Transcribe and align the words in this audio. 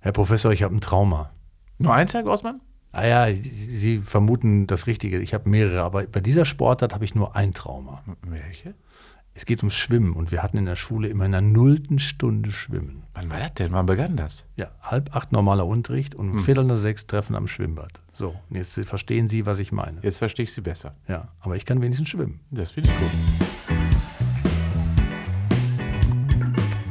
Herr 0.00 0.12
Professor, 0.12 0.52
ich 0.52 0.62
habe 0.62 0.74
ein 0.74 0.80
Trauma. 0.80 1.30
Nur 1.78 1.92
eins, 1.94 2.14
Herr 2.14 2.22
Grossmann? 2.22 2.60
Ah 2.92 3.06
ja, 3.06 3.26
Sie 3.34 4.00
vermuten 4.00 4.66
das 4.66 4.86
Richtige. 4.86 5.18
Ich 5.20 5.34
habe 5.34 5.48
mehrere, 5.48 5.82
aber 5.82 6.04
bei 6.06 6.20
dieser 6.20 6.44
Sportart 6.44 6.94
habe 6.94 7.04
ich 7.04 7.14
nur 7.14 7.36
ein 7.36 7.52
Trauma. 7.52 8.02
Welche? 8.22 8.74
Es 9.34 9.44
geht 9.46 9.58
ums 9.60 9.76
Schwimmen 9.76 10.14
und 10.14 10.32
wir 10.32 10.42
hatten 10.42 10.56
in 10.56 10.64
der 10.66 10.74
Schule 10.74 11.06
immer 11.08 11.26
in 11.26 11.32
der 11.32 11.40
nullten 11.42 12.00
Stunde 12.00 12.50
Schwimmen. 12.50 13.04
Wann 13.14 13.30
war 13.30 13.38
das 13.38 13.54
denn? 13.54 13.70
Wann 13.72 13.86
begann 13.86 14.16
das? 14.16 14.46
Ja, 14.56 14.70
halb 14.82 15.14
acht 15.14 15.30
normaler 15.30 15.64
Unterricht 15.66 16.14
und 16.16 16.30
um 16.30 16.32
Hm. 16.34 16.40
Viertel 16.40 16.64
nach 16.64 16.76
sechs 16.76 17.06
Treffen 17.06 17.36
am 17.36 17.46
Schwimmbad. 17.46 18.00
So, 18.12 18.34
und 18.50 18.56
jetzt 18.56 18.80
verstehen 18.80 19.28
Sie, 19.28 19.46
was 19.46 19.60
ich 19.60 19.70
meine. 19.70 20.00
Jetzt 20.02 20.18
verstehe 20.18 20.42
ich 20.44 20.52
Sie 20.52 20.60
besser. 20.62 20.94
Ja, 21.06 21.28
aber 21.40 21.54
ich 21.56 21.64
kann 21.66 21.80
wenigstens 21.82 22.08
schwimmen. 22.08 22.40
Das 22.50 22.72
finde 22.72 22.90
ich 22.90 22.96
gut. 22.98 23.47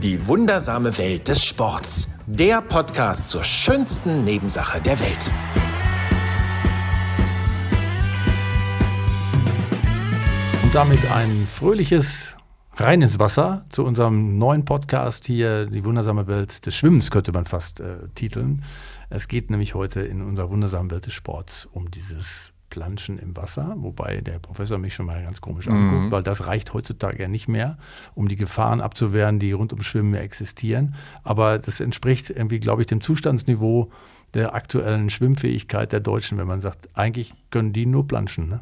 Die 0.03 0.27
wundersame 0.27 0.95
Welt 0.99 1.27
des 1.27 1.43
Sports. 1.43 2.07
Der 2.27 2.61
Podcast 2.61 3.29
zur 3.31 3.43
schönsten 3.43 4.23
Nebensache 4.23 4.79
der 4.79 4.99
Welt. 4.99 5.31
Und 10.61 10.75
damit 10.75 10.99
ein 11.09 11.47
fröhliches 11.47 12.35
Rein 12.75 13.01
ins 13.01 13.17
Wasser 13.17 13.65
zu 13.69 13.83
unserem 13.83 14.37
neuen 14.37 14.65
Podcast 14.65 15.25
hier, 15.25 15.65
die 15.65 15.83
wundersame 15.83 16.27
Welt 16.27 16.67
des 16.67 16.75
Schwimmens, 16.75 17.09
könnte 17.09 17.31
man 17.31 17.45
fast 17.45 17.79
äh, 17.79 18.07
titeln. 18.13 18.63
Es 19.09 19.27
geht 19.27 19.49
nämlich 19.49 19.73
heute 19.73 20.01
in 20.01 20.21
unserer 20.21 20.51
wundersamen 20.51 20.91
Welt 20.91 21.07
des 21.07 21.15
Sports 21.15 21.67
um 21.71 21.89
dieses 21.89 22.53
Planschen 22.69 23.17
im 23.17 23.35
Wasser, 23.35 23.75
wobei 23.77 24.21
der 24.21 24.39
Professor 24.39 24.77
mich 24.77 24.93
schon 24.93 25.05
mal 25.05 25.23
ganz 25.23 25.41
komisch 25.41 25.67
anguckt, 25.67 26.11
weil 26.11 26.23
das 26.23 26.47
reicht 26.47 26.73
heutzutage 26.73 27.21
ja 27.21 27.27
nicht 27.27 27.47
mehr, 27.47 27.77
um 28.13 28.27
die 28.27 28.35
Gefahren 28.35 28.81
abzuwehren, 28.81 29.39
die 29.39 29.51
rund 29.51 29.71
ums 29.73 29.85
Schwimmen 29.85 30.13
ja 30.13 30.21
existieren. 30.21 30.95
Aber 31.23 31.59
das 31.59 31.79
entspricht 31.79 32.29
irgendwie, 32.29 32.59
glaube 32.59 32.81
ich, 32.81 32.87
dem 32.87 33.01
Zustandsniveau 33.01 33.91
der 34.33 34.53
aktuellen 34.53 35.09
Schwimmfähigkeit 35.09 35.91
der 35.91 36.01
Deutschen, 36.01 36.37
wenn 36.37 36.47
man 36.47 36.59
sagt, 36.59 36.89
eigentlich 36.93 37.33
können 37.49 37.71
die 37.71 37.85
nur 37.85 38.07
planschen. 38.07 38.49
Ne? 38.49 38.61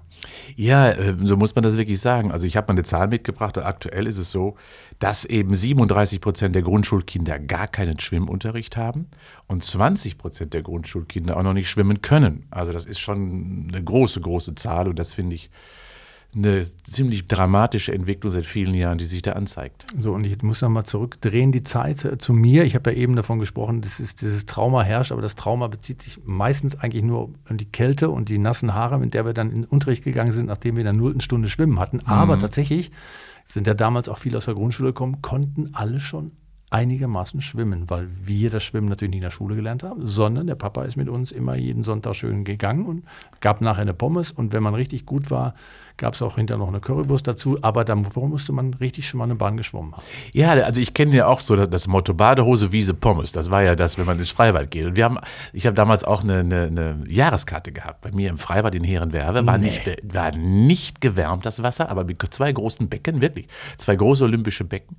Ja, 0.56 0.90
äh, 0.92 1.16
so 1.24 1.38
muss 1.38 1.56
man 1.56 1.64
das 1.64 1.76
wirklich 1.76 2.00
sagen. 2.00 2.32
Also 2.32 2.46
ich 2.46 2.56
habe 2.56 2.68
mal 2.68 2.78
eine 2.78 2.84
Zahl 2.84 3.08
mitgebracht. 3.08 3.58
Aktuell 3.58 4.06
ist 4.06 4.18
es 4.18 4.32
so, 4.32 4.56
dass 5.00 5.26
eben 5.26 5.56
37 5.56 6.22
Prozent 6.22 6.56
der 6.56 6.62
Grundschulkinder 6.62 7.40
gar 7.40 7.68
keinen 7.68 8.00
Schwimmunterricht 8.00 8.78
haben 8.78 9.08
und 9.48 9.64
20 9.64 10.20
Prozent 10.20 10.54
der 10.54 10.62
Grundschulkinder 10.62 11.36
auch 11.36 11.44
noch 11.44 11.54
nicht 11.54 11.70
schwimmen 11.70 12.02
können. 12.02 12.46
Also 12.52 12.72
das 12.72 12.86
ist 12.86 13.00
schon 13.00 13.68
eine 13.70 13.84
große, 13.84 13.95
große 14.22 14.56
Zahl 14.56 14.88
und 14.88 15.00
das 15.00 15.14
finde 15.14 15.36
ich 15.36 15.50
eine 16.36 16.66
ziemlich 16.84 17.28
dramatische 17.28 17.94
Entwicklung 17.94 18.32
seit 18.32 18.46
vielen 18.46 18.74
Jahren, 18.74 18.98
die 18.98 19.06
sich 19.06 19.22
da 19.22 19.34
anzeigt. 19.34 19.86
So, 19.98 20.14
und 20.14 20.26
ich 20.26 20.42
muss 20.42 20.62
nochmal 20.62 20.84
zurückdrehen, 20.84 21.54
die 21.54 21.64
Zeit 21.64 22.04
äh, 22.04 22.18
zu 22.18 22.34
mir. 22.34 22.66
Ich 22.66 22.76
habe 22.76 22.92
ja 22.92 22.98
eben 22.98 23.16
davon 23.16 23.40
gesprochen, 23.40 23.82
dass 23.82 24.02
ist, 24.02 24.22
dieses 24.22 24.46
Trauma 24.46 24.84
herrscht, 24.84 25.14
aber 25.14 25.22
das 25.22 25.36
Trauma 25.36 25.68
bezieht 25.68 26.02
sich 26.02 26.20
meistens 26.26 26.76
eigentlich 26.76 27.04
nur 27.04 27.30
um 27.50 27.58
die 27.58 27.72
Kälte 27.72 28.10
und 28.10 28.28
die 28.28 28.38
nassen 28.38 28.74
Haare, 28.74 29.00
mit 29.00 29.14
der 29.14 29.26
wir 29.26 29.34
dann 29.34 29.50
in 29.50 29.56
den 29.62 29.66
Unterricht 29.66 30.04
gegangen 30.04 30.34
sind, 30.34 30.48
nachdem 30.48 30.76
wir 30.76 30.82
in 30.82 30.86
der 30.86 30.94
nullten 30.94 31.22
Stunde 31.22 31.48
schwimmen 31.48 31.80
hatten. 31.80 32.02
Aber 32.06 32.38
tatsächlich 32.38 32.92
sind 33.48 33.66
ja 33.66 33.74
damals 33.74 34.10
auch 34.10 34.18
viele 34.18 34.38
aus 34.38 34.46
der 34.46 34.56
Grundschule 34.56 34.90
gekommen, 34.90 35.22
konnten 35.22 35.70
alle 35.74 36.02
schon 36.02 36.32
einigermaßen 36.72 37.42
schwimmen, 37.42 37.90
weil 37.90 38.08
wir 38.26 38.50
das 38.50 38.64
Schwimmen 38.64 38.90
natürlich 38.90 39.12
nicht 39.12 39.20
in 39.20 39.24
der 39.24 39.30
Schule 39.30 39.56
gelernt 39.56 39.84
haben, 39.84 40.08
sondern 40.08 40.48
der 40.48 40.56
Papa 40.56 40.84
ist 40.84 40.98
mit 40.98 41.08
uns 41.10 41.32
immer 41.32 41.56
jeden 41.56 41.84
Sonntag 41.84 42.16
schön 42.16 42.44
gegangen 42.44 42.86
und 42.86 43.04
gab 43.40 43.62
nachher 43.62 43.84
eine 43.84 43.94
Pommes 43.94 44.32
und 44.32 44.52
wenn 44.52 44.64
man 44.64 44.74
richtig 44.74 45.06
gut 45.06 45.30
war, 45.30 45.54
gab 45.98 46.16
es 46.16 46.22
auch 46.22 46.36
hinterher 46.36 46.60
noch 46.60 46.68
eine 46.68 46.82
Currywurst 46.82 47.28
dazu, 47.28 47.58
aber 47.62 47.86
dann 47.86 48.06
musste 48.14 48.52
man 48.52 48.74
richtig 48.74 49.08
schon 49.08 49.20
mal 49.20 49.24
eine 49.26 49.36
Bahn 49.36 49.56
geschwommen 49.56 49.94
haben. 49.94 50.04
Ja, 50.34 50.52
also 50.52 50.82
ich 50.82 50.94
kenne 50.94 51.16
ja 51.16 51.28
auch 51.28 51.40
so 51.40 51.56
das, 51.56 51.70
das 51.70 51.88
Motto 51.88 52.14
Badehose, 52.14 52.74
Wiese, 52.74 52.94
Pommes. 52.94 53.32
Das 53.32 53.50
war 53.50 53.64
ja 53.64 53.76
das, 53.76 53.98
wenn 53.98 54.06
man 54.06 54.20
ins 54.20 54.32
Freibad 54.32 54.72
geht. 54.72 54.88
Und 54.88 54.96
wir 54.98 55.06
haben, 55.06 55.20
ich 55.54 55.66
habe 55.66 55.76
damals 55.76 56.04
auch 56.04 56.24
eine, 56.24 56.40
eine, 56.40 56.64
eine 56.64 57.04
Jahreskarte 57.08 57.72
gehabt. 57.72 58.02
Bei 58.02 58.12
mir 58.12 58.30
im 58.30 58.38
Freibad 58.38 58.76
in 58.76 58.84
Herrenwerbe 58.84 59.46
war, 59.46 59.58
nicht, 59.58 59.86
be- 59.86 59.96
war 60.04 60.36
nicht 60.36 61.00
gewärmt 61.00 61.46
das 61.46 61.64
Wasser, 61.64 61.90
aber 61.90 62.04
mit 62.04 62.22
zwei 62.34 62.52
großen 62.52 62.90
Becken, 62.90 63.22
wirklich. 63.22 63.48
Zwei 63.78 63.96
große 63.96 64.26
olympische 64.26 64.66
Becken 64.66 64.98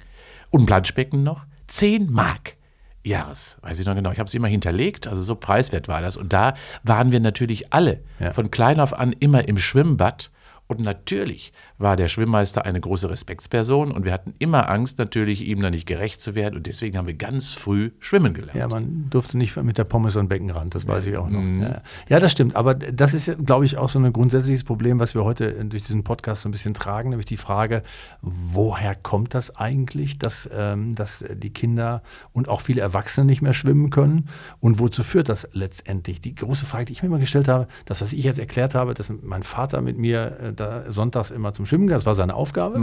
und 0.51 0.65
Planschbecken 0.65 1.23
noch. 1.23 1.45
10 1.67 2.11
Mark. 2.11 2.57
Jahres, 3.05 3.59
weiß 3.63 3.79
ich 3.79 3.87
noch 3.87 3.95
genau. 3.95 4.11
Ich 4.11 4.19
habe 4.19 4.27
es 4.27 4.35
immer 4.35 4.49
hinterlegt, 4.49 5.07
also 5.07 5.23
so 5.23 5.37
preiswert 5.37 5.87
war 5.87 6.01
das. 6.01 6.17
Und 6.17 6.33
da 6.33 6.55
waren 6.83 7.13
wir 7.13 7.21
natürlich 7.21 7.73
alle 7.73 8.03
Ja. 8.19 8.33
von 8.33 8.51
klein 8.51 8.81
auf 8.81 8.99
an 8.99 9.13
immer 9.13 9.47
im 9.47 9.59
Schwimmbad. 9.59 10.31
Und 10.67 10.81
natürlich 10.81 11.53
war 11.79 11.97
der 11.97 12.09
Schwimmmeister 12.09 12.65
eine 12.65 12.81
große 12.81 13.11
Respektsperson 13.11 13.93
und 13.93 14.05
wir 14.05 14.13
hatten 14.13 14.35
immer 14.39 14.71
Angst, 14.71 14.99
natürlich 14.99 15.47
ihm 15.47 15.61
da 15.61 15.71
nicht 15.71 15.87
gerecht 15.87 16.21
zu 16.21 16.35
werden. 16.35 16.57
Und 16.57 16.67
deswegen 16.67 16.97
haben 16.97 17.07
wir 17.07 17.15
ganz 17.15 17.53
früh 17.53 17.91
schwimmen 18.01 18.33
gelernt. 18.33 18.59
Ja, 18.59 18.69
man 18.69 19.09
durfte 19.11 19.37
nicht 19.37 19.57
mit 19.57 19.79
der 19.79 19.85
Pommes 19.85 20.15
den 20.15 20.29
Beckenrand, 20.29 20.75
das 20.75 20.87
weiß 20.87 21.07
ich 21.07 21.17
auch 21.17 21.29
noch. 21.29 21.43
Ja. 21.43 21.83
ja, 22.09 22.21
das 22.21 22.33
stimmt. 22.33 22.57
Aber 22.57 22.75
das 22.75 23.15
ist, 23.15 23.27
ja, 23.27 23.35
glaube 23.35 23.65
ich, 23.65 23.77
auch 23.77 23.89
so 23.89 23.99
ein 23.99 24.13
grundsätzliches 24.13 24.65
Problem, 24.65 24.99
was 24.99 25.15
wir 25.15 25.25
heute 25.25 25.65
durch 25.67 25.83
diesen 25.83 26.05
Podcast 26.05 26.43
so 26.43 26.49
ein 26.49 26.53
bisschen 26.53 26.75
tragen, 26.75 27.11
nämlich 27.11 27.27
die 27.27 27.37
Frage, 27.37 27.83
woher 28.23 28.95
kommt 28.95 29.35
das 29.35 29.57
eigentlich, 29.57 30.19
dass, 30.19 30.49
ähm, 30.53 30.95
dass 30.95 31.25
die 31.31 31.51
Kinder 31.51 32.03
und 32.33 32.49
auch 32.49 32.61
viele 32.63 32.81
Erwachsene 32.81 33.27
nicht 33.27 33.43
mehr 33.43 33.55
schwimmen 33.55 33.91
können 33.91 34.29
und 34.61 34.79
wozu 34.79 35.03
führt 35.03 35.29
das 35.29 35.49
letztendlich? 35.53 36.21
Die 36.21 36.35
große 36.35 36.65
Frage, 36.65 36.87
die 36.87 36.93
ich 36.93 37.03
mir 37.03 37.09
immer 37.09 37.19
gestellt 37.19 37.49
habe, 37.49 37.67
das, 37.85 38.01
was 38.01 38.13
ich 38.13 38.25
jetzt 38.25 38.39
erklärt 38.39 38.75
habe, 38.75 38.95
dass 38.95 39.11
mein 39.11 39.43
Vater 39.43 39.81
mit 39.81 39.99
mir 39.99 40.39
äh, 40.41 40.53
da 40.53 40.91
sonntags 40.91 41.31
immer 41.31 41.53
zum 41.53 41.66
Schwimmen 41.67 41.87
ging, 41.87 41.95
das 41.95 42.07
war 42.07 42.15
seine 42.15 42.35
Aufgabe. 42.35 42.79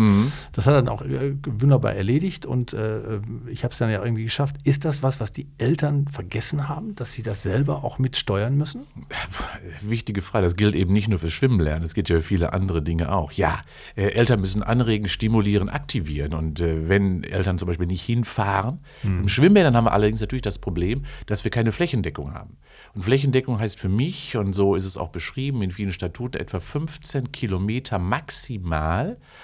Das 0.52 0.68
hat 0.68 0.74
er 0.74 0.82
dann 0.82 0.90
auch 0.90 1.02
äh, 1.02 1.36
wunderbar 1.46 1.94
erledigt 1.94 2.46
und 2.46 2.74
äh, 2.74 3.20
ich 3.48 3.64
habe 3.64 3.72
es 3.72 3.78
dann 3.78 3.90
ja 3.90 4.04
irgendwie 4.04 4.24
geschafft. 4.24 4.58
Ist 4.64 4.86
das 4.86 5.04
was, 5.04 5.20
was 5.20 5.32
die 5.32 5.48
Eltern 5.58 6.08
vergessen 6.08 6.68
haben, 6.68 6.96
dass 6.96 7.14
sie 7.14 7.24
das 7.24 7.44
selber 7.44 7.84
auch 7.84 8.00
mitsteuern 8.00 8.58
müssen? 8.58 8.84
Wichtige 9.82 10.22
Frage. 10.22 10.46
Das 10.46 10.56
gilt 10.56 10.76
eben 10.76 10.94
nicht 10.94 11.08
nur 11.08 11.20
fürs 11.20 11.34
Schwimmen 11.34 11.60
lernen, 11.60 11.84
es 11.86 11.94
gilt 11.94 12.10
ja 12.10 12.18
für 12.18 12.22
viele 12.22 12.54
andere 12.54 12.82
Dinge 12.82 13.12
auch. 13.12 13.32
Ja, 13.32 13.62
äh, 13.96 14.08
Eltern 14.08 14.42
müssen 14.42 14.64
anregen, 14.64 15.08
stimulieren, 15.08 15.70
aktivieren. 15.70 16.34
Und 16.34 16.60
äh, 16.60 16.90
wenn 16.90 17.24
Eltern 17.24 17.58
zum 17.58 17.68
Beispiel 17.68 17.88
nicht 17.88 18.04
hinfahren, 18.04 18.80
im 19.04 19.28
Schwimmbädern 19.28 19.76
haben 19.76 19.86
wir 19.86 19.94
allerdings 19.94 20.22
natürlich 20.22 20.42
das 20.42 20.60
Problem, 20.60 21.06
dass 21.26 21.44
wir 21.44 21.52
keine 21.52 21.72
Flächendeckung 21.72 22.34
haben. 22.34 22.58
Und 22.94 23.04
Flächendeckung 23.04 23.60
heißt 23.60 23.80
für 23.80 23.90
mich, 23.90 24.36
und 24.38 24.54
so 24.54 24.76
ist 24.76 24.86
es 24.86 24.98
auch 24.98 25.10
beschrieben 25.10 25.62
in 25.62 25.72
vielen 25.72 25.92
Statuten, 25.92 26.40
etwa 26.40 26.60
15 26.60 27.32
Kilometer 27.32 28.00
maximal. 28.00 28.73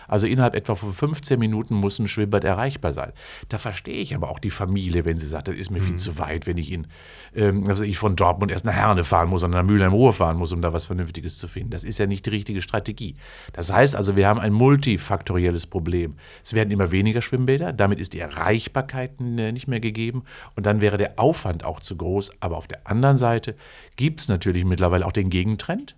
Also 0.07 0.27
innerhalb 0.27 0.55
etwa 0.55 0.75
von 0.75 0.93
15 0.93 1.39
Minuten 1.39 1.75
muss 1.75 1.99
ein 1.99 2.07
Schwimmbad 2.07 2.43
erreichbar 2.43 2.91
sein. 2.91 3.11
Da 3.49 3.57
verstehe 3.57 4.01
ich 4.01 4.15
aber 4.15 4.29
auch 4.29 4.39
die 4.39 4.49
Familie, 4.49 5.05
wenn 5.05 5.19
sie 5.19 5.27
sagt, 5.27 5.47
das 5.47 5.55
ist 5.55 5.69
mir 5.69 5.81
viel 5.81 5.95
zu 5.97 6.17
weit, 6.17 6.47
wenn 6.47 6.57
ich 6.57 6.71
in, 6.71 6.87
ähm, 7.35 7.65
also 7.67 7.83
ich 7.83 7.97
von 7.97 8.15
Dortmund 8.15 8.51
erst 8.51 8.65
nach 8.65 8.73
Herne 8.73 9.03
fahren 9.03 9.29
muss 9.29 9.43
und 9.43 9.51
nach 9.51 9.63
Mülheim-Ruhr 9.63 10.13
fahren 10.13 10.37
muss, 10.37 10.51
um 10.51 10.61
da 10.61 10.73
was 10.73 10.85
Vernünftiges 10.85 11.37
zu 11.37 11.47
finden. 11.47 11.69
Das 11.69 11.83
ist 11.83 11.99
ja 11.99 12.07
nicht 12.07 12.25
die 12.25 12.31
richtige 12.31 12.61
Strategie. 12.61 13.15
Das 13.53 13.71
heißt 13.71 13.95
also, 13.95 14.15
wir 14.15 14.27
haben 14.27 14.39
ein 14.39 14.53
multifaktorielles 14.53 15.67
Problem. 15.67 16.15
Es 16.43 16.53
werden 16.53 16.71
immer 16.71 16.91
weniger 16.91 17.21
Schwimmbäder, 17.21 17.73
damit 17.73 17.99
ist 17.99 18.13
die 18.13 18.19
Erreichbarkeit 18.19 19.19
äh, 19.19 19.51
nicht 19.51 19.67
mehr 19.67 19.79
gegeben 19.79 20.23
und 20.55 20.65
dann 20.65 20.81
wäre 20.81 20.97
der 20.97 21.19
Aufwand 21.19 21.63
auch 21.63 21.79
zu 21.79 21.95
groß. 21.95 22.31
Aber 22.39 22.57
auf 22.57 22.67
der 22.67 22.87
anderen 22.87 23.17
Seite 23.17 23.55
gibt 23.95 24.21
es 24.21 24.27
natürlich 24.27 24.65
mittlerweile 24.65 25.05
auch 25.05 25.11
den 25.11 25.29
Gegentrend. 25.29 25.95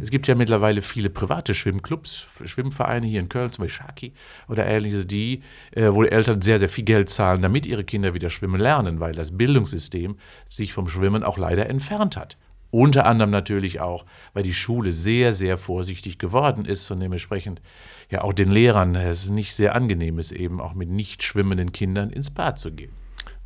Es 0.00 0.10
gibt 0.10 0.26
ja 0.26 0.34
mittlerweile 0.34 0.82
viele 0.82 1.10
private 1.10 1.54
Schwimmclubs, 1.54 2.26
Schwimmvereine 2.44 3.06
hier 3.06 3.20
in 3.20 3.28
Köln, 3.28 3.52
zum 3.52 3.64
Beispiel 3.64 3.86
Shaki 3.86 4.12
oder 4.48 4.66
ähnliches, 4.66 5.06
die, 5.06 5.42
äh, 5.72 5.90
wo 5.92 6.02
die 6.02 6.10
Eltern 6.10 6.42
sehr, 6.42 6.58
sehr 6.58 6.68
viel 6.68 6.84
Geld 6.84 7.10
zahlen, 7.10 7.42
damit 7.42 7.66
ihre 7.66 7.84
Kinder 7.84 8.14
wieder 8.14 8.30
schwimmen 8.30 8.60
lernen, 8.60 9.00
weil 9.00 9.12
das 9.12 9.36
Bildungssystem 9.36 10.16
sich 10.44 10.72
vom 10.72 10.88
Schwimmen 10.88 11.22
auch 11.22 11.38
leider 11.38 11.68
entfernt 11.68 12.16
hat. 12.16 12.36
Unter 12.70 13.06
anderem 13.06 13.30
natürlich 13.30 13.80
auch, 13.80 14.04
weil 14.34 14.42
die 14.42 14.52
Schule 14.52 14.92
sehr, 14.92 15.32
sehr 15.32 15.56
vorsichtig 15.56 16.18
geworden 16.18 16.66
ist 16.66 16.90
und 16.90 17.00
dementsprechend 17.00 17.62
ja 18.10 18.22
auch 18.22 18.34
den 18.34 18.50
Lehrern 18.50 18.94
es 18.94 19.30
nicht 19.30 19.54
sehr 19.54 19.74
angenehm 19.74 20.18
ist, 20.18 20.32
eben 20.32 20.60
auch 20.60 20.74
mit 20.74 20.90
nicht 20.90 21.22
schwimmenden 21.22 21.72
Kindern 21.72 22.10
ins 22.10 22.30
Bad 22.30 22.58
zu 22.58 22.72
gehen. 22.72 22.90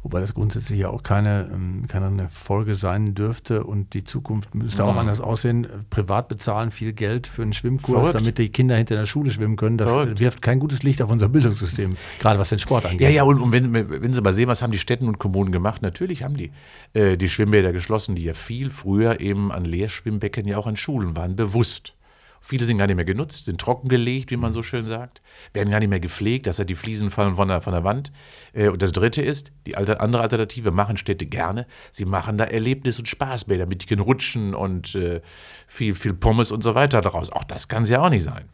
Wobei 0.02 0.20
das 0.20 0.34
grundsätzlich 0.34 0.80
ja 0.80 0.88
auch 0.88 1.04
keine, 1.04 1.48
ähm, 1.52 1.84
keine 1.86 2.28
Folge 2.28 2.74
sein 2.74 3.14
dürfte 3.14 3.62
und 3.62 3.94
die 3.94 4.02
Zukunft 4.02 4.52
müsste 4.54 4.84
auch 4.84 4.96
anders 4.96 5.20
aussehen. 5.20 5.68
Privat 5.90 6.26
bezahlen 6.28 6.72
viel 6.72 6.92
Geld 6.92 7.28
für 7.28 7.42
einen 7.42 7.52
Schwimmkurs, 7.52 8.08
Verrückt. 8.08 8.14
damit 8.16 8.38
die 8.38 8.48
Kinder 8.48 8.74
hinter 8.76 8.96
der 8.96 9.06
Schule 9.06 9.30
schwimmen 9.30 9.56
können. 9.56 9.78
Das 9.78 9.92
Verrückt. 9.92 10.18
wirft 10.18 10.42
kein 10.42 10.58
gutes 10.58 10.82
Licht 10.82 11.00
auf 11.02 11.10
unser 11.10 11.28
Bildungssystem, 11.28 11.94
gerade 12.18 12.40
was 12.40 12.48
den 12.48 12.58
Sport 12.58 12.86
angeht. 12.86 13.00
Ja, 13.00 13.10
ja, 13.10 13.22
und, 13.22 13.40
und 13.40 13.52
wenn, 13.52 13.72
wenn 13.72 14.12
Sie 14.12 14.20
mal 14.20 14.34
sehen, 14.34 14.48
was 14.48 14.60
haben 14.60 14.72
die 14.72 14.78
Städten 14.78 15.06
und 15.06 15.18
Kommunen 15.18 15.52
gemacht? 15.52 15.82
Natürlich 15.82 16.24
haben 16.24 16.36
die 16.36 16.50
äh, 16.94 17.16
die 17.16 17.28
Schwimmbäder 17.28 17.72
geschlossen, 17.72 18.16
die 18.16 18.24
ja 18.24 18.34
viel 18.34 18.70
früher 18.70 19.20
eben 19.20 19.52
an 19.52 19.64
Leerschwimmbecken 19.64 20.48
ja 20.48 20.58
auch 20.58 20.66
an 20.66 20.76
Schulen 20.76 21.16
waren, 21.16 21.36
bewusst. 21.36 21.94
Viele 22.42 22.64
sind 22.64 22.78
gar 22.78 22.86
nicht 22.88 22.96
mehr 22.96 23.04
genutzt, 23.04 23.44
sind 23.44 23.60
trockengelegt, 23.60 24.30
wie 24.32 24.36
man 24.36 24.52
so 24.52 24.62
schön 24.62 24.84
sagt, 24.84 25.22
werden 25.52 25.70
gar 25.70 25.78
nicht 25.78 25.88
mehr 25.88 26.00
gepflegt, 26.00 26.46
dass 26.46 26.58
ja 26.58 26.64
die 26.64 26.74
Fliesen 26.74 27.10
fallen 27.10 27.36
von 27.36 27.48
der, 27.48 27.60
von 27.60 27.72
der 27.72 27.84
Wand. 27.84 28.12
Äh, 28.52 28.68
Und 28.68 28.82
das 28.82 28.92
Dritte 28.92 29.22
ist, 29.22 29.52
die 29.66 29.76
alte, 29.76 30.00
andere 30.00 30.22
Alternative 30.22 30.72
machen 30.72 30.96
Städte 30.96 31.26
gerne. 31.26 31.66
Sie 31.90 32.04
machen 32.04 32.36
da 32.38 32.44
Erlebnis- 32.44 32.98
und 32.98 33.08
Spaßbäder 33.08 33.66
mit 33.66 33.82
dicken 33.82 34.00
Rutschen 34.00 34.54
und 34.54 34.94
äh, 34.96 35.20
viel, 35.66 35.94
viel 35.94 36.14
Pommes 36.14 36.50
und 36.50 36.62
so 36.62 36.74
weiter 36.74 37.00
daraus. 37.00 37.30
Auch 37.30 37.44
das 37.44 37.68
kann 37.68 37.84
es 37.84 37.88
ja 37.88 38.02
auch 38.02 38.10
nicht 38.10 38.24
sein. 38.24 38.48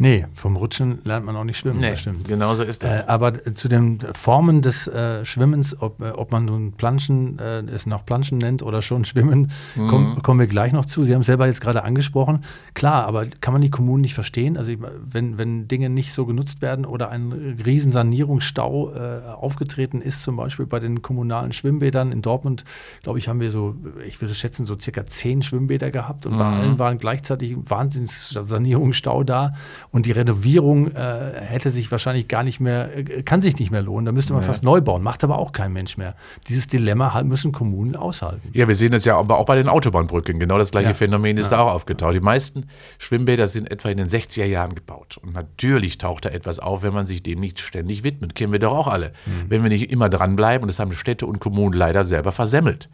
Nee, 0.00 0.26
vom 0.32 0.54
Rutschen 0.56 1.00
lernt 1.04 1.26
man 1.26 1.34
auch 1.34 1.42
nicht 1.42 1.58
schwimmen, 1.58 1.80
Nee, 1.80 1.94
genau 2.24 2.54
so 2.54 2.62
ist 2.62 2.84
das. 2.84 3.00
Äh, 3.00 3.08
aber 3.08 3.54
zu 3.56 3.68
den 3.68 3.98
Formen 4.12 4.62
des 4.62 4.86
äh, 4.86 5.24
Schwimmens, 5.24 5.80
ob, 5.82 6.00
äh, 6.00 6.10
ob 6.10 6.30
man 6.30 6.44
nun 6.44 6.72
Planschen, 6.72 7.38
äh, 7.40 7.58
es 7.62 7.84
noch 7.86 8.06
Planschen 8.06 8.38
nennt 8.38 8.62
oder 8.62 8.80
schon 8.80 9.04
Schwimmen, 9.04 9.50
Mhm. 9.74 9.88
komm, 9.88 10.22
kommen 10.22 10.38
wir 10.40 10.46
gleich 10.46 10.72
noch 10.72 10.84
zu. 10.84 11.02
Sie 11.02 11.12
haben 11.14 11.20
es 11.22 11.26
selber 11.26 11.46
jetzt 11.46 11.60
gerade 11.60 11.82
angesprochen. 11.82 12.44
Klar, 12.74 13.06
aber 13.06 13.26
kann 13.26 13.52
man 13.52 13.60
die 13.60 13.70
Kommunen 13.70 14.02
nicht 14.02 14.14
verstehen? 14.14 14.56
Also 14.56 14.72
wenn, 15.04 15.36
wenn 15.36 15.66
Dinge 15.66 15.90
nicht 15.90 16.14
so 16.14 16.26
genutzt 16.26 16.62
werden 16.62 16.84
oder 16.84 17.10
ein 17.10 17.32
riesen 17.66 17.90
Sanierungsstau 17.90 18.92
äh, 18.94 19.20
aufgetreten 19.34 20.00
ist, 20.00 20.22
zum 20.22 20.36
Beispiel 20.36 20.66
bei 20.66 20.78
den 20.78 21.02
kommunalen 21.02 21.50
Schwimmbädern 21.50 22.12
in 22.12 22.22
Dortmund, 22.22 22.64
glaube 23.02 23.18
ich, 23.18 23.26
haben 23.28 23.40
wir 23.40 23.50
so, 23.50 23.74
ich 24.06 24.20
würde 24.20 24.34
schätzen, 24.34 24.64
so 24.64 24.78
circa 24.78 25.06
zehn 25.06 25.42
Schwimmbäder 25.42 25.90
gehabt 25.90 26.24
und 26.24 26.38
bei 26.38 26.44
allen 26.44 26.78
waren 26.78 26.98
gleichzeitig 26.98 27.50
ein 27.52 27.68
Wahnsinns-Sanierungsstau 27.68 29.24
da 29.24 29.52
und 29.90 30.06
die 30.06 30.12
Renovierung 30.12 30.88
äh, 30.88 31.32
hätte 31.40 31.70
sich 31.70 31.90
wahrscheinlich 31.90 32.28
gar 32.28 32.42
nicht 32.42 32.60
mehr, 32.60 32.96
äh, 32.96 33.22
kann 33.22 33.40
sich 33.40 33.58
nicht 33.58 33.70
mehr 33.70 33.82
lohnen. 33.82 34.06
Da 34.06 34.12
müsste 34.12 34.32
man 34.34 34.42
fast 34.42 34.62
neu 34.62 34.80
bauen, 34.80 35.02
macht 35.02 35.24
aber 35.24 35.38
auch 35.38 35.52
kein 35.52 35.72
Mensch 35.72 35.96
mehr. 35.96 36.14
Dieses 36.46 36.66
Dilemma 36.66 37.14
halt 37.14 37.26
müssen 37.26 37.52
Kommunen 37.52 37.96
aushalten. 37.96 38.50
Ja, 38.52 38.68
wir 38.68 38.74
sehen 38.74 38.92
das 38.92 39.04
ja 39.04 39.16
aber 39.16 39.38
auch 39.38 39.46
bei 39.46 39.56
den 39.56 39.68
Autobahnbrücken. 39.68 40.38
Genau 40.38 40.58
das 40.58 40.70
gleiche 40.70 40.88
Ja. 40.88 40.94
Phänomen 40.94 41.36
ist 41.38 41.50
da 41.50 41.60
auch 41.60 41.72
aufgetaucht. 41.72 42.14
Die 42.14 42.20
meisten 42.20 42.66
Schwimmbäder 42.98 43.46
sind 43.46 43.70
etwa 43.70 43.88
in 43.88 43.96
den 43.96 44.08
60er 44.08 44.44
Jahren 44.44 44.74
gebaut. 44.74 45.18
Und 45.22 45.32
natürlich 45.32 45.98
taucht 45.98 46.26
da 46.26 46.30
etwas 46.30 46.58
auf, 46.60 46.82
wenn 46.82 46.92
man 46.92 47.06
sich 47.06 47.22
dem 47.22 47.40
nicht 47.40 47.58
ständig 47.58 48.04
widmet. 48.04 48.34
Kennen 48.34 48.52
wir 48.52 48.58
doch 48.58 48.72
auch 48.72 48.88
alle. 48.88 49.12
Wenn 49.48 49.62
wir 49.62 49.70
nicht 49.70 49.90
immer 49.90 50.08
dranbleiben, 50.08 50.62
und 50.62 50.68
das 50.68 50.78
haben 50.78 50.92
Städte 50.92 51.26
und 51.26 51.38
Kommunen 51.40 51.72
leider 51.72 52.04
selber 52.04 52.32
versemmelt. 52.32 52.88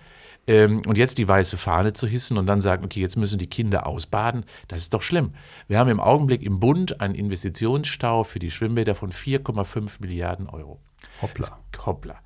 Ähm, 0.46 0.82
und 0.86 0.98
jetzt 0.98 1.18
die 1.18 1.26
weiße 1.26 1.56
Fahne 1.56 1.92
zu 1.92 2.06
hissen 2.06 2.36
und 2.36 2.46
dann 2.46 2.60
sagen, 2.60 2.84
okay, 2.84 3.00
jetzt 3.00 3.16
müssen 3.16 3.38
die 3.38 3.48
Kinder 3.48 3.86
ausbaden, 3.86 4.44
das 4.68 4.80
ist 4.80 4.94
doch 4.94 5.02
schlimm. 5.02 5.34
Wir 5.68 5.78
haben 5.78 5.88
im 5.88 6.00
Augenblick 6.00 6.42
im 6.42 6.60
Bund 6.60 7.00
einen 7.00 7.14
Investitionsstau 7.14 8.24
für 8.24 8.38
die 8.38 8.50
Schwimmbäder 8.50 8.94
von 8.94 9.10
4,5 9.10 10.00
Milliarden 10.00 10.48
Euro. 10.48 10.80
Hoppla. 11.22 11.58
Hoppla. 11.86 12.23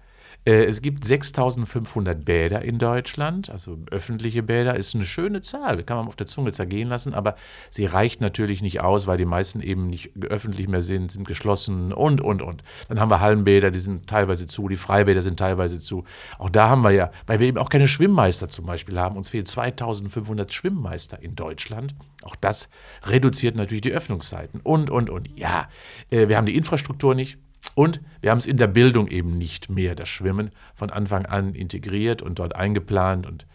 Äh, 0.49 0.65
Es 0.65 0.81
gibt 0.81 1.05
6500 1.05 2.25
Bäder 2.25 2.63
in 2.63 2.79
Deutschland, 2.79 3.51
also 3.51 3.79
öffentliche 3.91 4.43
Bäder, 4.43 4.77
ist 4.77 4.95
eine 4.95 5.05
schöne 5.05 5.43
Zahl, 5.43 5.83
kann 5.83 5.99
man 5.99 6.09
auf 6.09 6.17
der 6.17 6.27
Zunge 6.27 6.53
zergehen 6.53 6.89
lassen, 6.89 7.13
aber 7.13 7.37
sie 7.69 7.85
reicht 7.85 8.23
natürlich 8.23 8.63
nicht 8.63 8.81
aus, 8.81 9.07
weil 9.07 9.19
die 9.19 9.27
meisten 9.27 9.61
eben 9.61 9.89
nicht 9.89 10.11
öffentlich 10.31 10.67
mehr 10.67 10.81
sind, 10.81 11.13
sind 11.13 11.29
geschlossen 11.29 11.93
und, 11.93 12.23
und, 12.23 12.41
und. 12.41 12.63
Dann 12.89 12.99
haben 12.99 13.11
wir 13.11 13.21
Hallenbäder, 13.21 13.71
die 13.71 13.79
sind 13.79 14.07
teilweise 14.07 14.47
zu, 14.47 14.69
die 14.69 14.77
Freibäder 14.77 15.21
sind 15.21 15.39
teilweise 15.39 15.79
zu. 15.81 16.05
Auch 16.39 16.49
da 16.49 16.71
haben 16.71 16.83
wir 16.83 16.93
ja, 16.93 17.11
weil 17.27 17.41
wir 17.41 17.47
eben 17.47 17.59
auch 17.59 17.69
keine 17.69 17.89
Schwimmmeister 17.89 18.49
zum 18.49 18.65
Beispiel 18.65 18.99
haben, 18.99 19.19
uns 19.19 19.29
fehlen 19.29 19.45
2500 19.45 20.53
Schwimmmeister 20.53 21.23
in 21.23 21.37
Deutschland. 21.37 21.95
Auch 22.23 22.37
das 22.37 22.71
reduziert 23.05 23.55
natürlich 23.55 23.83
die 23.83 23.93
Öffnungszeiten 23.93 24.61
und, 24.63 24.89
und, 24.89 25.11
und. 25.11 25.29
Ja, 25.39 25.69
äh, 26.11 26.29
wir 26.29 26.39
haben 26.39 26.47
die 26.47 26.57
Infrastruktur 26.57 27.15
nicht. 27.15 27.39
Und 27.79 28.01
wir 28.21 28.33
haben 28.33 28.39
es 28.39 28.49
in 28.49 28.57
der 28.57 28.67
Bildung 28.67 29.07
eben 29.07 29.39
nicht 29.39 29.71
mehr, 29.71 29.95
das 29.95 30.09
Schwimmen, 30.09 30.51
von 30.75 30.91
Anfang 30.91 31.27
an 31.27 31.55
integriert 31.55 32.23
und 32.23 32.41
dort 32.41 32.57
eingeplant. 32.57 33.25
Und 33.25 33.47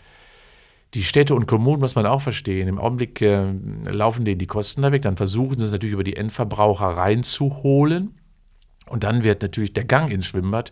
die 0.93 1.03
Städte 1.03 1.35
und 1.35 1.45
Kommunen 1.45 1.81
muss 1.81 1.95
man 1.95 2.05
auch 2.05 2.21
verstehen. 2.21 2.69
Im 2.69 2.79
Augenblick 2.79 3.21
äh, 3.21 3.51
laufen 3.83 4.23
denen 4.23 4.39
die 4.39 4.47
Kosten 4.47 4.81
da 4.81 4.93
weg. 4.93 5.01
Dann 5.01 5.17
versuchen 5.17 5.57
sie 5.57 5.65
es 5.65 5.73
natürlich 5.73 5.91
über 5.91 6.05
die 6.05 6.15
Endverbraucher 6.15 6.85
reinzuholen. 6.85 8.17
Und 8.85 9.03
dann 9.03 9.25
wird 9.25 9.41
natürlich 9.41 9.73
der 9.73 9.83
Gang 9.83 10.09
ins 10.09 10.27
Schwimmbad 10.27 10.71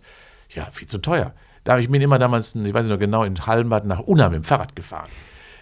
ja 0.55 0.71
viel 0.71 0.87
zu 0.87 0.99
teuer. 0.99 1.33
Da 1.65 1.73
habe 1.73 1.81
ich 1.81 1.89
mir 1.89 2.01
immer 2.01 2.19
damals, 2.19 2.55
ich 2.55 2.73
weiß 2.73 2.85
nicht 2.85 2.93
noch 2.93 2.99
genau, 2.99 3.25
in 3.25 3.45
Hallenbad 3.45 3.85
nach 3.85 3.99
Unna 3.99 4.29
mit 4.29 4.37
dem 4.37 4.43
Fahrrad 4.45 4.77
gefahren. 4.77 5.09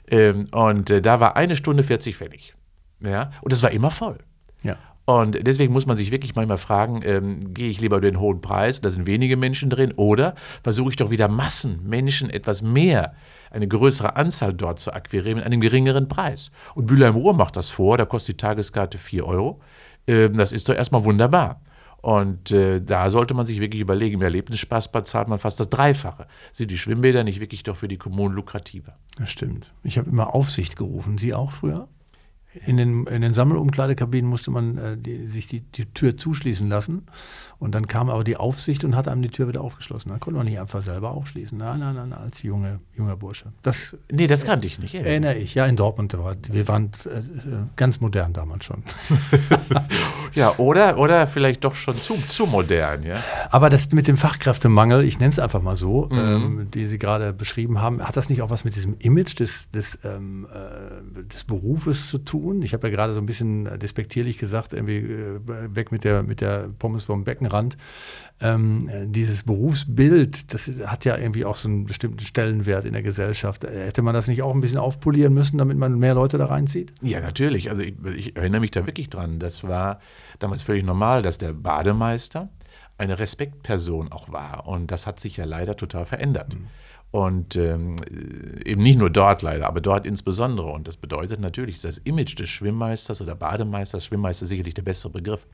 Ähm, 0.07 0.45
und 0.51 0.91
äh, 0.91 1.01
da 1.01 1.19
war 1.19 1.35
eine 1.35 1.55
Stunde 1.55 1.81
40 1.81 2.17
Pfennig. 2.17 2.53
Ja? 2.99 3.31
Und 3.41 3.51
das 3.51 3.63
war 3.63 3.71
immer 3.71 3.89
voll. 3.89 4.19
Ja. 4.61 4.77
Und 5.09 5.39
deswegen 5.47 5.73
muss 5.73 5.87
man 5.87 5.97
sich 5.97 6.11
wirklich 6.11 6.35
manchmal 6.35 6.59
fragen, 6.59 6.99
ähm, 7.03 7.51
gehe 7.51 7.67
ich 7.67 7.81
lieber 7.81 7.99
den 7.99 8.19
hohen 8.19 8.41
Preis, 8.41 8.79
da 8.79 8.91
sind 8.91 9.07
wenige 9.07 9.37
Menschen 9.37 9.71
drin, 9.71 9.91
oder 9.95 10.35
versuche 10.61 10.91
ich 10.91 10.97
doch 10.97 11.09
wieder 11.09 11.27
Massen, 11.27 11.79
Menschen 11.83 12.29
etwas 12.29 12.61
mehr, 12.61 13.15
eine 13.49 13.67
größere 13.67 14.15
Anzahl 14.17 14.53
dort 14.53 14.77
zu 14.77 14.93
akquirieren 14.93 15.37
mit 15.37 15.47
einem 15.47 15.61
geringeren 15.61 16.07
Preis. 16.07 16.51
Und 16.75 16.85
Bülheim 16.85 17.15
Ruhr 17.15 17.33
macht 17.33 17.55
das 17.55 17.71
vor, 17.71 17.97
da 17.97 18.05
kostet 18.05 18.35
die 18.35 18.37
Tageskarte 18.45 18.99
4 18.99 19.25
Euro. 19.25 19.59
Ähm, 20.05 20.37
das 20.37 20.51
ist 20.51 20.69
doch 20.69 20.75
erstmal 20.75 21.03
wunderbar. 21.03 21.59
Und 22.03 22.51
äh, 22.51 22.79
da 22.79 23.09
sollte 23.09 23.33
man 23.33 23.47
sich 23.47 23.59
wirklich 23.59 23.81
überlegen, 23.81 24.17
im 24.17 24.21
Erlebnisspaßbad 24.21 25.07
zahlt 25.07 25.27
man 25.27 25.39
fast 25.39 25.59
das 25.59 25.71
Dreifache. 25.71 26.27
Sind 26.51 26.69
die 26.69 26.77
Schwimmbäder 26.77 27.23
nicht 27.23 27.39
wirklich 27.39 27.63
doch 27.63 27.77
für 27.77 27.87
die 27.87 27.97
Kommunen 27.97 28.35
lukrativer? 28.35 28.95
Das 29.17 29.31
stimmt. 29.31 29.73
Ich 29.81 29.97
habe 29.97 30.07
immer 30.07 30.35
Aufsicht 30.35 30.75
gerufen. 30.75 31.17
Sie 31.17 31.33
auch 31.33 31.51
früher? 31.51 31.87
In 32.65 32.77
den, 32.77 33.05
in 33.05 33.21
den 33.21 33.33
Sammelumkleidekabinen 33.35 34.27
musste 34.27 34.49
man 34.49 34.77
äh, 34.79 34.97
die, 34.97 35.27
sich 35.27 35.47
die, 35.47 35.59
die 35.61 35.85
Tür 35.85 36.17
zuschließen 36.17 36.67
lassen. 36.67 37.03
Und 37.59 37.75
dann 37.75 37.87
kam 37.87 38.09
aber 38.09 38.23
die 38.23 38.37
Aufsicht 38.37 38.83
und 38.83 38.95
hat 38.95 39.07
einem 39.07 39.21
die 39.21 39.29
Tür 39.29 39.47
wieder 39.47 39.61
aufgeschlossen. 39.61 40.09
Dann 40.09 40.19
konnte 40.19 40.37
man 40.37 40.47
nicht 40.47 40.59
einfach 40.59 40.81
selber 40.81 41.11
aufschließen. 41.11 41.55
Nein, 41.57 41.79
nein, 41.79 41.93
nein, 41.95 42.11
als 42.13 42.41
junge, 42.41 42.79
junger 42.95 43.17
Bursche. 43.17 43.53
Das 43.61 43.95
Nee, 44.11 44.25
das 44.25 44.45
kannte 44.45 44.65
ich 44.65 44.79
nicht. 44.79 44.95
ey. 44.95 45.01
erinnere 45.03 45.35
ich. 45.35 45.53
Ja, 45.53 45.67
in 45.67 45.75
Dortmund. 45.75 46.17
War, 46.17 46.35
wir 46.49 46.67
waren 46.67 46.85
äh, 47.05 47.21
ganz 47.75 47.99
modern 48.01 48.33
damals 48.33 48.65
schon. 48.65 48.83
Ja, 50.35 50.57
oder, 50.57 50.97
oder 50.99 51.25
vielleicht 51.27 51.63
doch 51.63 51.73
schon 51.75 51.95
zu, 51.95 52.13
zu 52.27 52.45
modern, 52.45 53.03
ja. 53.03 53.23
Aber 53.49 53.69
das 53.69 53.91
mit 53.91 54.07
dem 54.07 54.15
Fachkräftemangel, 54.17 55.03
ich 55.03 55.19
nenne 55.19 55.31
es 55.31 55.39
einfach 55.39 55.61
mal 55.61 55.75
so, 55.75 56.07
Mhm. 56.11 56.17
ähm, 56.17 56.67
die 56.71 56.85
Sie 56.87 56.97
gerade 56.99 57.33
beschrieben 57.33 57.81
haben, 57.81 58.01
hat 58.01 58.15
das 58.15 58.29
nicht 58.29 58.41
auch 58.43 58.49
was 58.51 58.63
mit 58.63 58.75
diesem 58.75 58.95
Image 58.99 59.39
des, 59.39 59.69
des, 59.71 59.99
ähm, 60.03 60.47
äh, 60.53 61.23
des 61.23 61.43
Berufes 61.45 62.09
zu 62.09 62.19
tun? 62.19 62.38
Ich 62.63 62.73
habe 62.73 62.87
ja 62.87 62.95
gerade 62.95 63.13
so 63.13 63.21
ein 63.21 63.25
bisschen 63.25 63.65
äh, 63.65 63.77
despektierlich 63.77 64.37
gesagt, 64.37 64.73
irgendwie 64.73 64.97
äh, 64.97 65.39
weg 65.75 65.91
mit 65.91 66.03
der, 66.03 66.23
mit 66.23 66.41
der 66.41 66.69
Pommes 66.79 67.03
vom 67.03 67.23
Beckenrand. 67.23 67.77
Ähm, 68.41 68.89
äh, 68.89 69.07
dieses 69.07 69.43
Berufsbild, 69.43 70.53
das 70.53 70.71
hat 70.85 71.05
ja 71.05 71.17
irgendwie 71.17 71.45
auch 71.45 71.55
so 71.55 71.67
einen 71.67 71.85
bestimmten 71.85 72.19
Stellenwert 72.19 72.85
in 72.85 72.93
der 72.93 73.03
Gesellschaft. 73.03 73.63
Hätte 73.63 74.01
man 74.01 74.13
das 74.13 74.27
nicht 74.27 74.41
auch 74.41 74.53
ein 74.53 74.61
bisschen 74.61 74.77
aufpolieren 74.77 75.33
müssen, 75.33 75.57
damit 75.57 75.77
man 75.77 75.97
mehr 75.97 76.13
Leute 76.13 76.37
da 76.37 76.45
reinzieht? 76.45 76.93
Ja, 77.01 77.19
natürlich. 77.19 77.69
Also 77.69 77.81
ich, 77.81 77.93
ich 78.15 78.35
erinnere 78.35 78.61
mich 78.61 78.71
da 78.71 78.85
wirklich 78.85 79.09
dran. 79.09 79.39
Das 79.39 79.63
war 79.63 79.99
damals 80.39 80.63
völlig 80.63 80.83
normal, 80.83 81.21
dass 81.21 81.37
der 81.37 81.53
Bademeister 81.53 82.49
eine 82.97 83.17
Respektperson 83.17 84.11
auch 84.11 84.31
war. 84.31 84.67
Und 84.67 84.91
das 84.91 85.07
hat 85.07 85.19
sich 85.19 85.37
ja 85.37 85.45
leider 85.45 85.75
total 85.75 86.05
verändert. 86.05 86.55
Und 87.11 87.55
ähm, 87.55 87.95
eben 88.63 88.83
nicht 88.83 88.99
nur 88.99 89.09
dort 89.09 89.41
leider, 89.41 89.67
aber 89.67 89.81
dort 89.81 90.05
insbesondere. 90.05 90.67
Und 90.67 90.87
das 90.87 90.95
bedeutet 90.95 91.39
natürlich, 91.39 91.81
das 91.81 91.97
Image 91.97 92.37
des 92.37 92.49
Schwimmmeisters 92.49 93.21
oder 93.21 93.33
Bademeisters, 93.33 94.05
Schwimmmeister 94.05 94.43
ist 94.43 94.49
sicherlich 94.49 94.75
der 94.75 94.83
bessere 94.83 95.11
Begriff, 95.11 95.47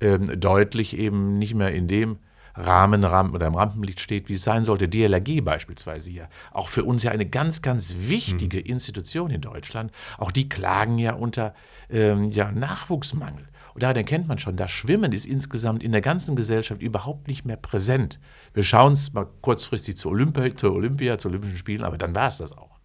ähm, 0.00 0.40
deutlich 0.40 0.96
eben 0.96 1.38
nicht 1.38 1.54
mehr 1.54 1.72
in 1.72 1.88
dem 1.88 2.18
Rahmen 2.54 3.04
Ram 3.04 3.34
oder 3.34 3.46
im 3.46 3.54
Rampenlicht 3.54 4.00
steht, 4.00 4.28
wie 4.28 4.34
es 4.34 4.42
sein 4.42 4.64
sollte. 4.64 4.88
DLRG 4.88 5.42
beispielsweise 5.42 6.10
hier. 6.10 6.28
Auch 6.52 6.68
für 6.68 6.84
uns 6.84 7.02
ja 7.02 7.12
eine 7.12 7.26
ganz, 7.26 7.62
ganz 7.62 7.94
wichtige 7.98 8.58
Institution 8.58 9.30
in 9.30 9.40
Deutschland. 9.40 9.92
Auch 10.16 10.32
die 10.32 10.48
klagen 10.48 10.98
ja 10.98 11.14
unter 11.14 11.54
ähm, 11.88 12.30
ja, 12.30 12.50
Nachwuchsmangel. 12.50 13.46
Und 13.78 13.84
daher 13.84 14.02
kennt 14.02 14.26
man 14.26 14.40
schon, 14.40 14.56
das 14.56 14.72
Schwimmen 14.72 15.12
ist 15.12 15.24
insgesamt 15.24 15.84
in 15.84 15.92
der 15.92 16.00
ganzen 16.00 16.34
Gesellschaft 16.34 16.82
überhaupt 16.82 17.28
nicht 17.28 17.44
mehr 17.44 17.56
präsent. 17.56 18.18
Wir 18.52 18.64
schauen 18.64 18.94
es 18.94 19.12
mal 19.12 19.28
kurzfristig 19.40 19.96
zur 19.96 20.10
Olympia, 20.10 20.56
zur 20.56 20.72
Olympia, 20.72 21.16
zu 21.16 21.28
Olympischen 21.28 21.56
Spielen, 21.56 21.84
aber 21.84 21.96
dann 21.96 22.12
war 22.12 22.26
es 22.26 22.38
das 22.38 22.50
auch. 22.50 22.80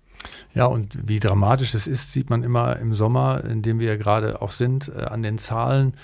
Ja, 0.54 0.68
und 0.68 0.96
wie 1.10 1.20
dramatisch 1.20 1.74
es 1.74 1.88
ist, 1.88 2.12
sieht 2.12 2.30
man 2.30 2.44
immer 2.44 2.76
im 2.76 2.94
Sommer, 2.94 3.44
in 3.44 3.64
dem 3.64 3.80
wir 3.80 3.88
ja 3.88 3.96
gerade 3.96 4.40
auch 4.44 4.52
sind, 4.52 4.92
äh, 4.96 5.06
an 5.06 5.24
den 5.24 5.40
Zahlen 5.40 5.96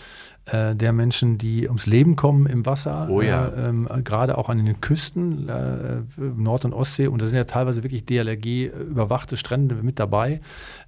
äh, 0.45 0.75
der 0.75 0.93
Menschen, 0.93 1.37
die 1.37 1.67
ums 1.67 1.85
Leben 1.85 2.15
kommen 2.15 2.45
im 2.45 2.65
Wasser. 2.65 3.07
Oh 3.09 3.21
ja. 3.21 3.47
Äh, 3.47 3.69
ähm, 3.69 3.87
gerade 4.03 4.37
auch 4.37 4.49
an 4.49 4.63
den 4.63 4.81
Küsten, 4.81 5.47
äh, 5.47 5.97
Nord- 6.17 6.65
und 6.65 6.73
Ostsee. 6.73 7.07
Und 7.07 7.21
da 7.21 7.25
sind 7.25 7.35
ja 7.35 7.43
teilweise 7.43 7.83
wirklich 7.83 8.05
DLRG-überwachte 8.05 9.37
Strände 9.37 9.75
mit 9.75 9.99
dabei. 9.99 10.41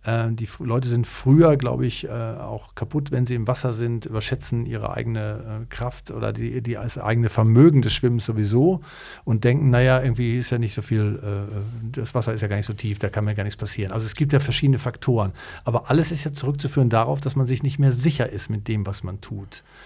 Äh, 0.03 0.31
die 0.31 0.47
Leute 0.59 0.87
sind 0.87 1.05
früher, 1.07 1.57
glaube 1.57 1.85
ich, 1.85 2.05
äh, 2.05 2.09
auch 2.09 2.75
kaputt, 2.75 3.11
wenn 3.11 3.25
sie 3.25 3.35
im 3.35 3.47
Wasser 3.47 3.71
sind, 3.71 4.05
überschätzen 4.05 4.65
ihre 4.65 4.93
eigene 4.93 5.61
äh, 5.63 5.65
Kraft 5.69 6.11
oder 6.11 6.33
die, 6.33 6.61
die 6.61 6.73
das 6.73 6.97
eigene 6.97 7.29
Vermögen 7.29 7.81
des 7.81 7.93
Schwimmens 7.93 8.25
sowieso 8.25 8.81
und 9.25 9.43
denken, 9.43 9.69
naja, 9.69 10.01
irgendwie 10.01 10.37
ist 10.37 10.49
ja 10.49 10.57
nicht 10.57 10.73
so 10.73 10.81
viel, 10.81 11.19
äh, 11.23 11.91
das 11.91 12.15
Wasser 12.15 12.33
ist 12.33 12.41
ja 12.41 12.47
gar 12.47 12.57
nicht 12.57 12.65
so 12.65 12.73
tief, 12.73 12.99
da 12.99 13.09
kann 13.09 13.25
mir 13.25 13.35
gar 13.35 13.43
nichts 13.43 13.57
passieren. 13.57 13.91
Also 13.91 14.05
es 14.05 14.15
gibt 14.15 14.33
ja 14.33 14.39
verschiedene 14.39 14.79
Faktoren. 14.79 15.33
Aber 15.65 15.89
alles 15.89 16.11
ist 16.11 16.23
ja 16.23 16.33
zurückzuführen 16.33 16.89
darauf, 16.89 17.21
dass 17.21 17.35
man 17.35 17.45
sich 17.45 17.63
nicht 17.63 17.79
mehr 17.79 17.91
sicher 17.91 18.29
ist 18.29 18.49
mit 18.49 18.67
dem, 18.67 18.85
was 18.85 19.03
man 19.03 19.21
tut. 19.21 19.40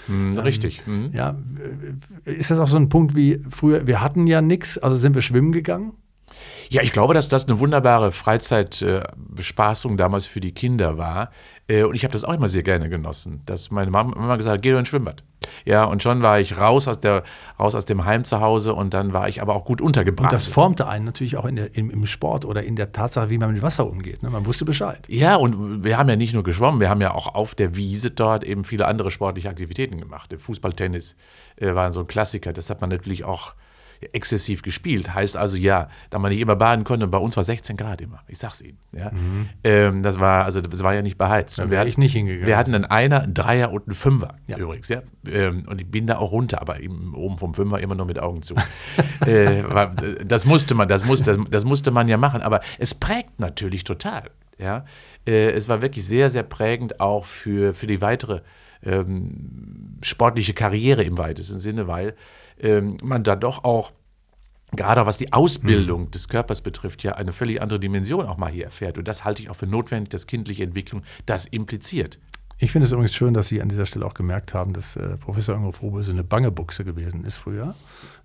Hm, 0.07 0.37
richtig. 0.37 0.85
Hm. 0.85 1.11
Ja, 1.13 1.35
äh, 2.25 2.33
ist 2.33 2.51
das 2.51 2.59
auch 2.59 2.67
so 2.67 2.77
ein 2.77 2.89
Punkt 2.89 3.15
wie 3.15 3.41
früher, 3.49 3.87
wir 3.87 4.01
hatten 4.01 4.27
ja 4.27 4.41
nichts, 4.41 4.77
also 4.77 4.95
sind 4.97 5.15
wir 5.15 5.21
schwimmen 5.21 5.51
gegangen? 5.51 5.93
Ja, 6.69 6.81
ich 6.81 6.91
glaube, 6.91 7.13
dass 7.13 7.27
das 7.27 7.47
eine 7.47 7.59
wunderbare 7.59 8.11
Freizeitbespaßung 8.11 9.97
damals 9.97 10.25
für 10.25 10.39
die 10.39 10.53
Kinder 10.53 10.97
war. 10.97 11.31
Äh, 11.67 11.83
und 11.83 11.95
ich 11.95 12.03
habe 12.03 12.11
das 12.11 12.23
auch 12.23 12.33
immer 12.33 12.49
sehr 12.49 12.63
gerne 12.63 12.89
genossen, 12.89 13.41
dass 13.45 13.71
meine 13.71 13.91
Mama 13.91 14.13
immer 14.15 14.37
gesagt 14.37 14.55
hat, 14.55 14.61
geh 14.61 14.71
doch 14.71 14.79
ins 14.79 14.89
Schwimmbad. 14.89 15.23
Ja, 15.63 15.83
und 15.85 16.01
schon 16.01 16.21
war 16.21 16.39
ich 16.39 16.57
raus 16.57 16.87
aus, 16.87 16.99
der, 16.99 17.23
raus 17.59 17.75
aus 17.75 17.85
dem 17.85 18.05
Heim 18.05 18.23
zu 18.23 18.39
Hause 18.39 18.73
und 18.73 18.93
dann 18.93 19.13
war 19.13 19.27
ich 19.29 19.41
aber 19.41 19.55
auch 19.55 19.65
gut 19.65 19.81
untergebracht. 19.81 20.31
Und 20.31 20.33
das 20.33 20.47
formte 20.47 20.87
einen 20.87 21.05
natürlich 21.05 21.37
auch 21.37 21.45
in 21.45 21.55
der, 21.55 21.75
im, 21.75 21.89
im, 21.89 22.05
Sport 22.05 22.45
oder 22.45 22.63
in 22.63 22.75
der 22.75 22.91
Tatsache, 22.91 23.29
wie 23.29 23.37
man 23.37 23.53
mit 23.53 23.61
Wasser 23.61 23.87
umgeht. 23.87 24.23
Ne? 24.23 24.29
Man 24.29 24.45
wusste 24.45 24.65
Bescheid. 24.65 25.05
Ja, 25.07 25.35
und 25.35 25.83
wir 25.83 25.97
haben 25.97 26.09
ja 26.09 26.15
nicht 26.15 26.33
nur 26.33 26.43
geschwommen, 26.43 26.79
wir 26.79 26.89
haben 26.89 27.01
ja 27.01 27.13
auch 27.13 27.33
auf 27.33 27.55
der 27.55 27.75
Wiese 27.75 28.11
dort 28.11 28.43
eben 28.43 28.63
viele 28.63 28.87
andere 28.87 29.11
sportliche 29.11 29.49
Aktivitäten 29.49 29.99
gemacht. 29.99 30.33
Fußball, 30.37 30.73
Tennis 30.73 31.15
äh, 31.57 31.73
waren 31.75 31.93
so 31.93 32.01
ein 32.01 32.07
Klassiker. 32.07 32.53
Das 32.53 32.69
hat 32.69 32.81
man 32.81 32.89
natürlich 32.89 33.23
auch 33.23 33.53
exzessiv 34.13 34.61
gespielt. 34.61 35.13
Heißt 35.13 35.37
also 35.37 35.57
ja, 35.57 35.89
da 36.09 36.19
man 36.19 36.31
nicht 36.31 36.41
immer 36.41 36.55
baden 36.55 36.83
konnte, 36.83 37.07
bei 37.07 37.17
uns 37.17 37.35
war 37.37 37.43
16 37.43 37.77
Grad 37.77 38.01
immer. 38.01 38.21
Ich 38.27 38.37
sag's 38.37 38.61
Ihnen. 38.61 38.77
Ja. 38.93 39.11
Mhm. 39.11 39.49
Ähm, 39.63 40.03
das 40.03 40.19
war 40.19 40.45
also 40.45 40.61
das 40.61 40.83
war 40.83 40.93
ja 40.93 41.01
nicht 41.01 41.17
beheizt. 41.17 41.59
Da 41.59 41.69
wäre 41.69 41.87
ich 41.87 41.97
nicht 41.97 42.13
hingegangen. 42.13 42.47
Wir 42.47 42.57
hatten 42.57 42.73
einen 42.75 42.85
Einer, 42.85 43.21
einen 43.21 43.33
Dreier 43.33 43.71
und 43.71 43.87
einen 43.87 43.95
Fünfer 43.95 44.35
ja. 44.47 44.57
übrigens. 44.57 44.89
Ja. 44.89 45.01
Ähm, 45.27 45.65
und 45.67 45.81
ich 45.81 45.89
bin 45.89 46.07
da 46.07 46.17
auch 46.17 46.31
runter, 46.31 46.61
aber 46.61 46.79
eben 46.79 47.13
oben 47.15 47.37
vom 47.37 47.53
Fünfer 47.53 47.79
immer 47.79 47.95
nur 47.95 48.05
mit 48.05 48.19
Augen 48.19 48.41
zu. 48.41 48.55
äh, 49.25 49.63
das 50.25 50.45
musste 50.45 50.75
man, 50.75 50.87
das 50.87 51.05
musste, 51.05 51.37
das, 51.37 51.45
das 51.49 51.65
musste 51.65 51.91
man 51.91 52.07
ja 52.07 52.17
machen. 52.17 52.41
Aber 52.41 52.61
es 52.79 52.93
prägt 52.93 53.39
natürlich 53.39 53.83
total. 53.83 54.29
Ja. 54.57 54.85
Äh, 55.27 55.51
es 55.51 55.69
war 55.69 55.81
wirklich 55.81 56.05
sehr, 56.05 56.29
sehr 56.29 56.43
prägend 56.43 56.99
auch 56.99 57.25
für, 57.25 57.73
für 57.73 57.87
die 57.87 58.01
weitere 58.01 58.41
ähm, 58.83 59.97
sportliche 60.01 60.53
Karriere 60.53 61.03
im 61.03 61.17
weitesten 61.17 61.59
Sinne, 61.59 61.87
weil 61.87 62.15
ähm, 62.59 62.97
man 63.03 63.23
da 63.23 63.35
doch 63.35 63.63
auch 63.63 63.91
gerade 64.75 65.05
was 65.05 65.17
die 65.17 65.31
Ausbildung 65.33 66.03
mhm. 66.03 66.11
des 66.11 66.27
Körpers 66.27 66.61
betrifft, 66.61 67.03
ja 67.03 67.13
eine 67.13 67.31
völlig 67.31 67.61
andere 67.61 67.79
Dimension 67.79 68.25
auch 68.25 68.37
mal 68.37 68.51
hier 68.51 68.65
erfährt. 68.65 68.97
Und 68.97 69.07
das 69.07 69.23
halte 69.23 69.41
ich 69.41 69.49
auch 69.49 69.55
für 69.55 69.67
notwendig, 69.67 70.09
dass 70.09 70.27
kindliche 70.27 70.63
Entwicklung 70.63 71.03
das 71.25 71.45
impliziert. 71.45 72.19
Ich 72.57 72.71
finde 72.71 72.85
es 72.85 72.93
übrigens 72.93 73.13
schön, 73.13 73.33
dass 73.33 73.49
Sie 73.49 73.61
an 73.61 73.67
dieser 73.67 73.85
Stelle 73.85 74.05
auch 74.05 74.13
gemerkt 74.13 74.53
haben, 74.53 74.71
dass 74.71 74.95
äh, 74.95 75.17
Professor 75.17 75.55
Ingo 75.55 75.73
Froböse 75.73 76.13
eine 76.13 76.23
bange 76.23 76.51
Buchse 76.51 76.85
gewesen 76.85 77.25
ist 77.25 77.35
früher. 77.35 77.75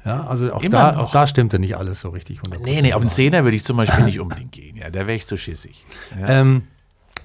Ja, 0.04 0.24
also 0.24 0.52
auch, 0.52 0.62
da, 0.62 0.96
auch 0.98 1.10
da, 1.10 1.26
stimmte 1.26 1.58
nicht 1.58 1.76
alles 1.76 2.00
so 2.00 2.10
richtig. 2.10 2.40
Nee, 2.62 2.80
nee, 2.80 2.92
auf 2.92 3.02
den 3.02 3.08
Zehner 3.08 3.42
würde 3.42 3.56
ich 3.56 3.64
zum 3.64 3.76
Beispiel 3.76 4.04
nicht 4.04 4.20
unbedingt 4.20 4.52
gehen. 4.52 4.76
Ja, 4.76 4.88
da 4.88 5.00
wäre 5.00 5.14
ich 5.14 5.26
zu 5.26 5.36
schissig. 5.36 5.84
Ja. 6.18 6.40
Ähm, 6.40 6.62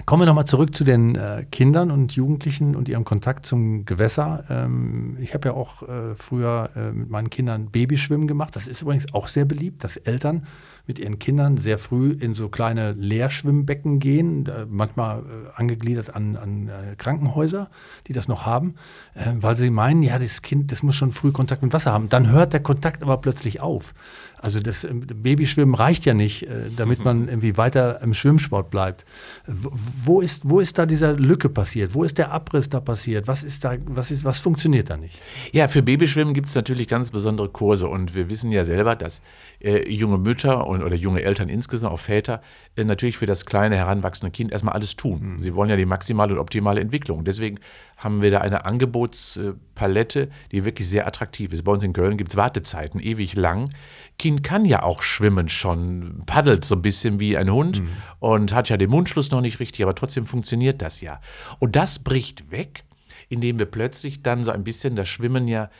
Kommen 0.05 0.21
wir 0.21 0.27
nochmal 0.27 0.45
zurück 0.45 0.75
zu 0.75 0.83
den 0.83 1.15
äh, 1.15 1.45
Kindern 1.51 1.89
und 1.89 2.15
Jugendlichen 2.15 2.75
und 2.75 2.89
ihrem 2.89 3.05
Kontakt 3.05 3.45
zum 3.45 3.85
Gewässer. 3.85 4.43
Ähm, 4.49 5.17
ich 5.19 5.33
habe 5.33 5.49
ja 5.49 5.53
auch 5.55 5.81
äh, 5.83 6.15
früher 6.15 6.69
äh, 6.75 6.91
mit 6.91 7.09
meinen 7.09 7.29
Kindern 7.29 7.71
Babyschwimmen 7.71 8.27
gemacht. 8.27 8.55
Das 8.55 8.67
ist 8.67 8.81
übrigens 8.81 9.13
auch 9.13 9.27
sehr 9.27 9.45
beliebt, 9.45 9.83
dass 9.83 9.97
Eltern 9.97 10.45
mit 10.87 10.99
ihren 10.99 11.19
Kindern 11.19 11.57
sehr 11.57 11.77
früh 11.77 12.11
in 12.11 12.35
so 12.35 12.49
kleine 12.49 12.91
Leerschwimmbecken 12.93 13.99
gehen, 13.99 14.49
manchmal 14.69 15.19
äh, 15.19 15.23
angegliedert 15.55 16.15
an, 16.15 16.35
an 16.35 16.69
äh, 16.69 16.95
Krankenhäuser, 16.95 17.67
die 18.07 18.13
das 18.13 18.27
noch 18.27 18.45
haben, 18.45 18.75
äh, 19.15 19.31
weil 19.35 19.57
sie 19.57 19.69
meinen, 19.69 20.03
ja, 20.03 20.19
das 20.19 20.41
Kind, 20.41 20.71
das 20.71 20.83
muss 20.83 20.95
schon 20.95 21.11
früh 21.11 21.31
Kontakt 21.31 21.63
mit 21.63 21.73
Wasser 21.73 21.91
haben. 21.91 22.09
Dann 22.09 22.31
hört 22.31 22.53
der 22.53 22.61
Kontakt 22.61 23.01
aber 23.01 23.17
plötzlich 23.17 23.61
auf. 23.61 23.93
Also 24.37 24.59
das 24.59 24.87
Babyschwimmen 24.91 25.73
reicht 25.73 26.05
ja 26.05 26.13
nicht, 26.13 26.45
damit 26.75 27.03
man 27.03 27.27
irgendwie 27.27 27.57
weiter 27.57 27.99
im 28.01 28.13
Schwimmsport 28.13 28.69
bleibt. 28.69 29.03
Wo 29.47 30.21
ist, 30.21 30.47
wo 30.47 30.59
ist 30.59 30.77
da 30.77 30.85
dieser 30.85 31.13
Lücke 31.13 31.49
passiert? 31.49 31.95
Wo 31.95 32.03
ist 32.03 32.19
der 32.19 32.31
Abriss 32.31 32.69
da 32.69 32.79
passiert? 32.79 33.27
Was 33.27 33.43
ist 33.43 33.63
da, 33.63 33.75
was 33.85 34.11
ist, 34.11 34.23
was 34.23 34.37
funktioniert 34.37 34.91
da 34.91 34.97
nicht? 34.97 35.19
Ja, 35.51 35.67
für 35.67 35.81
Babyschwimmen 35.81 36.35
gibt 36.35 36.49
es 36.49 36.53
natürlich 36.53 36.87
ganz 36.87 37.09
besondere 37.09 37.49
Kurse 37.49 37.87
und 37.87 38.13
wir 38.13 38.29
wissen 38.29 38.51
ja 38.51 38.63
selber, 38.65 38.95
dass 38.95 39.23
äh, 39.65 39.89
junge 39.91 40.19
Mütter 40.19 40.67
und, 40.67 40.83
oder 40.83 40.95
junge 40.95 41.23
Eltern 41.23 41.49
insgesamt, 41.49 41.91
auch 41.91 41.99
Väter, 41.99 42.41
äh, 42.75 42.83
natürlich 42.83 43.17
für 43.17 43.25
das 43.25 43.47
kleine 43.47 43.75
heranwachsende 43.75 44.31
Kind 44.31 44.51
erstmal 44.51 44.75
alles 44.75 44.95
tun. 44.95 45.33
Mhm. 45.35 45.39
Sie 45.39 45.55
wollen 45.55 45.71
ja 45.71 45.75
die 45.75 45.87
maximale 45.87 46.33
und 46.33 46.39
optimale 46.39 46.79
Entwicklung. 46.79 47.23
Deswegen 47.23 47.59
haben 47.97 48.21
wir 48.21 48.29
da 48.29 48.41
eine 48.41 48.65
Angebotspalette, 48.65 50.29
die 50.51 50.65
wirklich 50.65 50.87
sehr 50.87 51.07
attraktiv 51.07 51.51
ist. 51.51 51.63
Bei 51.63 51.71
uns 51.71 51.83
in 51.83 51.93
Köln 51.93 52.15
gibt 52.15 52.29
es 52.29 52.37
Wartezeiten, 52.37 52.99
ewig 52.99 53.35
lang. 53.35 53.73
Kind 54.19 54.43
kann 54.43 54.65
ja 54.65 54.83
auch 54.83 55.01
schwimmen 55.01 55.49
schon, 55.49 56.21
paddelt 56.27 56.63
so 56.63 56.75
ein 56.75 56.83
bisschen 56.83 57.19
wie 57.19 57.35
ein 57.35 57.51
Hund 57.51 57.81
mhm. 57.81 57.89
und 58.19 58.53
hat 58.53 58.69
ja 58.69 58.77
den 58.77 58.91
Mundschluss 58.91 59.31
noch 59.31 59.41
nicht 59.41 59.59
richtig, 59.59 59.81
aber 59.81 59.95
trotzdem 59.95 60.27
funktioniert 60.27 60.83
das 60.83 61.01
ja. 61.01 61.19
Und 61.57 61.75
das 61.75 61.99
bricht 61.99 62.51
weg, 62.51 62.83
indem 63.29 63.57
wir 63.57 63.65
plötzlich 63.65 64.21
dann 64.21 64.43
so 64.43 64.51
ein 64.51 64.63
bisschen 64.63 64.95
das 64.95 65.09
Schwimmen 65.09 65.47
ja 65.47 65.71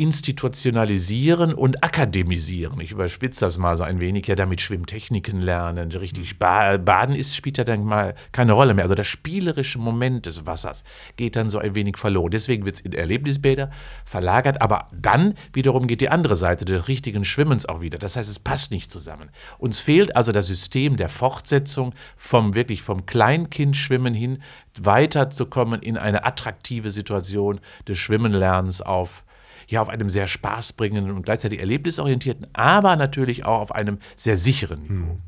institutionalisieren 0.00 1.52
und 1.52 1.84
akademisieren. 1.84 2.80
Ich 2.80 2.92
überspitze 2.92 3.44
das 3.44 3.58
mal 3.58 3.76
so 3.76 3.82
ein 3.82 4.00
wenig, 4.00 4.26
ja, 4.28 4.34
damit 4.34 4.62
Schwimmtechniken 4.62 5.42
lernen, 5.42 5.92
richtig 5.92 6.38
Baden 6.38 7.14
ist, 7.14 7.36
spielt 7.36 7.58
ja 7.58 7.64
dann 7.64 7.84
mal 7.84 8.14
keine 8.32 8.52
Rolle 8.52 8.72
mehr. 8.72 8.84
Also 8.84 8.94
das 8.94 9.06
spielerische 9.06 9.78
Moment 9.78 10.24
des 10.24 10.46
Wassers 10.46 10.84
geht 11.16 11.36
dann 11.36 11.50
so 11.50 11.58
ein 11.58 11.74
wenig 11.74 11.98
verloren. 11.98 12.30
Deswegen 12.30 12.64
wird 12.64 12.76
es 12.76 12.80
in 12.80 12.94
Erlebnisbäder 12.94 13.70
verlagert, 14.06 14.62
aber 14.62 14.88
dann 14.94 15.34
wiederum 15.52 15.86
geht 15.86 16.00
die 16.00 16.08
andere 16.08 16.34
Seite 16.34 16.64
des 16.64 16.88
richtigen 16.88 17.26
Schwimmens 17.26 17.66
auch 17.66 17.82
wieder. 17.82 17.98
Das 17.98 18.16
heißt, 18.16 18.30
es 18.30 18.38
passt 18.38 18.72
nicht 18.72 18.90
zusammen. 18.90 19.28
Uns 19.58 19.80
fehlt 19.80 20.16
also 20.16 20.32
das 20.32 20.46
System 20.46 20.96
der 20.96 21.10
Fortsetzung 21.10 21.94
vom 22.16 22.54
wirklich 22.54 22.80
vom 22.80 23.04
Kleinkindschwimmen 23.04 24.14
hin 24.14 24.38
weiterzukommen 24.80 25.82
in 25.82 25.98
eine 25.98 26.24
attraktive 26.24 26.90
Situation 26.90 27.60
des 27.86 27.98
Schwimmenlernens 27.98 28.80
auf 28.80 29.24
ja 29.70 29.82
auf 29.82 29.88
einem 29.88 30.10
sehr 30.10 30.26
spaßbringenden 30.26 31.14
und 31.14 31.22
gleichzeitig 31.22 31.60
erlebnisorientierten, 31.60 32.46
aber 32.52 32.96
natürlich 32.96 33.44
auch 33.44 33.60
auf 33.60 33.72
einem 33.74 33.98
sehr 34.16 34.36
sicheren 34.36 34.82
Niveau. 34.82 35.12
Hm. 35.12 35.22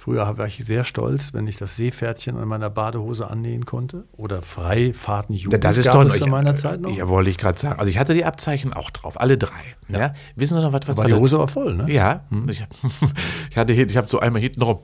Früher 0.00 0.38
war 0.38 0.46
ich 0.46 0.56
sehr 0.64 0.84
stolz, 0.84 1.34
wenn 1.34 1.46
ich 1.46 1.58
das 1.58 1.76
Seepferdchen 1.76 2.38
an 2.38 2.48
meiner 2.48 2.70
Badehose 2.70 3.28
annähen 3.28 3.66
konnte. 3.66 4.04
Oder 4.16 4.40
Freifahrten 4.40 5.34
Jugend 5.34 5.62
das 5.62 5.76
ist 5.76 5.84
gab 5.84 5.94
doch 5.96 6.04
es 6.06 6.18
zu 6.18 6.26
meiner 6.26 6.56
Zeit 6.56 6.80
noch. 6.80 6.96
Ja, 6.96 7.06
wollte 7.10 7.28
ich 7.28 7.36
gerade 7.36 7.58
sagen. 7.58 7.78
Also 7.78 7.90
ich 7.90 7.98
hatte 7.98 8.14
die 8.14 8.24
Abzeichen 8.24 8.72
auch 8.72 8.88
drauf, 8.88 9.20
alle 9.20 9.36
drei. 9.36 9.60
Ja. 9.88 9.98
ja. 9.98 10.14
Wissen 10.36 10.54
Sie 10.54 10.62
noch, 10.62 10.72
was, 10.72 10.88
was 10.88 10.96
war 10.96 11.04
die 11.04 11.12
Hose 11.12 11.38
war 11.38 11.48
voll, 11.48 11.74
ne? 11.74 11.92
Ja. 11.92 12.24
Hm. 12.30 12.48
Ich, 12.48 12.64
ich, 13.50 13.56
hatte, 13.58 13.74
ich 13.74 13.96
habe 13.98 14.08
so 14.08 14.18
einmal 14.20 14.40
hinten 14.40 14.62
rum. 14.62 14.78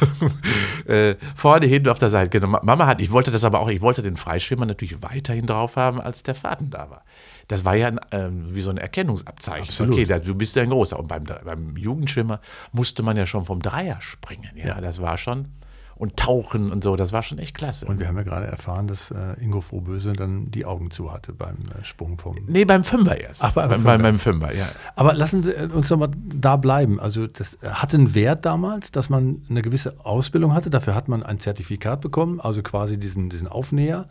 äh, 0.86 1.14
vorne, 1.36 1.66
hinten 1.66 1.88
auf 1.88 2.00
der 2.00 2.10
Seite. 2.10 2.28
Genau. 2.30 2.58
Mama 2.62 2.84
hat, 2.84 3.00
ich 3.00 3.12
wollte 3.12 3.30
das 3.30 3.44
aber 3.44 3.60
auch, 3.60 3.68
ich 3.68 3.80
wollte 3.80 4.02
den 4.02 4.16
Freischwimmer 4.16 4.66
natürlich 4.66 5.04
weiterhin 5.04 5.46
drauf 5.46 5.76
haben, 5.76 6.00
als 6.00 6.24
der 6.24 6.34
Faden 6.34 6.70
da 6.70 6.90
war 6.90 7.04
das 7.48 7.64
war 7.64 7.76
ja 7.76 7.92
ähm, 8.10 8.54
wie 8.54 8.60
so 8.60 8.70
ein 8.70 8.78
Erkennungsabzeichen. 8.78 9.68
Absolut. 9.68 9.94
Okay, 9.94 10.04
da, 10.04 10.18
du 10.18 10.34
bist 10.34 10.56
ja 10.56 10.62
ein 10.62 10.70
großer. 10.70 10.98
Und 10.98 11.08
beim, 11.08 11.24
beim 11.24 11.76
Jugendschwimmer 11.76 12.40
musste 12.72 13.02
man 13.02 13.16
ja 13.16 13.26
schon 13.26 13.44
vom 13.44 13.60
Dreier 13.60 14.00
springen. 14.00 14.50
Ja, 14.56 14.66
ja. 14.66 14.80
das 14.80 15.00
war 15.00 15.16
schon 15.18 15.48
und 15.96 16.16
tauchen 16.16 16.70
und 16.70 16.84
so. 16.84 16.94
Das 16.94 17.12
war 17.12 17.22
schon 17.22 17.38
echt 17.38 17.56
klasse. 17.56 17.86
Und 17.86 17.98
wir 17.98 18.06
haben 18.06 18.16
ja 18.16 18.22
gerade 18.22 18.46
erfahren, 18.46 18.86
dass 18.86 19.10
äh, 19.10 19.34
Ingo 19.40 19.62
Frohböse 19.62 20.12
dann 20.12 20.50
die 20.50 20.66
Augen 20.66 20.90
zu 20.90 21.12
hatte 21.12 21.32
beim 21.32 21.56
äh, 21.56 21.84
Sprung 21.84 22.18
vom. 22.18 22.36
Nee, 22.46 22.66
beim 22.66 22.84
Fünfer 22.84 23.18
erst. 23.18 23.42
Ach, 23.42 23.52
beim, 23.52 23.70
beim, 23.70 23.80
Fünfer, 23.80 23.98
beim 23.98 24.14
Fünfer, 24.14 24.54
ja. 24.54 24.66
Aber 24.94 25.14
lassen 25.14 25.40
Sie 25.40 25.54
uns 25.54 25.88
doch 25.88 25.96
mal 25.96 26.10
da 26.14 26.56
bleiben. 26.56 27.00
Also, 27.00 27.26
das 27.26 27.58
hatte 27.62 27.96
einen 27.96 28.14
Wert 28.14 28.44
damals, 28.44 28.90
dass 28.90 29.08
man 29.08 29.42
eine 29.48 29.62
gewisse 29.62 29.94
Ausbildung 30.04 30.52
hatte. 30.52 30.68
Dafür 30.68 30.94
hat 30.94 31.08
man 31.08 31.22
ein 31.22 31.40
Zertifikat 31.40 32.02
bekommen, 32.02 32.40
also 32.40 32.62
quasi 32.62 33.00
diesen, 33.00 33.30
diesen 33.30 33.48
Aufnäher. 33.48 34.06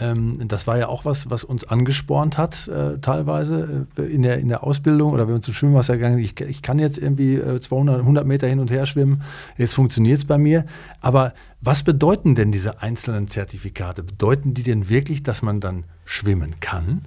Ähm, 0.00 0.48
das 0.48 0.66
war 0.66 0.78
ja 0.78 0.88
auch 0.88 1.04
was, 1.04 1.30
was 1.30 1.44
uns 1.44 1.64
angespornt 1.64 2.38
hat, 2.38 2.68
äh, 2.68 2.98
teilweise 2.98 3.86
äh, 3.98 4.02
in, 4.02 4.22
der, 4.22 4.38
in 4.38 4.48
der 4.48 4.64
Ausbildung 4.64 5.12
oder 5.12 5.28
wenn 5.28 5.34
wir 5.34 5.42
zum 5.42 5.54
Schwimmwasser 5.54 5.96
gegangen 5.96 6.18
ich, 6.18 6.40
ich 6.40 6.62
kann 6.62 6.78
jetzt 6.78 6.98
irgendwie 6.98 7.34
äh, 7.34 7.60
200, 7.60 8.00
100 8.00 8.26
Meter 8.26 8.46
hin 8.48 8.60
und 8.60 8.70
her 8.70 8.86
schwimmen, 8.86 9.22
jetzt 9.58 9.74
funktioniert 9.74 10.20
es 10.20 10.24
bei 10.24 10.38
mir. 10.38 10.64
Aber 11.00 11.34
was 11.60 11.82
bedeuten 11.82 12.34
denn 12.34 12.50
diese 12.50 12.80
einzelnen 12.80 13.28
Zertifikate? 13.28 14.02
Bedeuten 14.02 14.54
die 14.54 14.62
denn 14.62 14.88
wirklich, 14.88 15.22
dass 15.22 15.42
man 15.42 15.60
dann 15.60 15.84
schwimmen 16.06 16.58
kann? 16.60 17.02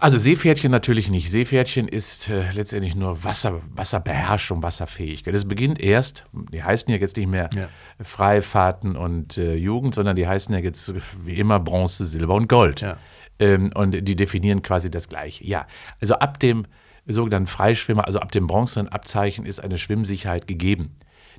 Also 0.00 0.16
Seepferdchen 0.16 0.70
natürlich 0.70 1.10
nicht. 1.10 1.28
Seepferdchen 1.28 1.88
ist 1.88 2.28
äh, 2.28 2.50
letztendlich 2.52 2.94
nur 2.94 3.24
Wasser, 3.24 3.60
Wasserbeherrschung, 3.74 4.62
Wasserfähigkeit. 4.62 5.34
Das 5.34 5.48
beginnt 5.48 5.80
erst, 5.80 6.24
die 6.52 6.62
heißen 6.62 6.92
ja 6.92 6.98
jetzt 7.00 7.16
nicht 7.16 7.28
mehr 7.28 7.50
ja. 7.54 7.68
Freifahrten 8.00 8.96
und 8.96 9.38
äh, 9.38 9.54
Jugend, 9.54 9.96
sondern 9.96 10.14
die 10.14 10.28
heißen 10.28 10.54
ja 10.54 10.60
jetzt 10.60 10.94
wie 11.24 11.34
immer 11.34 11.58
Bronze, 11.58 12.06
Silber 12.06 12.34
und 12.34 12.48
Gold. 12.48 12.80
Ja. 12.80 12.96
Ähm, 13.40 13.72
und 13.74 13.92
die 14.08 14.14
definieren 14.16 14.62
quasi 14.62 14.88
das 14.88 15.08
Gleiche. 15.08 15.44
Ja, 15.44 15.66
also 16.00 16.14
ab 16.14 16.38
dem 16.38 16.66
sogenannten 17.06 17.48
Freischwimmer, 17.48 18.06
also 18.06 18.20
ab 18.20 18.30
dem 18.30 18.46
bronzenen 18.46 18.88
Abzeichen 18.88 19.46
ist 19.46 19.58
eine 19.60 19.78
Schwimmsicherheit 19.78 20.46
gegeben. 20.46 20.94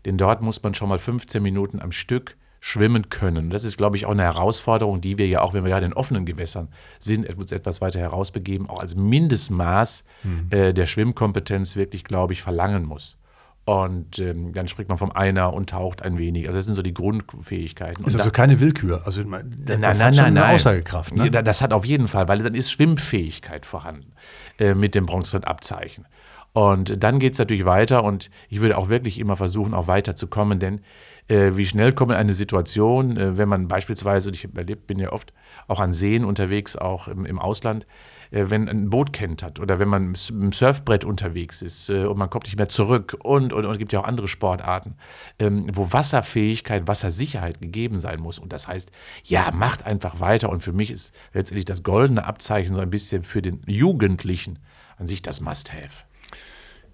Denn 0.06 0.18
dort 0.18 0.42
muss 0.42 0.62
man 0.62 0.74
schon 0.74 0.90
mal 0.90 1.00
15 1.00 1.42
Minuten 1.42 1.80
am 1.80 1.94
Stück 1.94 2.36
schwimmen 2.60 3.10
können. 3.10 3.50
Das 3.50 3.64
ist, 3.64 3.78
glaube 3.78 3.96
ich, 3.96 4.06
auch 4.06 4.12
eine 4.12 4.24
Herausforderung, 4.24 5.02
die 5.02 5.18
wir 5.18 5.28
ja 5.28 5.42
auch, 5.42 5.54
wenn 5.54 5.64
wir 5.64 5.72
ja 5.72 5.78
in 5.80 5.94
offenen 5.94 6.26
Gewässern 6.26 6.70
sind, 7.00 7.26
etwas 7.26 7.82
weiter 7.82 8.00
herausbegeben, 8.00 8.70
auch 8.70 8.80
als 8.80 8.96
Mindestmaß 8.96 10.04
mhm. 10.24 10.48
äh, 10.50 10.74
der 10.74 10.86
Schwimmkompetenz 10.86 11.76
wirklich, 11.76 12.04
glaube 12.04 12.34
ich, 12.34 12.42
verlangen 12.42 12.86
muss. 12.86 13.18
Und 13.66 14.18
ähm, 14.18 14.52
dann 14.54 14.68
springt 14.68 14.90
man 14.90 14.98
vom 14.98 15.12
Einer 15.12 15.54
und 15.54 15.70
taucht 15.70 16.02
ein 16.02 16.18
wenig. 16.18 16.48
Also 16.48 16.58
das 16.58 16.66
sind 16.66 16.74
so 16.74 16.82
die 16.82 16.94
Grundfähigkeiten. 16.94 18.04
Ist 18.04 18.18
also 18.18 18.32
keine 18.32 18.60
Willkür. 18.60 19.04
Also 19.06 19.22
das 19.22 19.30
nein, 19.30 19.80
nein, 19.80 20.00
hat 20.00 20.16
schon 20.16 20.34
nein, 20.34 20.38
eine 20.38 20.56
Aussagekraft. 20.56 21.16
Ne? 21.16 21.30
Das 21.30 21.62
hat 21.62 21.72
auf 21.72 21.86
jeden 21.86 22.08
Fall, 22.08 22.28
weil 22.28 22.40
dann 22.40 22.56
ist 22.56 22.72
Schwimmfähigkeit 22.72 23.68
vorhanden 23.68 24.14
äh, 24.58 24.74
mit 24.74 24.96
dem 24.96 25.06
Bronzeabzeichen. 25.06 26.08
Und 26.54 27.04
dann 27.04 27.20
geht 27.20 27.34
es 27.34 27.40
natürlich 27.40 27.66
weiter 27.66 28.04
und 28.04 28.30
ich 28.50 28.60
würde 28.60 28.78
auch 28.78 28.90
wirklich 28.90 29.20
immer 29.20 29.36
versuchen, 29.36 29.74
auch 29.74 29.88
weiterzukommen, 29.88 30.60
denn 30.60 30.82
äh, 31.28 31.56
wie 31.56 31.66
schnell 31.66 31.94
kommt 31.94 32.12
eine 32.12 32.34
Situation, 32.34 33.18
äh, 33.18 33.38
wenn 33.38 33.48
man 33.48 33.68
beispielsweise, 33.68 34.30
und 34.30 34.36
ich 34.36 34.48
erlebt, 34.56 34.88
bin 34.88 34.98
ja 34.98 35.12
oft 35.12 35.32
auch 35.68 35.80
an 35.80 35.94
Seen 35.94 36.26
unterwegs, 36.26 36.76
auch 36.76 37.08
im, 37.08 37.26
im 37.26 37.38
Ausland, 37.38 37.86
äh, 38.32 38.46
wenn 38.50 38.68
ein 38.68 38.90
Boot 38.90 39.14
kentert 39.14 39.60
oder 39.60 39.80
wenn 39.80 39.88
man 39.88 40.10
mit 40.10 40.30
dem 40.30 40.52
Surfbrett 40.52 41.06
unterwegs 41.06 41.62
ist 41.62 41.90
äh, 41.90 42.06
und 42.06 42.18
man 42.18 42.32
kommt 42.32 42.46
nicht 42.46 42.58
mehr 42.58 42.68
zurück 42.68 43.16
und, 43.22 43.54
und, 43.54 43.66
und 43.66 43.72
es 43.72 43.78
gibt 43.78 43.94
ja 43.94 44.00
auch 44.00 44.08
andere 44.08 44.28
Sportarten, 44.28 44.96
ähm, 45.38 45.68
wo 45.72 45.94
Wasserfähigkeit, 45.94 46.88
Wassersicherheit 46.88 47.62
gegeben 47.62 48.00
sein 48.00 48.20
muss. 48.20 48.40
Und 48.40 48.52
das 48.52 48.68
heißt, 48.68 48.92
ja, 49.24 49.52
macht 49.52 49.86
einfach 49.86 50.20
weiter. 50.20 50.50
Und 50.50 50.62
für 50.62 50.74
mich 50.74 50.90
ist 50.90 51.14
letztendlich 51.34 51.66
das 51.66 51.84
goldene 51.84 52.26
Abzeichen 52.26 52.74
so 52.74 52.82
ein 52.82 52.90
bisschen 52.90 53.24
für 53.24 53.44
den 53.44 53.62
Jugendlichen 53.68 54.58
an 54.98 55.06
sich 55.06 55.22
das 55.22 55.42
Must-Have. 55.42 56.09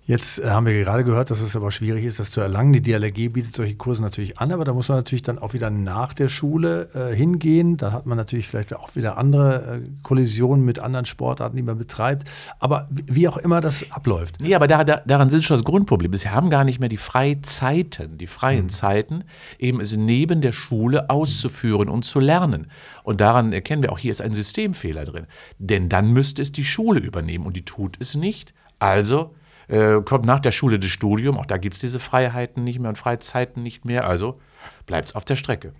Jetzt 0.08 0.38
äh, 0.38 0.52
haben 0.52 0.68
wir 0.68 0.84
gerade 0.84 1.04
gehört, 1.04 1.32
dass 1.32 1.42
es 1.42 1.56
aber 1.56 1.72
schwierig 1.72 2.06
ist, 2.06 2.20
das 2.20 2.30
zu 2.30 2.40
erlangen. 2.40 2.74
Die 2.74 2.82
DLRG 2.82 3.34
bietet 3.34 3.56
solche 3.56 3.76
Kurse 3.76 4.04
natürlich 4.04 4.38
an, 4.38 4.52
aber 4.52 4.64
da 4.64 4.72
muss 4.72 4.88
man 4.88 5.00
natürlich 5.00 5.24
dann 5.24 5.40
auch 5.40 5.54
wieder 5.54 5.72
nach 5.72 6.14
der 6.14 6.30
Schule 6.30 6.90
äh, 6.94 7.16
hingehen. 7.16 7.78
Da 7.78 7.92
hat 7.92 8.06
man 8.06 8.16
natürlich 8.16 8.48
vielleicht 8.48 8.76
auch 8.76 8.96
wieder 8.96 9.18
andere 9.18 9.78
äh, 9.78 9.90
Kollisionen 10.04 10.64
mit 10.64 10.78
anderen 10.78 11.06
Sportarten, 11.06 11.58
die 11.58 11.64
man 11.64 11.80
betreibt. 11.80 12.28
Aber 12.60 12.88
wie 12.92 13.28
auch 13.28 13.38
immer 13.38 13.62
das 13.62 13.84
abläuft. 13.90 14.40
Ja, 14.44 14.58
aber 14.58 14.68
da, 14.68 14.84
da, 14.84 15.02
daran 15.08 15.32
sind 15.32 15.44
schon 15.44 15.58
das 15.58 15.64
Grundproblem. 15.64 16.14
Sie 16.14 16.30
haben 16.30 16.52
gar 16.52 16.66
nicht 16.66 16.80
mehr 16.80 16.90
die 16.90 16.98
Freizeiten, 16.98 18.20
die 18.20 18.28
freien 18.28 18.66
mhm. 18.66 18.70
Zeiten, 18.70 19.24
eben 19.58 19.82
es 19.82 19.98
neben 19.98 20.40
der 20.40 20.52
Schule 20.52 21.10
auszuführen 21.10 21.90
und 21.90 22.06
zu 22.06 22.20
lernen. 22.20 22.68
Und 23.04 23.22
daran 23.22 23.54
erkennen 23.54 23.82
wir 23.82 23.92
auch, 23.92 23.98
hier 23.98 24.12
ist 24.12 24.22
ein 24.22 24.34
Systemfehler 24.34 25.04
drin. 25.04 25.26
Denn 25.58 25.90
dann 25.90 26.14
müsste 26.14 26.44
es 26.44 26.52
die 26.52 26.64
Schule 26.64 27.00
übernehmen 27.00 27.48
und 27.48 27.58
die 27.58 27.66
tut 27.66 27.98
es 28.00 28.14
nicht. 28.14 28.54
Also 28.78 29.34
äh, 29.68 30.02
kommt 30.02 30.26
nach 30.26 30.40
der 30.40 30.52
Schule 30.52 30.80
das 30.80 30.90
Studium, 30.90 31.38
auch 31.38 31.46
da 31.46 31.58
gibt 31.58 31.76
es 31.76 31.82
diese 31.82 32.00
Freiheiten 32.00 32.64
nicht 32.64 32.80
mehr 32.80 32.90
und 32.90 32.98
Freizeiten 32.98 33.64
nicht 33.64 33.86
mehr, 33.86 34.08
also 34.08 34.40
bleibt 34.86 35.10
es 35.10 35.16
auf 35.16 35.26
der 35.26 35.36
Strecke. 35.36 35.74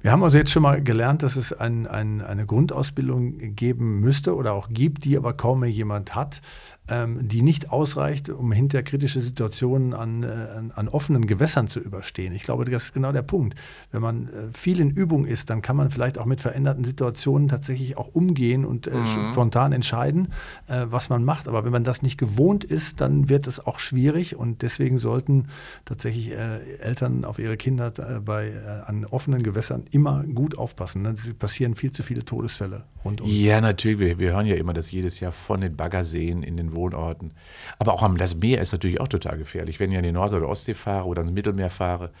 Wir 0.00 0.12
haben 0.12 0.22
also 0.22 0.38
jetzt 0.38 0.50
schon 0.50 0.62
mal 0.62 0.82
gelernt, 0.82 1.22
dass 1.22 1.36
es 1.36 1.52
ein, 1.52 1.86
ein, 1.86 2.20
eine 2.20 2.46
Grundausbildung 2.46 3.56
geben 3.56 4.00
müsste 4.00 4.36
oder 4.36 4.52
auch 4.52 4.68
gibt, 4.68 5.04
die 5.04 5.16
aber 5.16 5.32
kaum 5.32 5.60
mehr 5.60 5.70
jemand 5.70 6.14
hat 6.14 6.40
ähm, 6.88 7.28
die 7.28 7.42
nicht 7.42 7.70
ausreicht, 7.70 8.28
um 8.30 8.52
hinter 8.52 8.82
kritische 8.82 9.20
Situationen 9.20 9.94
an, 9.94 10.22
äh, 10.22 10.26
an, 10.26 10.72
an, 10.74 10.88
offenen 10.88 11.26
Gewässern 11.26 11.68
zu 11.68 11.80
überstehen. 11.80 12.32
Ich 12.32 12.44
glaube, 12.44 12.64
das 12.64 12.84
ist 12.84 12.92
genau 12.94 13.12
der 13.12 13.22
Punkt. 13.22 13.56
Wenn 13.92 14.02
man 14.02 14.28
äh, 14.28 14.30
viel 14.52 14.80
in 14.80 14.90
Übung 14.90 15.26
ist, 15.26 15.50
dann 15.50 15.62
kann 15.62 15.76
man 15.76 15.90
vielleicht 15.90 16.18
auch 16.18 16.24
mit 16.24 16.40
veränderten 16.40 16.84
Situationen 16.84 17.48
tatsächlich 17.48 17.96
auch 17.96 18.08
umgehen 18.08 18.64
und 18.64 18.86
äh, 18.86 18.94
mhm. 18.94 19.06
spontan 19.32 19.72
entscheiden, 19.72 20.32
äh, 20.66 20.86
was 20.88 21.08
man 21.08 21.24
macht. 21.24 21.48
Aber 21.48 21.64
wenn 21.64 21.72
man 21.72 21.84
das 21.84 22.02
nicht 22.02 22.18
gewohnt 22.18 22.64
ist, 22.64 23.00
dann 23.00 23.28
wird 23.28 23.46
es 23.46 23.64
auch 23.64 23.78
schwierig 23.78 24.36
und 24.36 24.62
deswegen 24.62 24.98
sollten 24.98 25.48
tatsächlich 25.84 26.30
äh, 26.30 26.78
Eltern 26.80 27.24
auf 27.24 27.38
ihre 27.38 27.56
Kinder 27.56 27.92
äh, 27.98 28.20
bei, 28.20 28.52
an 28.86 29.04
offenen 29.04 29.42
Gewässern 29.42 29.84
immer 29.92 30.24
gut 30.24 30.56
aufpassen. 30.56 31.02
Ne? 31.02 31.14
Es 31.16 31.32
passieren 31.34 31.74
viel 31.74 31.92
zu 31.92 32.02
viele 32.02 32.24
Todesfälle 32.24 32.84
rund 33.04 33.20
um. 33.20 33.28
Ja, 33.28 33.60
natürlich. 33.60 33.98
Wir, 33.98 34.18
wir 34.18 34.32
hören 34.32 34.46
ja 34.46 34.56
immer, 34.56 34.72
dass 34.72 34.90
jedes 34.90 35.20
Jahr 35.20 35.32
von 35.32 35.60
den 35.60 35.76
Baggerseen 35.76 36.42
in 36.42 36.56
den 36.56 36.74
Wohnorten. 36.74 37.32
Aber 37.78 37.92
auch 37.92 38.02
am 38.02 38.16
das 38.16 38.36
Meer 38.36 38.60
ist 38.60 38.72
natürlich 38.72 39.00
auch 39.00 39.08
total 39.08 39.38
gefährlich. 39.38 39.80
Wenn 39.80 39.90
ich 39.92 39.98
an 39.98 40.04
die 40.04 40.12
Nord- 40.12 40.32
oder 40.32 40.48
Ostsee 40.48 40.74
fahre 40.74 41.06
oder 41.06 41.20
ans 41.20 41.32
Mittelmeer 41.32 41.70
fahre, 41.70 42.12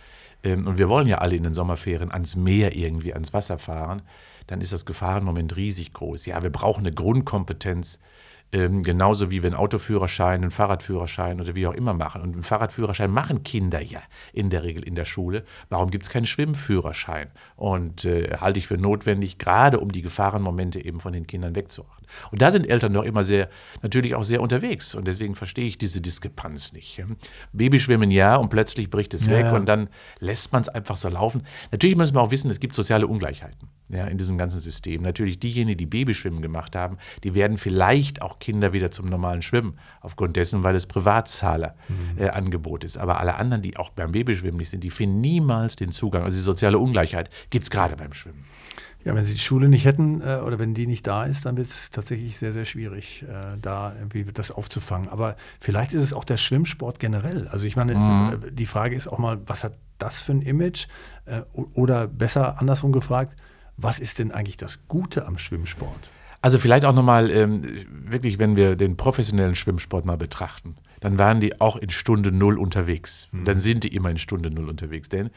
ähm, 0.44 0.66
und 0.66 0.78
wir 0.78 0.88
wollen 0.88 1.06
ja 1.06 1.18
alle 1.18 1.36
in 1.36 1.42
den 1.42 1.54
Sommerferien 1.54 2.12
ans 2.12 2.36
Meer 2.36 2.76
irgendwie, 2.76 3.12
ans 3.12 3.32
Wasser 3.32 3.58
fahren, 3.58 4.02
dann 4.46 4.60
ist 4.60 4.72
das 4.72 4.86
Gefahrenmoment 4.86 5.56
riesig 5.56 5.92
groß. 5.92 6.26
Ja, 6.26 6.42
wir 6.42 6.50
brauchen 6.50 6.80
eine 6.80 6.92
Grundkompetenz 6.92 8.00
ähm, 8.52 8.82
genauso 8.82 9.30
wie 9.30 9.42
wir 9.42 9.48
einen 9.48 9.58
Autoführerschein, 9.58 10.42
einen 10.42 10.50
Fahrradführerschein 10.50 11.40
oder 11.40 11.54
wie 11.54 11.66
auch 11.66 11.74
immer 11.74 11.92
machen. 11.92 12.22
Und 12.22 12.32
einen 12.32 12.42
Fahrradführerschein 12.42 13.10
machen 13.10 13.42
Kinder 13.42 13.82
ja 13.82 14.00
in 14.32 14.48
der 14.50 14.62
Regel 14.62 14.82
in 14.82 14.94
der 14.94 15.04
Schule. 15.04 15.44
Warum 15.68 15.90
gibt 15.90 16.04
es 16.04 16.10
keinen 16.10 16.26
Schwimmführerschein? 16.26 17.28
Und 17.56 18.04
äh, 18.04 18.36
halte 18.40 18.58
ich 18.58 18.66
für 18.66 18.78
notwendig, 18.78 19.38
gerade 19.38 19.80
um 19.80 19.92
die 19.92 20.02
Gefahrenmomente 20.02 20.82
eben 20.82 21.00
von 21.00 21.12
den 21.12 21.26
Kindern 21.26 21.54
wegzuachten. 21.54 22.06
Und 22.30 22.40
da 22.40 22.50
sind 22.50 22.68
Eltern 22.68 22.94
doch 22.94 23.04
immer 23.04 23.24
sehr, 23.24 23.50
natürlich 23.82 24.14
auch 24.14 24.24
sehr 24.24 24.40
unterwegs. 24.40 24.94
Und 24.94 25.06
deswegen 25.06 25.34
verstehe 25.34 25.66
ich 25.66 25.76
diese 25.76 26.00
Diskrepanz 26.00 26.72
nicht. 26.72 27.02
Babyschwimmen 27.52 28.10
ja 28.10 28.36
und 28.36 28.48
plötzlich 28.48 28.88
bricht 28.88 29.12
es 29.12 29.26
ja. 29.26 29.32
weg 29.32 29.52
und 29.52 29.66
dann 29.66 29.90
lässt 30.20 30.52
man 30.52 30.62
es 30.62 30.68
einfach 30.68 30.96
so 30.96 31.08
laufen. 31.08 31.42
Natürlich 31.70 31.96
müssen 31.96 32.14
wir 32.14 32.22
auch 32.22 32.30
wissen, 32.30 32.50
es 32.50 32.60
gibt 32.60 32.74
soziale 32.74 33.06
Ungleichheiten 33.06 33.68
ja, 33.88 34.06
in 34.06 34.18
diesem 34.18 34.38
ganzen 34.38 34.60
System. 34.60 35.02
Natürlich 35.02 35.38
diejenigen, 35.38 35.78
die 35.78 35.86
Babyschwimmen 35.86 36.42
gemacht 36.42 36.76
haben, 36.76 36.98
die 37.24 37.34
werden 37.34 37.58
vielleicht 37.58 38.22
auch 38.22 38.38
Kinder 38.38 38.72
wieder 38.72 38.90
zum 38.90 39.06
normalen 39.06 39.42
Schwimmen, 39.42 39.78
aufgrund 40.00 40.36
dessen, 40.36 40.62
weil 40.62 40.74
es 40.74 40.86
Privatzahler-Angebot 40.86 42.80
mhm. 42.80 42.84
äh, 42.84 42.86
ist. 42.86 42.98
Aber 42.98 43.20
alle 43.20 43.36
anderen, 43.36 43.62
die 43.62 43.76
auch 43.76 43.90
beim 43.90 44.12
Babyschwimmen 44.12 44.58
nicht 44.58 44.70
sind, 44.70 44.84
die 44.84 44.90
finden 44.90 45.20
niemals 45.20 45.76
den 45.76 45.90
Zugang. 45.92 46.22
Also 46.22 46.36
die 46.36 46.42
soziale 46.42 46.78
Ungleichheit 46.78 47.30
gibt 47.50 47.64
es 47.64 47.70
gerade 47.70 47.96
beim 47.96 48.12
Schwimmen. 48.12 48.44
Ja, 49.04 49.14
wenn 49.14 49.24
sie 49.24 49.34
die 49.34 49.40
Schule 49.40 49.68
nicht 49.68 49.84
hätten 49.84 50.20
äh, 50.20 50.40
oder 50.44 50.58
wenn 50.58 50.74
die 50.74 50.86
nicht 50.86 51.06
da 51.06 51.24
ist, 51.24 51.46
dann 51.46 51.56
wird 51.56 51.68
es 51.68 51.90
tatsächlich 51.90 52.36
sehr, 52.36 52.52
sehr 52.52 52.64
schwierig, 52.64 53.22
äh, 53.22 53.56
da 53.62 53.94
irgendwie 53.96 54.24
das 54.24 54.50
aufzufangen. 54.50 55.08
Aber 55.08 55.36
vielleicht 55.60 55.94
ist 55.94 56.02
es 56.02 56.12
auch 56.12 56.24
der 56.24 56.36
Schwimmsport 56.36 56.98
generell. 56.98 57.48
Also 57.48 57.66
ich 57.66 57.76
meine, 57.76 57.94
mhm. 57.94 58.42
Äh, 58.48 58.52
die 58.52 58.66
Frage 58.66 58.96
ist 58.96 59.06
auch 59.06 59.18
mal, 59.18 59.40
was 59.46 59.62
hat 59.62 59.78
das 59.98 60.20
für 60.20 60.32
ein 60.32 60.42
Image? 60.42 60.88
Äh, 61.26 61.42
oder 61.54 62.08
besser 62.08 62.60
andersrum 62.60 62.92
gefragt, 62.92 63.36
was 63.78 64.00
ist 64.00 64.18
denn 64.18 64.32
eigentlich 64.32 64.56
das 64.56 64.86
Gute 64.88 65.24
am 65.26 65.38
Schwimmsport? 65.38 66.10
Also 66.40 66.58
vielleicht 66.58 66.84
auch 66.84 66.94
nochmal, 66.94 67.30
ähm, 67.30 67.62
wirklich, 67.88 68.38
wenn 68.38 68.54
wir 68.54 68.76
den 68.76 68.96
professionellen 68.96 69.56
Schwimmsport 69.56 70.04
mal 70.04 70.16
betrachten, 70.16 70.76
dann 71.00 71.18
waren 71.18 71.40
die 71.40 71.60
auch 71.60 71.76
in 71.76 71.90
Stunde 71.90 72.30
Null 72.30 72.58
unterwegs. 72.58 73.28
Mhm. 73.32 73.44
Dann 73.44 73.58
sind 73.58 73.84
die 73.84 73.94
immer 73.94 74.10
in 74.10 74.18
Stunde 74.18 74.50
Null 74.50 74.68
unterwegs. 74.68 75.08
Denn 75.08 75.30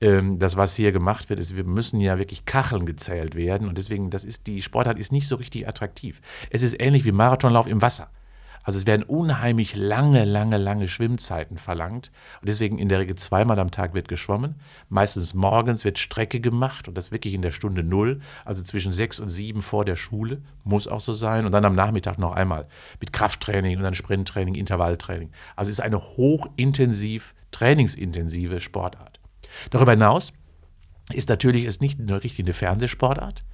ähm, 0.00 0.38
das, 0.38 0.56
was 0.56 0.74
hier 0.74 0.90
gemacht 0.90 1.30
wird, 1.30 1.38
ist, 1.38 1.56
wir 1.56 1.64
müssen 1.64 2.00
ja 2.00 2.18
wirklich 2.18 2.44
Kacheln 2.44 2.86
gezählt 2.86 3.36
werden. 3.36 3.68
Und 3.68 3.78
deswegen, 3.78 4.10
das 4.10 4.24
ist, 4.24 4.46
die 4.46 4.62
Sportart 4.62 4.98
ist 4.98 5.12
nicht 5.12 5.28
so 5.28 5.36
richtig 5.36 5.68
attraktiv. 5.68 6.20
Es 6.50 6.62
ist 6.62 6.80
ähnlich 6.80 7.04
wie 7.04 7.12
Marathonlauf 7.12 7.68
im 7.68 7.80
Wasser. 7.80 8.10
Also 8.68 8.80
es 8.80 8.86
werden 8.86 9.02
unheimlich 9.02 9.74
lange, 9.76 10.26
lange, 10.26 10.58
lange 10.58 10.88
Schwimmzeiten 10.88 11.56
verlangt. 11.56 12.12
Und 12.42 12.50
deswegen 12.50 12.78
in 12.78 12.90
der 12.90 12.98
Regel 12.98 13.16
zweimal 13.16 13.58
am 13.60 13.70
Tag 13.70 13.94
wird 13.94 14.08
geschwommen. 14.08 14.56
Meistens 14.90 15.32
morgens 15.32 15.86
wird 15.86 15.98
Strecke 15.98 16.38
gemacht 16.38 16.86
und 16.86 16.94
das 16.94 17.10
wirklich 17.10 17.32
in 17.32 17.40
der 17.40 17.50
Stunde 17.50 17.82
Null, 17.82 18.20
also 18.44 18.62
zwischen 18.62 18.92
sechs 18.92 19.20
und 19.20 19.30
sieben 19.30 19.62
vor 19.62 19.86
der 19.86 19.96
Schule. 19.96 20.42
Muss 20.64 20.86
auch 20.86 21.00
so 21.00 21.14
sein. 21.14 21.46
Und 21.46 21.52
dann 21.52 21.64
am 21.64 21.74
Nachmittag 21.74 22.18
noch 22.18 22.34
einmal 22.34 22.66
mit 23.00 23.14
Krafttraining 23.14 23.78
und 23.78 23.84
dann 23.84 23.94
Sprinttraining, 23.94 24.54
Intervalltraining. 24.54 25.30
Also 25.56 25.70
es 25.70 25.78
ist 25.78 25.82
eine 25.82 26.02
hochintensiv, 26.02 27.34
trainingsintensive 27.52 28.60
Sportart. 28.60 29.18
Darüber 29.70 29.92
hinaus 29.92 30.34
ist 31.10 31.30
natürlich 31.30 31.64
es 31.64 31.80
nicht 31.80 32.00
eine 32.00 32.52
Fernsehsportart, 32.52 33.44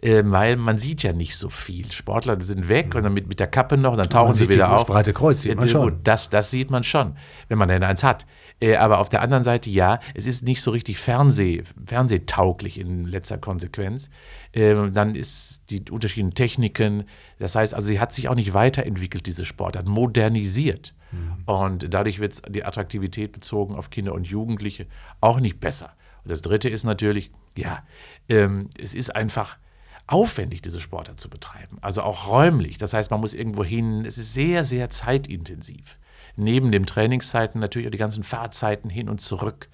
äh, 0.00 0.22
weil 0.24 0.56
man 0.56 0.78
sieht 0.78 1.02
ja 1.02 1.12
nicht 1.12 1.36
so 1.36 1.48
viel. 1.48 1.90
Sportler 1.92 2.42
sind 2.42 2.68
weg 2.68 2.94
und 2.94 3.02
dann 3.02 3.14
mit, 3.14 3.28
mit 3.28 3.40
der 3.40 3.46
Kappe 3.46 3.76
noch, 3.76 3.96
dann 3.96 4.10
tauchen 4.10 4.34
sie 4.34 4.48
wieder 4.48 4.72
auf. 4.72 4.86
breite 4.86 5.12
Kreuz 5.12 5.42
sieht 5.42 5.56
man 5.56 5.68
schon. 5.68 6.00
Das, 6.04 6.30
das 6.30 6.50
sieht 6.50 6.70
man 6.70 6.84
schon, 6.84 7.16
wenn 7.48 7.58
man 7.58 7.68
denn 7.68 7.82
eins 7.82 8.02
hat. 8.02 8.26
Äh, 8.60 8.76
aber 8.76 8.98
auf 8.98 9.08
der 9.08 9.22
anderen 9.22 9.44
Seite, 9.44 9.70
ja, 9.70 10.00
es 10.14 10.26
ist 10.26 10.42
nicht 10.42 10.62
so 10.62 10.70
richtig 10.70 10.98
Fernseh, 10.98 11.62
fernsehtauglich 11.84 12.78
in 12.78 13.04
letzter 13.04 13.38
Konsequenz. 13.38 14.10
Äh, 14.52 14.90
dann 14.90 15.14
ist 15.14 15.62
die 15.70 15.84
unterschiedlichen 15.90 16.34
Techniken, 16.34 17.04
das 17.38 17.54
heißt, 17.54 17.74
also 17.74 17.88
sie 17.88 18.00
hat 18.00 18.12
sich 18.12 18.28
auch 18.28 18.34
nicht 18.34 18.54
weiterentwickelt, 18.54 19.26
diese 19.26 19.44
Sportart, 19.44 19.86
modernisiert. 19.86 20.94
Mhm. 21.12 21.42
Und 21.44 21.94
dadurch 21.94 22.18
wird 22.18 22.42
die 22.54 22.64
Attraktivität 22.64 23.32
bezogen 23.32 23.74
auf 23.74 23.90
Kinder 23.90 24.14
und 24.14 24.26
Jugendliche 24.26 24.86
auch 25.20 25.40
nicht 25.40 25.60
besser. 25.60 25.92
Und 26.24 26.30
das 26.30 26.42
Dritte 26.42 26.68
ist 26.68 26.84
natürlich, 26.84 27.30
ja, 27.56 27.84
ähm, 28.28 28.70
es 28.80 28.94
ist 28.94 29.14
einfach 29.14 29.58
aufwendig, 30.06 30.62
diese 30.62 30.80
Sportart 30.80 31.20
zu 31.20 31.28
betreiben. 31.28 31.78
Also 31.80 32.02
auch 32.02 32.28
räumlich. 32.28 32.78
Das 32.78 32.92
heißt, 32.92 33.10
man 33.10 33.20
muss 33.20 33.34
irgendwo 33.34 33.64
hin. 33.64 34.04
Es 34.04 34.18
ist 34.18 34.34
sehr, 34.34 34.64
sehr 34.64 34.90
zeitintensiv. 34.90 35.98
Neben 36.36 36.70
den 36.70 36.86
Trainingszeiten 36.86 37.60
natürlich 37.60 37.88
auch 37.88 37.92
die 37.92 37.98
ganzen 37.98 38.22
Fahrzeiten 38.22 38.90
hin 38.90 39.08
und 39.08 39.20
zurück. 39.20 39.68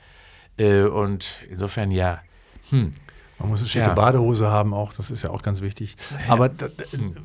Äh, 0.59 0.83
und 0.83 1.43
insofern 1.51 1.91
ja, 1.91 2.23
hm, 2.71 2.93
man 3.39 3.49
muss 3.49 3.61
eine 3.61 3.69
schicke 3.69 3.87
ja. 3.87 3.95
Badehose 3.95 4.49
haben 4.49 4.73
auch, 4.73 4.95
das 4.95 5.11
ist 5.11 5.23
ja 5.23 5.31
auch 5.31 5.43
ganz 5.43 5.63
wichtig. 5.63 5.97
Aber 6.29 6.49
da, 6.49 6.69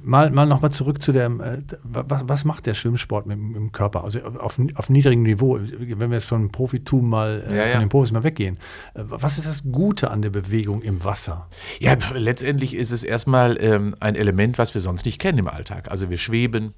mal, 0.04 0.32
mal 0.32 0.46
nochmal 0.48 0.72
zurück 0.72 1.02
zu 1.02 1.12
der, 1.12 1.28
äh, 1.28 1.62
was, 1.84 2.24
was, 2.28 2.46
macht 2.46 2.66
der 2.66 2.74
Schwimmsport 2.74 3.28
mit, 3.28 3.38
mit, 3.38 3.56
dem 3.56 3.72
Körper? 3.72 4.04
Also 4.04 4.22
auf, 4.22 4.60
auf 4.76 4.90
niedrigem 4.90 5.24
Niveau, 5.24 5.60
wenn 5.60 6.10
wir 6.10 6.18
jetzt 6.18 6.28
von 6.28 6.52
Profitum 6.52 7.10
mal, 7.10 7.46
äh, 7.52 7.58
ja, 7.58 7.68
von 7.68 7.82
den 7.82 7.90
Profis 7.90 8.12
mal 8.12 8.24
weggehen. 8.24 8.58
Äh, 8.96 9.04
was 9.06 9.38
ist 9.38 9.46
das 9.46 9.64
Gute 9.72 10.10
an 10.10 10.22
der 10.22 10.32
Bewegung 10.32 10.82
im 10.82 11.04
Wasser? 11.04 11.48
Ja, 11.80 11.96
letztendlich 12.16 12.76
ist 12.76 12.92
es 12.92 13.04
erstmal 13.04 13.58
ähm, 13.60 13.96
ein 14.00 14.16
Element, 14.16 14.58
was 14.58 14.74
wir 14.74 14.82
sonst 14.82 15.06
nicht 15.06 15.20
kennen 15.20 15.38
im 15.38 15.48
Alltag. 15.48 15.92
Also 15.92 16.10
wir 16.10 16.18
schweben, 16.18 16.74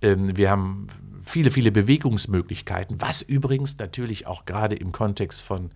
ähm, 0.00 0.36
wir 0.36 0.50
haben 0.50 0.86
viele, 1.22 1.50
viele 1.50 1.70
Bewegungsmöglichkeiten, 1.70 3.00
was 3.00 3.22
übrigens 3.22 3.78
natürlich 3.78 4.26
auch 4.26 4.46
gerade 4.46 4.74
im 4.74 4.92
Kontext 4.92 5.42
von 5.42 5.70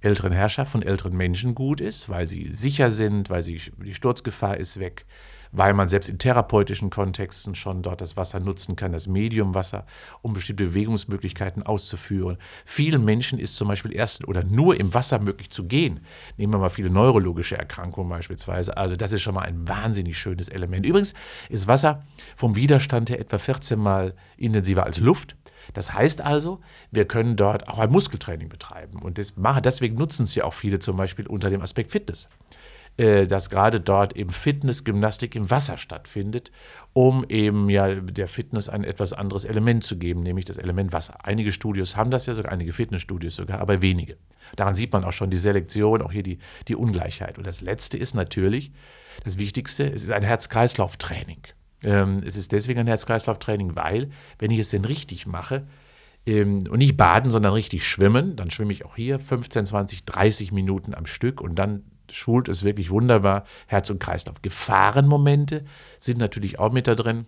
älteren 0.00 0.32
Herrschaft 0.32 0.72
von 0.72 0.82
älteren 0.82 1.16
Menschen 1.16 1.54
gut 1.54 1.80
ist, 1.80 2.08
weil 2.08 2.26
sie 2.26 2.48
sicher 2.50 2.90
sind, 2.90 3.30
weil 3.30 3.42
sie, 3.42 3.60
die 3.84 3.94
Sturzgefahr 3.94 4.56
ist 4.56 4.78
weg, 4.78 5.06
weil 5.50 5.72
man 5.72 5.88
selbst 5.88 6.08
in 6.08 6.18
therapeutischen 6.18 6.90
Kontexten 6.90 7.54
schon 7.54 7.82
dort 7.82 8.00
das 8.00 8.16
Wasser 8.16 8.38
nutzen 8.38 8.76
kann, 8.76 8.92
das 8.92 9.06
Medium 9.06 9.54
Wasser, 9.54 9.86
um 10.22 10.34
bestimmte 10.34 10.64
Bewegungsmöglichkeiten 10.64 11.62
auszuführen. 11.62 12.38
Vielen 12.64 13.04
Menschen 13.04 13.38
ist 13.38 13.56
zum 13.56 13.68
Beispiel 13.68 13.94
erst 13.94 14.26
oder 14.28 14.44
nur 14.44 14.78
im 14.78 14.92
Wasser 14.94 15.18
möglich 15.18 15.50
zu 15.50 15.64
gehen. 15.64 16.00
Nehmen 16.36 16.52
wir 16.52 16.58
mal 16.58 16.70
viele 16.70 16.90
neurologische 16.90 17.56
Erkrankungen 17.56 18.10
beispielsweise. 18.10 18.76
Also 18.76 18.94
das 18.94 19.12
ist 19.12 19.22
schon 19.22 19.34
mal 19.34 19.42
ein 19.42 19.66
wahnsinnig 19.68 20.18
schönes 20.18 20.48
Element. 20.48 20.86
Übrigens 20.86 21.14
ist 21.48 21.66
Wasser 21.66 22.04
vom 22.36 22.54
Widerstand 22.54 23.10
her 23.10 23.18
etwa 23.18 23.38
14 23.38 23.78
Mal 23.78 24.14
intensiver 24.36 24.84
als 24.84 25.00
Luft. 25.00 25.36
Das 25.74 25.92
heißt 25.92 26.20
also, 26.20 26.60
wir 26.90 27.06
können 27.06 27.36
dort 27.36 27.68
auch 27.68 27.78
ein 27.78 27.90
Muskeltraining 27.90 28.48
betreiben. 28.48 29.00
Und 29.00 29.18
das 29.18 29.36
machen, 29.36 29.62
deswegen 29.62 29.96
nutzen 29.96 30.24
es 30.24 30.34
ja 30.34 30.44
auch 30.44 30.54
viele 30.54 30.78
zum 30.78 30.96
Beispiel 30.96 31.26
unter 31.26 31.50
dem 31.50 31.62
Aspekt 31.62 31.92
Fitness. 31.92 32.28
Äh, 32.98 33.28
dass 33.28 33.48
gerade 33.48 33.78
dort 33.78 34.16
eben 34.16 34.30
Fitness, 34.30 34.82
Gymnastik 34.82 35.36
im 35.36 35.50
Wasser 35.50 35.78
stattfindet, 35.78 36.50
um 36.94 37.24
eben 37.28 37.70
ja 37.70 37.94
der 37.94 38.26
Fitness 38.26 38.68
ein 38.68 38.82
etwas 38.82 39.12
anderes 39.12 39.44
Element 39.44 39.84
zu 39.84 39.98
geben, 39.98 40.24
nämlich 40.24 40.46
das 40.46 40.58
Element 40.58 40.92
Wasser. 40.92 41.16
Einige 41.24 41.52
Studios 41.52 41.96
haben 41.96 42.10
das 42.10 42.26
ja 42.26 42.34
sogar, 42.34 42.50
einige 42.50 42.72
Fitnessstudios 42.72 43.36
sogar, 43.36 43.60
aber 43.60 43.82
wenige. 43.82 44.16
Daran 44.56 44.74
sieht 44.74 44.92
man 44.92 45.04
auch 45.04 45.12
schon 45.12 45.30
die 45.30 45.36
Selektion, 45.36 46.02
auch 46.02 46.10
hier 46.10 46.24
die, 46.24 46.40
die 46.66 46.74
Ungleichheit. 46.74 47.38
Und 47.38 47.46
das 47.46 47.60
Letzte 47.60 47.98
ist 47.98 48.14
natürlich, 48.14 48.72
das 49.22 49.38
Wichtigste, 49.38 49.84
es 49.84 50.02
ist 50.02 50.10
ein 50.10 50.24
Herz-Kreislauf-Training. 50.24 51.42
Ähm, 51.82 52.20
es 52.24 52.36
ist 52.36 52.52
deswegen 52.52 52.80
ein 52.80 52.86
Herz-Kreislauf-Training, 52.86 53.76
weil, 53.76 54.10
wenn 54.38 54.50
ich 54.50 54.58
es 54.58 54.70
denn 54.70 54.84
richtig 54.84 55.26
mache, 55.26 55.66
ähm, 56.26 56.60
und 56.68 56.78
nicht 56.78 56.96
baden, 56.96 57.30
sondern 57.30 57.52
richtig 57.52 57.86
schwimmen, 57.86 58.36
dann 58.36 58.50
schwimme 58.50 58.72
ich 58.72 58.84
auch 58.84 58.96
hier 58.96 59.18
15, 59.18 59.66
20, 59.66 60.04
30 60.04 60.52
Minuten 60.52 60.94
am 60.94 61.06
Stück 61.06 61.40
und 61.40 61.54
dann 61.54 61.84
schult 62.10 62.48
es 62.48 62.64
wirklich 62.64 62.90
wunderbar 62.90 63.44
Herz 63.66 63.90
und 63.90 63.98
Kreislauf. 63.98 64.42
Gefahrenmomente 64.42 65.64
sind 65.98 66.18
natürlich 66.18 66.58
auch 66.58 66.72
mit 66.72 66.86
da 66.86 66.94
drin 66.94 67.26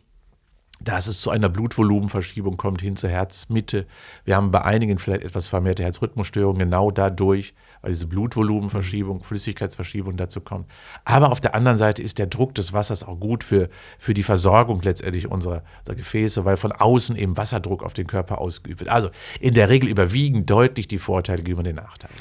dass 0.80 1.06
es 1.06 1.20
zu 1.20 1.30
einer 1.30 1.48
Blutvolumenverschiebung 1.48 2.56
kommt 2.56 2.80
hin 2.80 2.96
zur 2.96 3.10
Herzmitte. 3.10 3.86
Wir 4.24 4.36
haben 4.36 4.50
bei 4.50 4.62
einigen 4.62 4.98
vielleicht 4.98 5.22
etwas 5.22 5.46
vermehrte 5.46 5.82
Herzrhythmusstörungen 5.82 6.58
genau 6.58 6.90
dadurch, 6.90 7.54
weil 7.82 7.92
diese 7.92 8.06
Blutvolumenverschiebung, 8.06 9.22
Flüssigkeitsverschiebung 9.22 10.16
dazu 10.16 10.40
kommt. 10.40 10.66
Aber 11.04 11.32
auf 11.32 11.40
der 11.40 11.54
anderen 11.54 11.76
Seite 11.76 12.02
ist 12.02 12.18
der 12.18 12.26
Druck 12.26 12.54
des 12.54 12.72
Wassers 12.72 13.04
auch 13.04 13.20
gut 13.20 13.44
für, 13.44 13.68
für 13.98 14.14
die 14.14 14.22
Versorgung 14.22 14.80
letztendlich 14.82 15.30
unserer, 15.30 15.62
unserer 15.80 15.96
Gefäße, 15.96 16.44
weil 16.46 16.56
von 16.56 16.72
außen 16.72 17.14
eben 17.16 17.36
Wasserdruck 17.36 17.82
auf 17.82 17.92
den 17.92 18.06
Körper 18.06 18.38
ausgeübt 18.38 18.80
wird. 18.80 18.90
Also 18.90 19.10
in 19.38 19.54
der 19.54 19.68
Regel 19.68 19.88
überwiegen 19.88 20.46
deutlich 20.46 20.88
die 20.88 20.98
Vorteile 20.98 21.42
gegenüber 21.42 21.62
den 21.62 21.76
Nachteilen. 21.76 22.16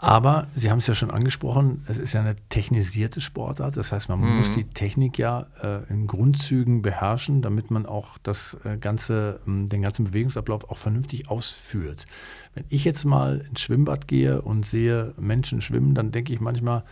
Aber 0.00 0.46
Sie 0.54 0.70
haben 0.70 0.78
es 0.78 0.86
ja 0.86 0.94
schon 0.94 1.10
angesprochen, 1.10 1.84
es 1.88 1.98
ist 1.98 2.12
ja 2.12 2.20
eine 2.20 2.36
technisierte 2.50 3.20
Sportart. 3.20 3.76
Das 3.76 3.90
heißt, 3.90 4.08
man 4.08 4.20
mhm. 4.20 4.36
muss 4.36 4.52
die 4.52 4.62
Technik 4.62 5.18
ja 5.18 5.46
äh, 5.60 5.90
in 5.90 6.06
Grundzügen 6.06 6.82
beherrschen, 6.82 7.42
damit 7.42 7.72
man 7.72 7.84
auch 7.84 8.16
das 8.22 8.56
äh, 8.64 8.76
ganze, 8.76 9.40
äh, 9.46 9.66
den 9.66 9.82
ganzen 9.82 10.04
Bewegungsablauf 10.04 10.70
auch 10.70 10.78
vernünftig 10.78 11.28
ausführt. 11.28 12.06
Wenn 12.54 12.64
ich 12.68 12.84
jetzt 12.84 13.04
mal 13.04 13.44
ins 13.48 13.60
Schwimmbad 13.60 14.06
gehe 14.06 14.40
und 14.40 14.64
sehe 14.64 15.14
Menschen 15.18 15.60
schwimmen, 15.60 15.94
dann 15.94 16.12
denke 16.12 16.32
ich 16.32 16.40
manchmal, 16.40 16.84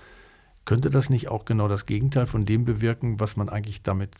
könnte 0.64 0.90
das 0.90 1.08
nicht 1.08 1.28
auch 1.28 1.44
genau 1.44 1.68
das 1.68 1.86
Gegenteil 1.86 2.26
von 2.26 2.44
dem 2.44 2.64
bewirken, 2.64 3.20
was 3.20 3.36
man 3.36 3.48
eigentlich 3.48 3.82
damit 3.82 4.10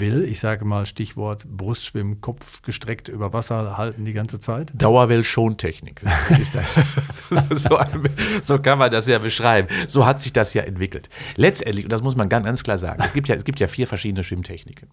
will. 0.00 0.24
Ich 0.24 0.40
sage 0.40 0.64
mal 0.64 0.86
Stichwort 0.86 1.46
Brustschwimmen, 1.48 2.20
Kopf 2.20 2.62
gestreckt 2.62 3.08
über 3.08 3.32
Wasser 3.32 3.76
halten 3.76 4.04
die 4.04 4.12
ganze 4.12 4.38
Zeit. 4.38 4.72
Dauerwell-Schontechnik. 4.74 6.00
so, 7.50 7.78
so, 8.42 8.58
kann 8.58 8.78
man 8.78 8.90
das 8.90 9.06
ja 9.06 9.18
beschreiben. 9.18 9.68
So 9.86 10.06
hat 10.06 10.20
sich 10.20 10.32
das 10.32 10.54
ja 10.54 10.62
entwickelt. 10.62 11.08
Letztendlich, 11.36 11.84
und 11.84 11.92
das 11.92 12.02
muss 12.02 12.16
man 12.16 12.28
ganz, 12.28 12.44
ganz 12.44 12.62
klar 12.62 12.78
sagen, 12.78 13.02
es 13.04 13.12
gibt 13.12 13.28
ja, 13.28 13.34
es 13.34 13.44
gibt 13.44 13.60
ja 13.60 13.68
vier 13.68 13.86
verschiedene 13.86 14.24
Schwimmtechniken. 14.24 14.88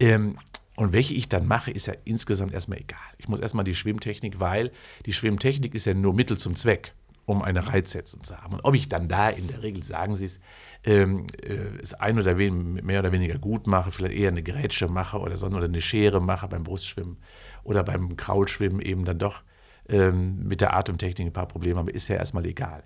Ähm, 0.00 0.38
und 0.76 0.92
welche 0.92 1.14
ich 1.14 1.28
dann 1.28 1.46
mache, 1.46 1.70
ist 1.70 1.86
ja 1.86 1.94
insgesamt 2.04 2.52
erstmal 2.52 2.78
egal. 2.78 2.98
Ich 3.18 3.28
muss 3.28 3.40
erstmal 3.40 3.64
die 3.64 3.76
Schwimmtechnik, 3.76 4.40
weil 4.40 4.72
die 5.06 5.12
Schwimmtechnik 5.12 5.74
ist 5.74 5.84
ja 5.86 5.94
nur 5.94 6.14
Mittel 6.14 6.36
zum 6.36 6.56
Zweck 6.56 6.92
um 7.26 7.42
eine 7.42 7.66
Reizsetzung 7.66 8.22
zu 8.22 8.40
haben. 8.40 8.54
Und 8.54 8.64
ob 8.64 8.74
ich 8.74 8.88
dann 8.88 9.08
da 9.08 9.28
in 9.30 9.48
der 9.48 9.62
Regel, 9.62 9.82
sagen 9.82 10.14
Sie 10.14 10.26
es, 10.26 10.40
ähm, 10.84 11.26
äh, 11.42 11.80
es 11.82 11.94
ein 11.94 12.18
oder 12.18 12.34
mehr 12.34 13.00
oder 13.00 13.12
weniger 13.12 13.38
gut 13.38 13.66
mache, 13.66 13.90
vielleicht 13.90 14.14
eher 14.14 14.28
eine 14.28 14.42
Grätsche 14.42 14.88
mache 14.88 15.18
oder 15.18 15.36
sondern 15.36 15.58
oder 15.58 15.68
eine 15.68 15.80
Schere 15.80 16.20
mache 16.20 16.48
beim 16.48 16.64
Brustschwimmen 16.64 17.18
oder 17.62 17.82
beim 17.82 18.16
Kraulschwimmen 18.16 18.80
eben 18.80 19.04
dann 19.04 19.18
doch 19.18 19.42
ähm, 19.88 20.46
mit 20.46 20.60
der 20.60 20.74
Atemtechnik 20.76 21.28
ein 21.28 21.32
paar 21.32 21.48
Probleme 21.48 21.78
habe, 21.78 21.90
ist 21.90 22.08
ja 22.08 22.16
erstmal 22.16 22.46
egal. 22.46 22.84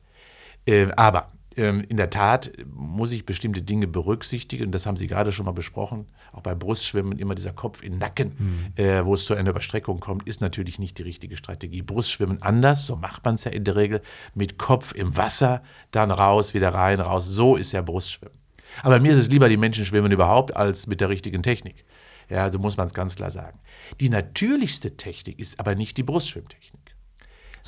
Äh, 0.66 0.88
aber 0.96 1.32
in 1.58 1.96
der 1.96 2.10
Tat 2.10 2.52
muss 2.72 3.10
ich 3.12 3.26
bestimmte 3.26 3.62
Dinge 3.62 3.86
berücksichtigen. 3.86 4.70
Das 4.70 4.86
haben 4.86 4.96
Sie 4.96 5.06
gerade 5.06 5.32
schon 5.32 5.46
mal 5.46 5.52
besprochen. 5.52 6.06
Auch 6.32 6.42
beim 6.42 6.58
Brustschwimmen 6.58 7.18
immer 7.18 7.34
dieser 7.34 7.52
Kopf 7.52 7.82
in 7.82 7.92
den 7.92 7.98
Nacken, 7.98 8.32
mhm. 8.38 8.82
äh, 8.82 9.04
wo 9.04 9.14
es 9.14 9.24
zu 9.24 9.34
einer 9.34 9.50
Überstreckung 9.50 10.00
kommt, 10.00 10.26
ist 10.26 10.40
natürlich 10.40 10.78
nicht 10.78 10.98
die 10.98 11.02
richtige 11.02 11.36
Strategie. 11.36 11.82
Brustschwimmen 11.82 12.42
anders, 12.42 12.86
so 12.86 12.96
macht 12.96 13.24
man 13.24 13.34
es 13.34 13.44
ja 13.44 13.50
in 13.50 13.64
der 13.64 13.76
Regel, 13.76 14.00
mit 14.34 14.58
Kopf 14.58 14.94
im 14.94 15.16
Wasser, 15.16 15.62
dann 15.90 16.10
raus, 16.10 16.54
wieder 16.54 16.70
rein, 16.70 17.00
raus. 17.00 17.26
So 17.26 17.56
ist 17.56 17.72
ja 17.72 17.82
Brustschwimmen. 17.82 18.38
Aber 18.82 19.00
mir 19.00 19.12
ist 19.12 19.18
es 19.18 19.28
lieber, 19.28 19.48
die 19.48 19.56
Menschen 19.56 19.84
schwimmen 19.84 20.12
überhaupt, 20.12 20.54
als 20.54 20.86
mit 20.86 21.00
der 21.00 21.08
richtigen 21.08 21.42
Technik. 21.42 21.84
Ja, 22.28 22.52
so 22.52 22.58
muss 22.58 22.76
man 22.76 22.86
es 22.86 22.94
ganz 22.94 23.16
klar 23.16 23.30
sagen. 23.30 23.58
Die 24.00 24.10
natürlichste 24.10 24.96
Technik 24.96 25.38
ist 25.38 25.58
aber 25.58 25.74
nicht 25.74 25.96
die 25.96 26.02
Brustschwimmtechnik. 26.02 26.77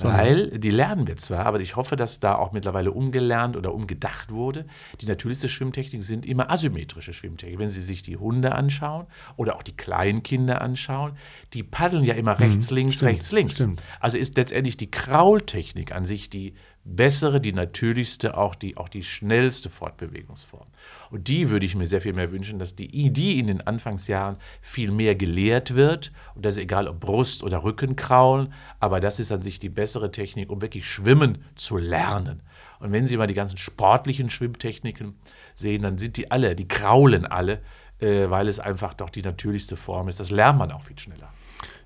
Weil 0.08 0.58
die 0.58 0.70
lernen 0.70 1.06
wir 1.06 1.16
zwar, 1.16 1.46
aber 1.46 1.60
ich 1.60 1.76
hoffe, 1.76 1.96
dass 1.96 2.20
da 2.20 2.36
auch 2.36 2.52
mittlerweile 2.52 2.92
umgelernt 2.92 3.56
oder 3.56 3.74
umgedacht 3.74 4.30
wurde. 4.30 4.66
Die 5.00 5.06
natürlichste 5.06 5.48
Schwimmtechnik 5.48 6.02
sind 6.04 6.26
immer 6.26 6.50
asymmetrische 6.50 7.12
Schwimmtechniken. 7.12 7.60
Wenn 7.60 7.70
Sie 7.70 7.82
sich 7.82 8.02
die 8.02 8.16
Hunde 8.16 8.54
anschauen 8.54 9.06
oder 9.36 9.56
auch 9.56 9.62
die 9.62 9.76
Kleinkinder 9.76 10.60
anschauen, 10.60 11.12
die 11.52 11.62
paddeln 11.62 12.04
ja 12.04 12.14
immer 12.14 12.38
rechts, 12.38 12.70
mhm, 12.70 12.76
links, 12.76 12.96
stimmt, 12.96 13.10
rechts, 13.12 13.32
links. 13.32 13.54
Stimmt. 13.54 13.82
Also 14.00 14.18
ist 14.18 14.36
letztendlich 14.36 14.76
die 14.76 14.90
Kraultechnik 14.90 15.92
an 15.94 16.04
sich 16.04 16.30
die 16.30 16.54
bessere, 16.96 17.40
die 17.40 17.53
natürlichste, 17.53 18.37
auch 18.37 18.55
die, 18.55 18.76
auch 18.76 18.88
die 18.88 19.03
schnellste 19.03 19.70
Fortbewegungsform. 19.70 20.66
Und 21.11 21.29
die 21.29 21.50
würde 21.50 21.66
ich 21.66 21.74
mir 21.74 21.87
sehr 21.87 22.00
viel 22.00 22.12
mehr 22.12 22.33
wünschen, 22.33 22.59
dass 22.59 22.74
die, 22.74 23.11
die 23.12 23.38
in 23.38 23.46
den 23.46 23.66
Anfangsjahren 23.66 24.37
viel 24.61 24.90
mehr 24.90 25.14
gelehrt 25.14 25.74
wird. 25.74 26.12
Und 26.35 26.44
das 26.44 26.57
ist 26.57 26.62
egal, 26.62 26.88
ob 26.88 27.00
Brust- 27.00 27.42
oder 27.42 27.62
Rückenkraulen, 27.62 28.53
aber 28.79 29.00
das 29.00 29.20
ist 29.20 29.33
an 29.33 29.42
sich 29.42 29.59
die 29.59 29.68
bessere 29.68 30.11
Technik, 30.11 30.50
um 30.50 30.62
wirklich 30.62 30.88
schwimmen 30.88 31.38
zu 31.55 31.76
lernen. 31.76 32.42
Und 32.81 32.92
wenn 32.92 33.07
Sie 33.07 33.16
mal 33.16 33.26
die 33.26 33.35
ganzen 33.35 33.59
sportlichen 33.59 34.31
Schwimmtechniken 34.31 35.14
sehen, 35.55 35.83
dann 35.83 35.98
sind 35.98 36.16
die 36.16 36.31
alle, 36.31 36.57
die 36.57 36.66
kraulen 36.68 37.26
alle, 37.26 37.61
äh, 38.00 38.31
weil 38.31 38.48
es 38.48 38.59
einfach 38.59 38.94
doch 38.94 39.11
die 39.11 39.22
natürlichste 39.22 39.76
Form 39.76 40.09
ist. 40.09 40.18
Das 40.18 40.31
lernt 40.31 40.59
man 40.59 40.72
auch 40.72 40.83
viel 40.83 40.98
schneller. 40.98 41.31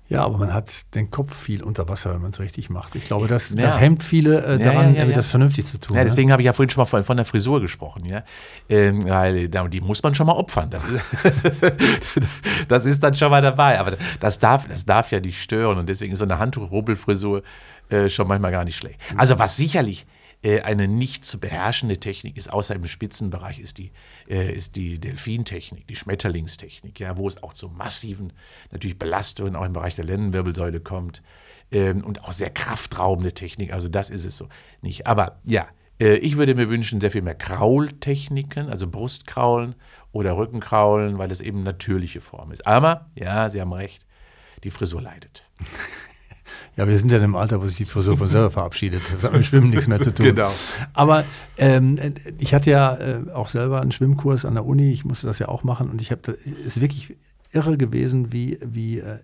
Ja, 0.07 0.23
aber 0.23 0.37
man 0.37 0.53
hat 0.53 0.93
den 0.93 1.09
Kopf 1.09 1.35
viel 1.35 1.63
unter 1.63 1.89
Wasser, 1.89 2.13
wenn 2.13 2.21
man 2.21 2.29
es 2.29 2.39
richtig 2.39 2.69
macht. 2.69 2.93
Ich 2.95 3.05
glaube, 3.05 3.27
das, 3.27 3.49
ja. 3.49 3.55
das 3.55 3.79
hemmt 3.79 4.03
viele 4.03 4.43
äh, 4.43 4.59
daran, 4.59 4.93
ja, 4.93 5.03
ja, 5.03 5.15
das 5.15 5.27
vernünftig 5.29 5.65
zu 5.65 5.79
tun. 5.79 5.97
Ja, 5.97 6.03
deswegen 6.03 6.31
habe 6.31 6.43
ich 6.43 6.45
ja 6.45 6.53
vorhin 6.53 6.69
schon 6.69 6.81
mal 6.81 6.85
von, 6.85 7.03
von 7.03 7.17
der 7.17 7.25
Frisur 7.25 7.59
gesprochen, 7.59 8.05
ja. 8.05 8.23
Ähm, 8.69 9.03
weil 9.09 9.49
die 9.49 9.81
muss 9.81 10.03
man 10.03 10.13
schon 10.13 10.27
mal 10.27 10.33
opfern. 10.33 10.69
Das 10.69 10.83
ist, 10.83 11.01
das 12.67 12.85
ist 12.85 13.01
dann 13.01 13.15
schon 13.15 13.31
mal 13.31 13.41
dabei. 13.41 13.79
Aber 13.79 13.97
das 14.19 14.37
darf, 14.37 14.67
das 14.67 14.85
darf 14.85 15.11
ja 15.11 15.19
nicht 15.19 15.41
stören. 15.41 15.79
Und 15.79 15.89
deswegen 15.89 16.13
ist 16.13 16.19
so 16.19 16.25
eine 16.25 16.37
Handtuch-Rubbelfrisur 16.37 17.41
äh, 17.89 18.07
schon 18.09 18.27
manchmal 18.27 18.51
gar 18.51 18.63
nicht 18.63 18.77
schlecht. 18.77 18.99
Also 19.17 19.39
was 19.39 19.57
sicherlich 19.57 20.05
eine 20.45 20.87
nicht 20.87 21.25
zu 21.25 21.39
beherrschende 21.39 21.99
Technik 21.99 22.37
ist, 22.37 22.51
außer 22.53 22.75
im 22.75 22.85
Spitzenbereich, 22.85 23.59
ist 23.59 23.77
die, 23.77 23.91
äh, 24.29 24.53
ist 24.53 24.75
die 24.75 24.99
Delfintechnik, 24.99 25.87
die 25.87 25.95
Schmetterlingstechnik, 25.95 26.99
ja, 26.99 27.17
wo 27.17 27.27
es 27.27 27.41
auch 27.41 27.53
zu 27.53 27.69
massiven 27.69 28.33
natürlich 28.71 28.99
Belastungen 28.99 29.55
auch 29.55 29.65
im 29.65 29.73
Bereich 29.73 29.95
der 29.95 30.05
Lendenwirbelsäule 30.05 30.81
kommt 30.81 31.23
ähm, 31.71 32.03
und 32.03 32.23
auch 32.23 32.31
sehr 32.31 32.51
kraftraubende 32.51 33.33
Technik. 33.33 33.73
Also 33.73 33.89
das 33.89 34.09
ist 34.09 34.25
es 34.25 34.37
so 34.37 34.47
nicht. 34.81 35.07
Aber 35.07 35.39
ja, 35.45 35.67
äh, 35.99 36.15
ich 36.17 36.37
würde 36.37 36.55
mir 36.55 36.69
wünschen, 36.69 37.01
sehr 37.01 37.11
viel 37.11 37.21
mehr 37.21 37.35
Kraultechniken, 37.35 38.69
also 38.69 38.87
Brustkraulen 38.87 39.75
oder 40.11 40.37
Rückenkraulen, 40.37 41.17
weil 41.17 41.27
das 41.27 41.41
eben 41.41 41.63
natürliche 41.63 42.21
Form 42.21 42.51
ist. 42.51 42.65
Aber, 42.67 43.09
ja, 43.15 43.49
Sie 43.49 43.59
haben 43.59 43.73
recht, 43.73 44.05
die 44.63 44.71
Frisur 44.71 45.01
leidet. 45.01 45.49
Ja, 46.77 46.87
wir 46.87 46.97
sind 46.97 47.09
ja 47.11 47.19
im 47.19 47.35
Alter, 47.35 47.61
wo 47.61 47.67
sich 47.67 47.77
die 47.77 47.85
Frisur 47.85 48.17
von 48.17 48.27
selber 48.27 48.51
verabschiedet. 48.51 49.01
Das 49.13 49.23
hat 49.23 49.31
mit 49.31 49.41
dem 49.41 49.45
Schwimmen 49.45 49.69
nichts 49.69 49.87
mehr 49.87 50.01
zu 50.01 50.13
tun. 50.13 50.25
Genau. 50.25 50.51
Aber 50.93 51.23
ähm, 51.57 51.97
ich 52.37 52.53
hatte 52.53 52.69
ja 52.69 52.95
äh, 52.95 53.31
auch 53.31 53.47
selber 53.47 53.79
einen 53.79 53.93
Schwimmkurs 53.93 54.43
an 54.43 54.55
der 54.55 54.65
Uni. 54.65 54.91
Ich 54.91 55.05
musste 55.05 55.27
das 55.27 55.39
ja 55.39 55.47
auch 55.47 55.63
machen 55.63 55.89
und 55.89 56.01
ich 56.01 56.11
habe, 56.11 56.37
es 56.65 56.75
ist 56.75 56.81
wirklich 56.81 57.15
irre 57.51 57.77
gewesen, 57.77 58.33
wie, 58.33 58.59
wie 58.61 58.99
äh, 58.99 59.19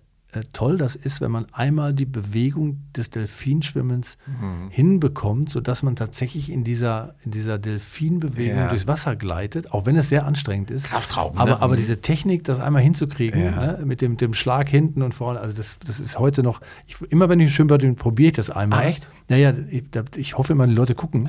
toll 0.52 0.78
das 0.78 0.96
ist, 0.96 1.20
wenn 1.20 1.30
man 1.30 1.46
einmal 1.52 1.92
die 1.92 2.06
Bewegung 2.06 2.78
des 2.96 3.10
Delfinschwimmens 3.10 4.16
mhm. 4.26 4.70
hinbekommt, 4.70 5.50
sodass 5.50 5.82
man 5.82 5.94
tatsächlich 5.94 6.50
in 6.50 6.64
dieser, 6.64 7.14
in 7.22 7.32
dieser 7.32 7.58
Delfinbewegung 7.58 8.56
ja. 8.56 8.68
durchs 8.68 8.86
Wasser 8.86 9.14
gleitet, 9.14 9.72
auch 9.72 9.84
wenn 9.84 9.94
es 9.96 10.08
sehr 10.08 10.24
anstrengend 10.24 10.70
ist. 10.70 10.86
Kraftraum. 10.86 11.36
Aber, 11.36 11.50
ne? 11.50 11.60
aber 11.60 11.76
diese 11.76 12.00
Technik, 12.00 12.44
das 12.44 12.58
einmal 12.58 12.80
hinzukriegen, 12.80 13.42
ja. 13.42 13.50
ne, 13.50 13.80
mit 13.84 14.00
dem, 14.00 14.16
dem 14.16 14.32
Schlag 14.32 14.70
hinten 14.70 15.02
und 15.02 15.14
vorne, 15.14 15.38
also 15.38 15.54
das, 15.54 15.76
das 15.86 16.00
ist 16.00 16.18
heute 16.18 16.42
noch, 16.42 16.62
ich, 16.86 16.96
immer 17.10 17.28
wenn 17.28 17.38
ich 17.40 17.48
ein 17.48 17.52
Schwimmbad 17.52 17.82
bin, 17.82 17.94
probiere 17.94 18.28
ich 18.28 18.36
das 18.36 18.48
einmal. 18.48 18.78
Ah, 18.78 18.88
echt? 18.88 19.10
Naja, 19.28 19.52
ich, 19.70 19.84
ich 20.16 20.38
hoffe 20.38 20.54
immer, 20.54 20.66
die 20.66 20.74
Leute 20.74 20.94
gucken. 20.94 21.28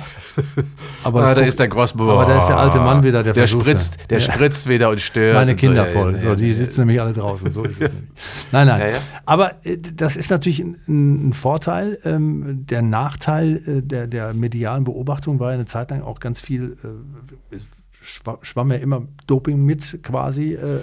Aber 1.03 1.25
ah, 1.25 1.33
da 1.33 1.41
ist 1.41 1.59
der 1.59 1.67
Grossbo. 1.67 2.09
Aber 2.09 2.25
da 2.25 2.39
ist 2.39 2.47
der 2.47 2.57
alte 2.57 2.79
Mann 2.79 3.03
wieder, 3.03 3.21
der 3.21 3.33
Der 3.33 3.47
spritzt, 3.47 3.97
der 4.09 4.19
ja. 4.19 4.31
spritzt 4.33 4.69
wieder 4.69 4.89
und 4.89 5.01
stört. 5.01 5.35
Meine 5.35 5.57
Kinder 5.57 5.85
so, 5.87 5.91
voll. 5.91 6.19
So, 6.21 6.35
die 6.35 6.53
sitzen 6.53 6.81
nämlich 6.81 7.01
alle 7.01 7.11
draußen. 7.11 7.51
So 7.51 7.63
ist 7.63 7.81
es 7.81 7.89
nämlich. 7.91 8.09
Nein, 8.53 8.67
nein. 8.67 8.92
Aber 9.25 9.65
äh, 9.65 9.77
das 9.77 10.17
ist 10.17 10.29
natürlich 10.29 10.59
ein, 10.59 11.29
ein 11.29 11.33
Vorteil. 11.33 11.99
Ähm, 12.03 12.65
der 12.65 12.81
Nachteil 12.81 13.57
äh, 13.67 13.81
der, 13.81 14.07
der 14.07 14.33
medialen 14.33 14.83
Beobachtung 14.83 15.39
war 15.39 15.51
eine 15.51 15.65
Zeit 15.65 15.91
lang 15.91 16.01
auch 16.01 16.19
ganz 16.19 16.41
viel, 16.41 16.77
äh, 17.51 17.57
schwamm 18.01 18.71
ja 18.71 18.77
immer 18.77 19.03
Doping 19.27 19.63
mit 19.63 19.99
quasi, 20.03 20.53
äh, 20.53 20.81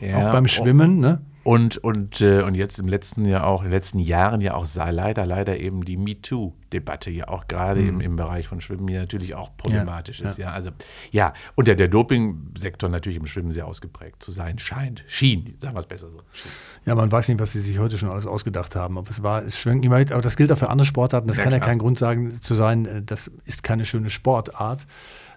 ja, 0.00 0.18
auch 0.18 0.32
beim 0.32 0.46
Schwimmen. 0.46 0.98
Ne? 0.98 1.20
Und, 1.44 1.76
und, 1.76 2.22
äh, 2.22 2.40
und 2.40 2.54
jetzt 2.54 2.78
im 2.78 2.88
letzten 2.88 3.26
Jahr 3.26 3.46
auch, 3.46 3.60
in 3.60 3.66
den 3.66 3.72
letzten 3.72 3.98
Jahren 3.98 4.40
ja 4.40 4.54
auch 4.54 4.66
leider, 4.74 5.26
leider 5.26 5.60
eben 5.60 5.84
die 5.84 5.98
MeToo-Debatte 5.98 7.10
ja 7.10 7.28
auch 7.28 7.48
gerade 7.48 7.80
mhm. 7.80 7.88
im, 7.88 8.00
im 8.00 8.16
Bereich 8.16 8.48
von 8.48 8.62
Schwimmen 8.62 8.88
hier 8.88 9.00
natürlich 9.00 9.34
auch 9.34 9.54
problematisch 9.58 10.20
ja, 10.20 10.30
ist. 10.30 10.38
Ja. 10.38 10.46
ja. 10.46 10.52
also 10.52 10.70
ja, 11.10 11.34
und 11.54 11.68
der, 11.68 11.74
der 11.74 11.88
Doping-Sektor 11.88 12.88
natürlich 12.88 13.18
im 13.18 13.26
Schwimmen 13.26 13.52
sehr 13.52 13.66
ausgeprägt 13.66 14.22
zu 14.22 14.32
sein 14.32 14.58
scheint. 14.58 15.04
Schien, 15.06 15.54
sagen 15.58 15.74
wir 15.76 15.80
es 15.80 15.86
besser 15.86 16.10
so. 16.10 16.22
Schien. 16.32 16.50
Ja, 16.86 16.94
man 16.94 17.12
weiß 17.12 17.28
nicht, 17.28 17.38
was 17.38 17.52
sie 17.52 17.60
sich 17.60 17.78
heute 17.78 17.98
schon 17.98 18.08
alles 18.08 18.26
ausgedacht 18.26 18.74
haben. 18.74 18.96
Ob 18.96 19.10
es 19.10 19.22
war, 19.22 19.44
es 19.44 19.58
schwenkt 19.58 19.84
immer, 19.84 19.96
aber 19.96 20.22
das 20.22 20.36
gilt 20.36 20.50
auch 20.50 20.58
für 20.58 20.70
andere 20.70 20.86
Sportarten. 20.86 21.28
Das 21.28 21.36
ja, 21.36 21.42
kann 21.42 21.50
klar. 21.50 21.60
ja 21.60 21.66
kein 21.66 21.78
Grund 21.78 21.98
sagen, 21.98 22.40
zu 22.40 22.54
sein, 22.54 22.86
äh, 22.86 23.02
das 23.02 23.30
ist 23.44 23.62
keine 23.62 23.84
schöne 23.84 24.08
Sportart 24.08 24.86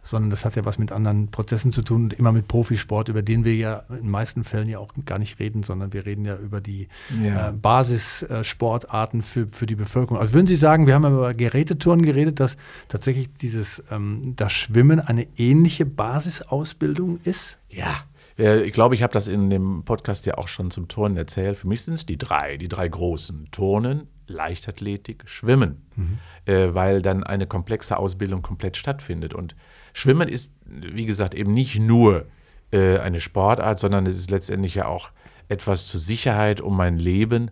sondern 0.07 0.29
das 0.29 0.45
hat 0.45 0.55
ja 0.55 0.63
was 0.63 0.77
mit 0.77 0.91
anderen 0.91 1.29
Prozessen 1.29 1.71
zu 1.71 1.81
tun 1.81 2.03
und 2.03 2.13
immer 2.13 2.31
mit 2.31 2.47
Profisport, 2.47 3.09
über 3.09 3.21
den 3.21 3.43
wir 3.43 3.55
ja 3.55 3.83
in 3.89 4.03
den 4.03 4.09
meisten 4.09 4.43
Fällen 4.43 4.69
ja 4.69 4.79
auch 4.79 4.93
gar 5.05 5.19
nicht 5.19 5.39
reden, 5.39 5.63
sondern 5.63 5.91
wir 5.91 6.05
reden 6.05 6.23
ja 6.23 6.37
über 6.37 6.61
die 6.61 6.87
ja. 7.21 7.49
äh, 7.49 7.51
Basissportarten 7.51 9.21
für, 9.21 9.47
für 9.47 9.65
die 9.65 9.75
Bevölkerung. 9.75 10.19
Also 10.19 10.33
würden 10.33 10.47
Sie 10.47 10.55
sagen, 10.55 10.87
wir 10.87 10.95
haben 10.95 11.05
über 11.05 11.33
Gerätetouren 11.33 12.03
geredet, 12.03 12.39
dass 12.39 12.57
tatsächlich 12.87 13.33
dieses 13.33 13.83
ähm, 13.91 14.33
das 14.35 14.53
Schwimmen 14.53 15.01
eine 15.01 15.27
ähnliche 15.35 15.85
Basisausbildung 15.85 17.19
ist? 17.23 17.57
Ja. 17.69 18.03
Ich 18.37 18.71
glaube, 18.71 18.93
ich 18.93 19.01
habe 19.01 19.11
das 19.11 19.27
in 19.27 19.49
dem 19.49 19.81
Podcast 19.83 20.27
ja 20.27 20.37
auch 20.37 20.47
schon 20.47 20.69
zum 20.69 20.87
Turnen 20.87 21.17
erzählt. 21.17 21.57
Für 21.57 21.67
mich 21.67 21.81
sind 21.81 21.95
es 21.95 22.05
die 22.05 22.19
drei, 22.19 22.57
die 22.57 22.67
drei 22.67 22.87
großen. 22.87 23.45
Turnen, 23.51 24.07
Leichtathletik, 24.27 25.23
Schwimmen, 25.25 25.81
mhm. 25.95 26.19
äh, 26.45 26.73
weil 26.73 27.01
dann 27.01 27.23
eine 27.23 27.47
komplexe 27.47 27.97
Ausbildung 27.97 28.43
komplett 28.43 28.77
stattfindet. 28.77 29.33
Und 29.33 29.55
Schwimmen 29.97 30.29
ist, 30.29 30.53
wie 30.67 31.07
gesagt, 31.07 31.33
eben 31.33 31.55
nicht 31.55 31.79
nur 31.79 32.27
äh, 32.71 32.99
eine 32.99 33.19
Sportart, 33.19 33.79
sondern 33.79 34.05
es 34.05 34.15
ist 34.15 34.29
letztendlich 34.29 34.75
ja 34.75 34.85
auch 34.85 35.09
etwas 35.49 35.87
zur 35.87 35.99
Sicherheit, 35.99 36.61
um 36.61 36.77
mein 36.77 36.99
Leben 36.99 37.49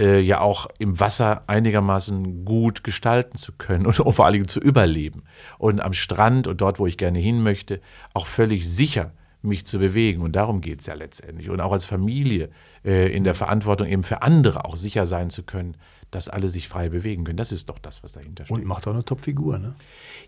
äh, 0.00 0.18
ja 0.18 0.40
auch 0.40 0.68
im 0.78 0.98
Wasser 1.00 1.44
einigermaßen 1.48 2.46
gut 2.46 2.82
gestalten 2.82 3.36
zu 3.36 3.52
können 3.52 3.84
und 3.86 3.94
vor 3.94 4.24
allen 4.24 4.32
Dingen 4.32 4.48
zu 4.48 4.58
überleben. 4.58 5.24
Und 5.58 5.82
am 5.82 5.92
Strand 5.92 6.46
und 6.46 6.62
dort, 6.62 6.78
wo 6.78 6.86
ich 6.86 6.96
gerne 6.96 7.18
hin 7.18 7.42
möchte, 7.42 7.82
auch 8.14 8.26
völlig 8.26 8.66
sicher 8.66 9.12
mich 9.42 9.66
zu 9.66 9.78
bewegen. 9.78 10.22
Und 10.22 10.34
darum 10.34 10.62
geht 10.62 10.80
es 10.80 10.86
ja 10.86 10.94
letztendlich. 10.94 11.50
Und 11.50 11.60
auch 11.60 11.72
als 11.72 11.84
Familie 11.84 12.48
äh, 12.86 13.14
in 13.14 13.22
der 13.22 13.34
Verantwortung 13.34 13.86
eben 13.86 14.02
für 14.02 14.22
andere 14.22 14.64
auch 14.64 14.76
sicher 14.76 15.04
sein 15.04 15.28
zu 15.28 15.42
können, 15.42 15.76
dass 16.12 16.28
alle 16.28 16.48
sich 16.50 16.68
frei 16.68 16.90
bewegen 16.90 17.24
können. 17.24 17.38
Das 17.38 17.52
ist 17.52 17.70
doch 17.70 17.78
das, 17.78 18.04
was 18.04 18.12
dahinter 18.12 18.44
steht. 18.44 18.54
Und 18.54 18.66
macht 18.66 18.86
auch 18.86 18.92
eine 18.92 19.04
Top-Figur, 19.04 19.58
ne? 19.58 19.74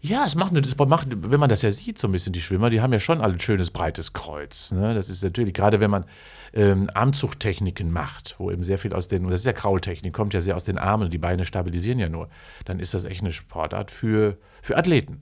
Ja, 0.01 0.25
es 0.25 0.35
macht, 0.35 0.51
eine, 0.51 0.63
das 0.63 0.77
macht, 0.77 1.09
wenn 1.11 1.39
man 1.39 1.51
das 1.51 1.63
ja 1.63 1.71
sieht, 1.71 1.99
so 1.99 2.09
ein 2.09 2.13
bisschen 2.13 2.33
die 2.33 2.41
Schwimmer, 2.41 2.71
die 2.71 2.81
haben 2.81 2.93
ja 2.93 2.99
schon 2.99 3.21
alle 3.21 3.35
ein 3.35 3.41
schönes 3.41 3.71
breites 3.71 4.15
Kreuz. 4.15 4.73
Ne? 4.73 4.95
Das 4.95 5.11
ist 5.11 5.23
natürlich, 5.23 5.53
gerade 5.53 5.81
wenn 5.81 5.91
man 5.91 6.07
ähm, 6.55 6.89
Armzuchttechniken 6.93 7.93
macht, 7.93 8.35
wo 8.39 8.51
eben 8.51 8.65
sehr 8.65 8.79
viel 8.79 8.95
aus 8.95 9.09
den, 9.09 9.29
das 9.29 9.41
ist 9.41 9.47
ja 9.47 9.53
Kraultechnik, 9.53 10.15
kommt 10.15 10.33
ja 10.33 10.41
sehr 10.41 10.57
aus 10.57 10.65
den 10.65 10.79
Armen, 10.79 11.11
die 11.11 11.19
Beine 11.19 11.45
stabilisieren 11.45 11.99
ja 11.99 12.09
nur, 12.09 12.31
dann 12.65 12.81
ist 12.81 12.95
das 12.95 13.05
echt 13.05 13.21
eine 13.21 13.33
Sportart 13.33 13.91
für, 13.91 14.39
für 14.63 14.79
Athleten. 14.79 15.21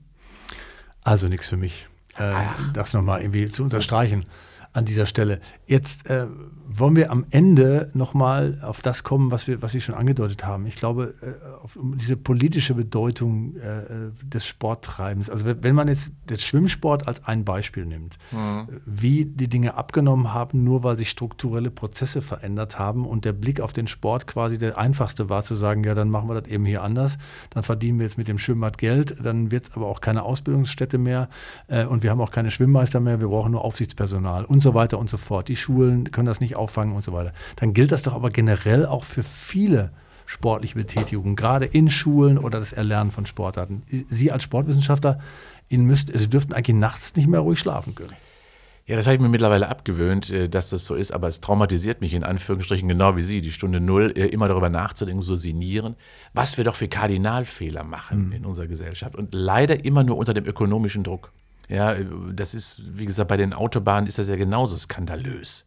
Also 1.03 1.27
nichts 1.27 1.49
für 1.49 1.57
mich. 1.57 1.89
Äh, 2.19 2.35
das 2.73 2.93
nochmal 2.95 3.21
irgendwie 3.21 3.51
zu 3.51 3.65
unterstreichen 3.65 4.27
an 4.73 4.85
dieser 4.85 5.07
Stelle. 5.07 5.41
Jetzt 5.67 6.07
äh, 6.07 6.27
wollen 6.67 6.97
wir 6.97 7.11
am 7.11 7.27
Ende 7.31 7.91
nochmal 7.93 8.59
auf 8.63 8.81
das 8.81 9.03
kommen, 9.05 9.31
was, 9.31 9.47
wir, 9.47 9.61
was 9.61 9.73
Sie 9.73 9.81
schon 9.81 9.95
angedeutet 9.95 10.47
haben. 10.47 10.67
Ich 10.67 10.77
glaube, 10.77 11.15
äh, 11.21 11.63
auf 11.63 11.79
diese 11.97 12.17
politische 12.17 12.75
Bedeutung 12.75 13.57
äh, 13.57 14.11
des 14.25 14.47
Sporttreibens. 14.47 15.29
Also 15.29 15.45
wenn 15.45 15.75
man 15.75 15.89
jetzt 15.89 16.11
den 16.31 16.39
Schwimmsport 16.39 17.07
als 17.07 17.25
ein 17.27 17.45
Beispiel 17.45 17.85
nimmt, 17.85 18.19
mhm. 18.31 18.69
wie 18.87 19.27
die 19.27 19.49
Dinge 19.49 19.75
abgenommen 19.75 20.33
haben, 20.33 20.65
nur 20.65 20.83
weil 20.83 20.97
sich 20.97 21.11
strukturelle 21.11 21.71
Prozesse 21.71 22.23
verändert 22.23 22.79
haben 22.79 23.05
und 23.07 23.25
der 23.25 23.33
Blick 23.33 23.61
auf 23.61 23.73
den 23.73 23.87
Sport 23.87 24.27
quasi 24.27 24.59
der 24.59 24.79
einfachste 24.79 25.29
war, 25.29 25.45
zu 25.45 25.55
sagen, 25.55 25.85
ja, 25.85 25.95
dann 25.95 26.09
machen 26.09 26.29
wir 26.29 26.41
das 26.41 26.51
eben 26.51 26.65
hier 26.65 26.83
anders, 26.83 27.19
dann 27.51 27.63
verdienen 27.63 27.99
wir 27.99 28.07
jetzt 28.07 28.17
mit 28.17 28.29
dem 28.29 28.39
Schwimmbad 28.39 28.79
Geld, 28.79 29.17
dann 29.23 29.51
wird 29.51 29.65
es 29.65 29.77
aber 29.77 29.87
auch 29.87 30.01
keine 30.01 30.23
Ausbildungsstätte 30.23 30.97
mehr 30.97 31.29
äh, 31.69 31.85
und 31.85 32.03
wir 32.03 32.11
haben 32.11 32.21
auch 32.21 32.31
keine 32.31 32.51
Schwimmmeister 32.51 33.01
mehr, 33.01 33.21
wir 33.21 33.29
brauchen 33.29 33.53
nur 33.53 33.65
Aufsichtspersonal 33.65 34.45
und 34.45 34.62
so 34.63 34.75
weiter 34.75 34.99
und 34.99 35.11
so 35.11 35.17
fort. 35.17 35.49
Die 35.49 35.57
Schulen 35.57 36.11
können 36.11 36.27
das 36.27 36.41
nicht 36.41 36.57
auffangen 36.57 36.95
und 36.95 37.05
so 37.05 37.13
weiter. 37.13 37.33
Dann 37.57 37.75
gilt 37.75 37.93
das 37.93 38.03
doch 38.03 38.15
aber 38.15 38.31
generell 38.31 38.87
auch 38.87 39.05
für 39.05 39.23
viele 39.23 39.91
sportliche 40.27 40.75
Betätigungen, 40.75 41.37
gerade 41.37 41.67
in 41.67 41.91
Schulen 41.91 42.39
oder 42.39 42.59
das 42.59 42.73
Erlernen 42.73 43.11
von 43.11 43.27
Sportarten. 43.27 43.83
Sie 43.89 44.33
als 44.33 44.43
Sportwissenschaftler, 44.43 45.19
Ihnen 45.69 45.85
müsst, 45.85 46.11
Sie 46.13 46.29
dürften 46.29 46.53
eigentlich 46.53 46.77
nachts 46.77 47.17
nicht 47.17 47.29
mehr 47.29 47.41
ruhig 47.41 47.59
schlafen 47.59 47.95
können. 47.95 48.15
Ja, 48.85 48.97
das 48.97 49.07
habe 49.07 49.15
ich 49.15 49.21
mir 49.21 49.29
mittlerweile 49.29 49.69
abgewöhnt, 49.69 50.31
äh, 50.31 50.49
dass 50.49 50.71
das 50.71 50.85
so 50.85 50.97
ist, 50.97 51.13
aber 51.13 51.29
es 51.29 51.41
traumatisiert 51.41 52.01
mich 52.01 52.15
in 52.15 52.25
Anführungsstrichen 52.25 52.89
genau 52.89 53.17
wie 53.17 53.23
Sie, 53.23 53.41
die 53.41 53.53
Stunde 53.53 53.81
Null, 53.81 54.13
äh, 54.17 54.27
immer 54.27 54.49
darüber 54.49 54.71
nachzudenken, 54.71 55.23
so 55.23 55.37
sinnieren, 55.37 55.95
was 56.35 56.57
wir 56.57 56.65
doch 56.65 56.75
für 56.75 56.89
Kardinalfehler 56.89 57.85
machen 57.85 58.27
mhm. 58.27 58.33
in 58.33 58.45
unserer 58.45 58.67
Gesellschaft 58.67 59.15
und 59.15 59.35
leider 59.35 59.85
immer 59.85 60.03
nur 60.03 60.17
unter 60.17 60.35
dem 60.35 60.45
ökonomischen 60.47 61.05
Druck. 61.05 61.33
Ja, 61.69 61.95
das 62.33 62.55
ist, 62.55 62.83
wie 62.85 63.07
gesagt, 63.07 63.29
bei 63.29 63.37
den 63.37 63.53
Autobahnen 63.53 64.07
ist 64.07 64.19
das 64.19 64.29
ja 64.29 64.37
genauso 64.37 64.77
skandalös. 64.77 65.65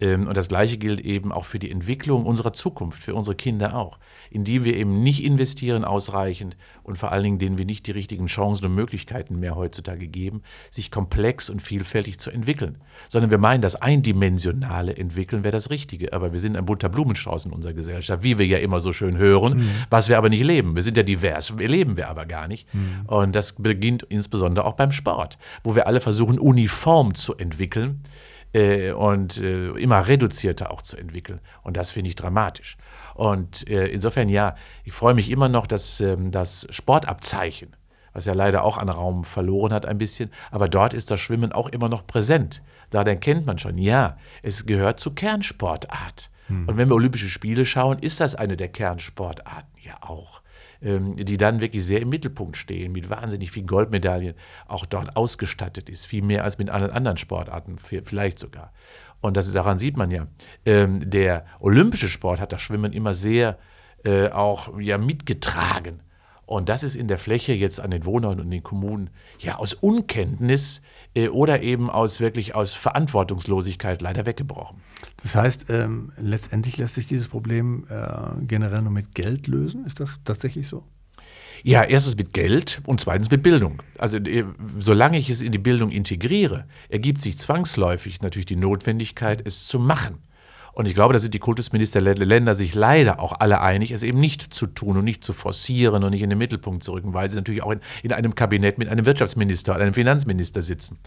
Ähm, 0.00 0.26
und 0.26 0.36
das 0.36 0.48
Gleiche 0.48 0.78
gilt 0.78 1.00
eben 1.00 1.32
auch 1.32 1.44
für 1.44 1.58
die 1.58 1.70
Entwicklung 1.70 2.24
unserer 2.24 2.52
Zukunft, 2.52 3.02
für 3.02 3.14
unsere 3.14 3.36
Kinder 3.36 3.76
auch, 3.76 3.98
in 4.30 4.44
die 4.44 4.64
wir 4.64 4.76
eben 4.76 5.00
nicht 5.00 5.24
investieren 5.24 5.84
ausreichend 5.84 6.56
und 6.82 6.96
vor 6.96 7.12
allen 7.12 7.24
Dingen 7.24 7.38
denen 7.38 7.58
wir 7.58 7.64
nicht 7.64 7.86
die 7.86 7.92
richtigen 7.92 8.26
Chancen 8.26 8.66
und 8.66 8.74
Möglichkeiten 8.74 9.38
mehr 9.38 9.56
heutzutage 9.56 10.06
geben, 10.06 10.42
sich 10.70 10.90
komplex 10.90 11.50
und 11.50 11.60
vielfältig 11.60 12.18
zu 12.18 12.30
entwickeln. 12.30 12.78
Sondern 13.08 13.30
wir 13.30 13.38
meinen, 13.38 13.62
das 13.62 13.76
eindimensionale 13.76 14.96
Entwickeln 14.96 15.44
wäre 15.44 15.52
das 15.52 15.70
Richtige. 15.70 16.12
Aber 16.12 16.32
wir 16.32 16.40
sind 16.40 16.56
ein 16.56 16.66
bunter 16.66 16.88
Blumenstrauß 16.88 17.46
in 17.46 17.52
unserer 17.52 17.72
Gesellschaft, 17.72 18.22
wie 18.22 18.38
wir 18.38 18.46
ja 18.46 18.58
immer 18.58 18.80
so 18.80 18.92
schön 18.92 19.16
hören, 19.16 19.58
mhm. 19.58 19.70
was 19.90 20.08
wir 20.08 20.18
aber 20.18 20.28
nicht 20.28 20.44
leben. 20.44 20.76
Wir 20.76 20.82
sind 20.82 20.96
ja 20.96 21.02
divers, 21.02 21.58
wir 21.58 21.68
leben 21.68 21.96
wir 21.96 22.08
aber 22.08 22.26
gar 22.26 22.48
nicht. 22.48 22.72
Mhm. 22.74 23.06
Und 23.06 23.34
das 23.34 23.54
beginnt 23.54 24.04
insbesondere 24.04 24.64
auch 24.64 24.74
beim 24.74 24.92
Sport, 24.92 25.38
wo 25.64 25.74
wir 25.74 25.86
alle 25.86 26.00
versuchen, 26.00 26.38
uniform 26.38 27.14
zu 27.14 27.36
entwickeln 27.36 28.02
äh, 28.52 28.92
und 28.92 29.38
äh, 29.38 29.70
immer 29.70 30.06
reduzierter 30.06 30.70
auch 30.70 30.82
zu 30.82 30.96
entwickeln. 30.96 31.40
Und 31.62 31.76
das 31.76 31.90
finde 31.90 32.08
ich 32.08 32.16
dramatisch. 32.16 32.76
Und 33.14 33.68
äh, 33.68 33.86
insofern 33.86 34.28
ja, 34.28 34.54
ich 34.84 34.92
freue 34.92 35.14
mich 35.14 35.30
immer 35.30 35.48
noch, 35.48 35.66
dass 35.66 36.00
ähm, 36.00 36.30
das 36.30 36.66
Sportabzeichen, 36.70 37.76
was 38.12 38.26
ja 38.26 38.32
leider 38.32 38.64
auch 38.64 38.78
an 38.78 38.88
Raum 38.88 39.24
verloren 39.24 39.72
hat 39.72 39.86
ein 39.86 39.98
bisschen, 39.98 40.30
aber 40.50 40.68
dort 40.68 40.94
ist 40.94 41.10
das 41.10 41.20
Schwimmen 41.20 41.52
auch 41.52 41.68
immer 41.68 41.88
noch 41.88 42.06
präsent. 42.06 42.62
Da 42.90 43.04
kennt 43.16 43.44
man 43.44 43.58
schon, 43.58 43.76
ja, 43.76 44.16
es 44.42 44.64
gehört 44.66 44.98
zur 44.98 45.14
Kernsportart. 45.14 46.30
Hm. 46.46 46.68
Und 46.68 46.76
wenn 46.76 46.88
wir 46.88 46.94
Olympische 46.94 47.28
Spiele 47.28 47.64
schauen, 47.64 47.98
ist 47.98 48.20
das 48.20 48.34
eine 48.34 48.56
der 48.56 48.68
Kernsportarten 48.68 49.68
ja 49.82 49.98
auch. 50.00 50.42
Ähm, 50.80 51.16
die 51.16 51.36
dann 51.36 51.60
wirklich 51.60 51.84
sehr 51.84 52.00
im 52.00 52.08
Mittelpunkt 52.08 52.56
stehen, 52.56 52.92
mit 52.92 53.10
wahnsinnig 53.10 53.50
vielen 53.50 53.66
Goldmedaillen, 53.66 54.34
auch 54.68 54.86
dort 54.86 55.16
ausgestattet 55.16 55.88
ist, 55.88 56.06
viel 56.06 56.22
mehr 56.22 56.44
als 56.44 56.58
mit 56.58 56.70
allen 56.70 56.90
anderen 56.90 57.16
Sportarten, 57.16 57.78
vielleicht 57.78 58.38
sogar. 58.38 58.72
Und 59.20 59.36
das, 59.36 59.50
daran 59.52 59.78
sieht 59.78 59.96
man 59.96 60.12
ja, 60.12 60.28
ähm, 60.64 61.10
der 61.10 61.44
olympische 61.58 62.06
Sport 62.06 62.38
hat 62.38 62.52
das 62.52 62.62
Schwimmen 62.62 62.92
immer 62.92 63.12
sehr 63.12 63.58
äh, 64.04 64.28
auch 64.28 64.78
ja, 64.78 64.98
mitgetragen. 64.98 66.00
Und 66.48 66.70
das 66.70 66.82
ist 66.82 66.96
in 66.96 67.08
der 67.08 67.18
Fläche 67.18 67.52
jetzt 67.52 67.78
an 67.78 67.90
den 67.90 68.06
Wohnern 68.06 68.40
und 68.40 68.50
den 68.50 68.62
Kommunen 68.62 69.10
ja 69.38 69.56
aus 69.56 69.74
Unkenntnis 69.74 70.80
äh, 71.14 71.28
oder 71.28 71.62
eben 71.62 71.90
aus 71.90 72.20
wirklich 72.20 72.54
aus 72.54 72.72
Verantwortungslosigkeit 72.72 74.00
leider 74.00 74.24
weggebrochen. 74.24 74.78
Das 75.22 75.34
heißt, 75.34 75.66
ähm, 75.68 76.10
letztendlich 76.18 76.78
lässt 76.78 76.94
sich 76.94 77.06
dieses 77.06 77.28
Problem 77.28 77.84
äh, 77.90 78.46
generell 78.46 78.80
nur 78.80 78.92
mit 78.92 79.14
Geld 79.14 79.46
lösen. 79.46 79.84
Ist 79.84 80.00
das 80.00 80.20
tatsächlich 80.24 80.68
so? 80.68 80.84
Ja, 81.64 81.82
erstens 81.82 82.16
mit 82.16 82.32
Geld 82.32 82.80
und 82.86 82.98
zweitens 82.98 83.30
mit 83.30 83.42
Bildung. 83.42 83.82
Also 83.98 84.16
äh, 84.16 84.44
solange 84.78 85.18
ich 85.18 85.28
es 85.28 85.42
in 85.42 85.52
die 85.52 85.58
Bildung 85.58 85.90
integriere, 85.90 86.64
ergibt 86.88 87.20
sich 87.20 87.36
zwangsläufig 87.36 88.22
natürlich 88.22 88.46
die 88.46 88.56
Notwendigkeit, 88.56 89.46
es 89.46 89.66
zu 89.66 89.78
machen. 89.78 90.22
Und 90.78 90.86
ich 90.86 90.94
glaube, 90.94 91.12
da 91.12 91.18
sind 91.18 91.34
die 91.34 91.40
Kultusminister 91.40 92.00
der 92.00 92.14
Länder 92.14 92.54
sich 92.54 92.72
leider 92.72 93.18
auch 93.18 93.32
alle 93.40 93.60
einig, 93.60 93.90
es 93.90 94.04
eben 94.04 94.20
nicht 94.20 94.54
zu 94.54 94.68
tun 94.68 94.96
und 94.96 95.04
nicht 95.04 95.24
zu 95.24 95.32
forcieren 95.32 96.04
und 96.04 96.12
nicht 96.12 96.22
in 96.22 96.30
den 96.30 96.38
Mittelpunkt 96.38 96.84
zu 96.84 96.92
rücken, 96.92 97.14
weil 97.14 97.28
sie 97.28 97.34
natürlich 97.34 97.64
auch 97.64 97.72
in, 97.72 97.80
in 98.04 98.12
einem 98.12 98.36
Kabinett 98.36 98.78
mit 98.78 98.88
einem 98.88 99.04
Wirtschaftsminister 99.04 99.74
oder 99.74 99.82
einem 99.82 99.94
Finanzminister 99.94 100.62
sitzen. 100.62 100.98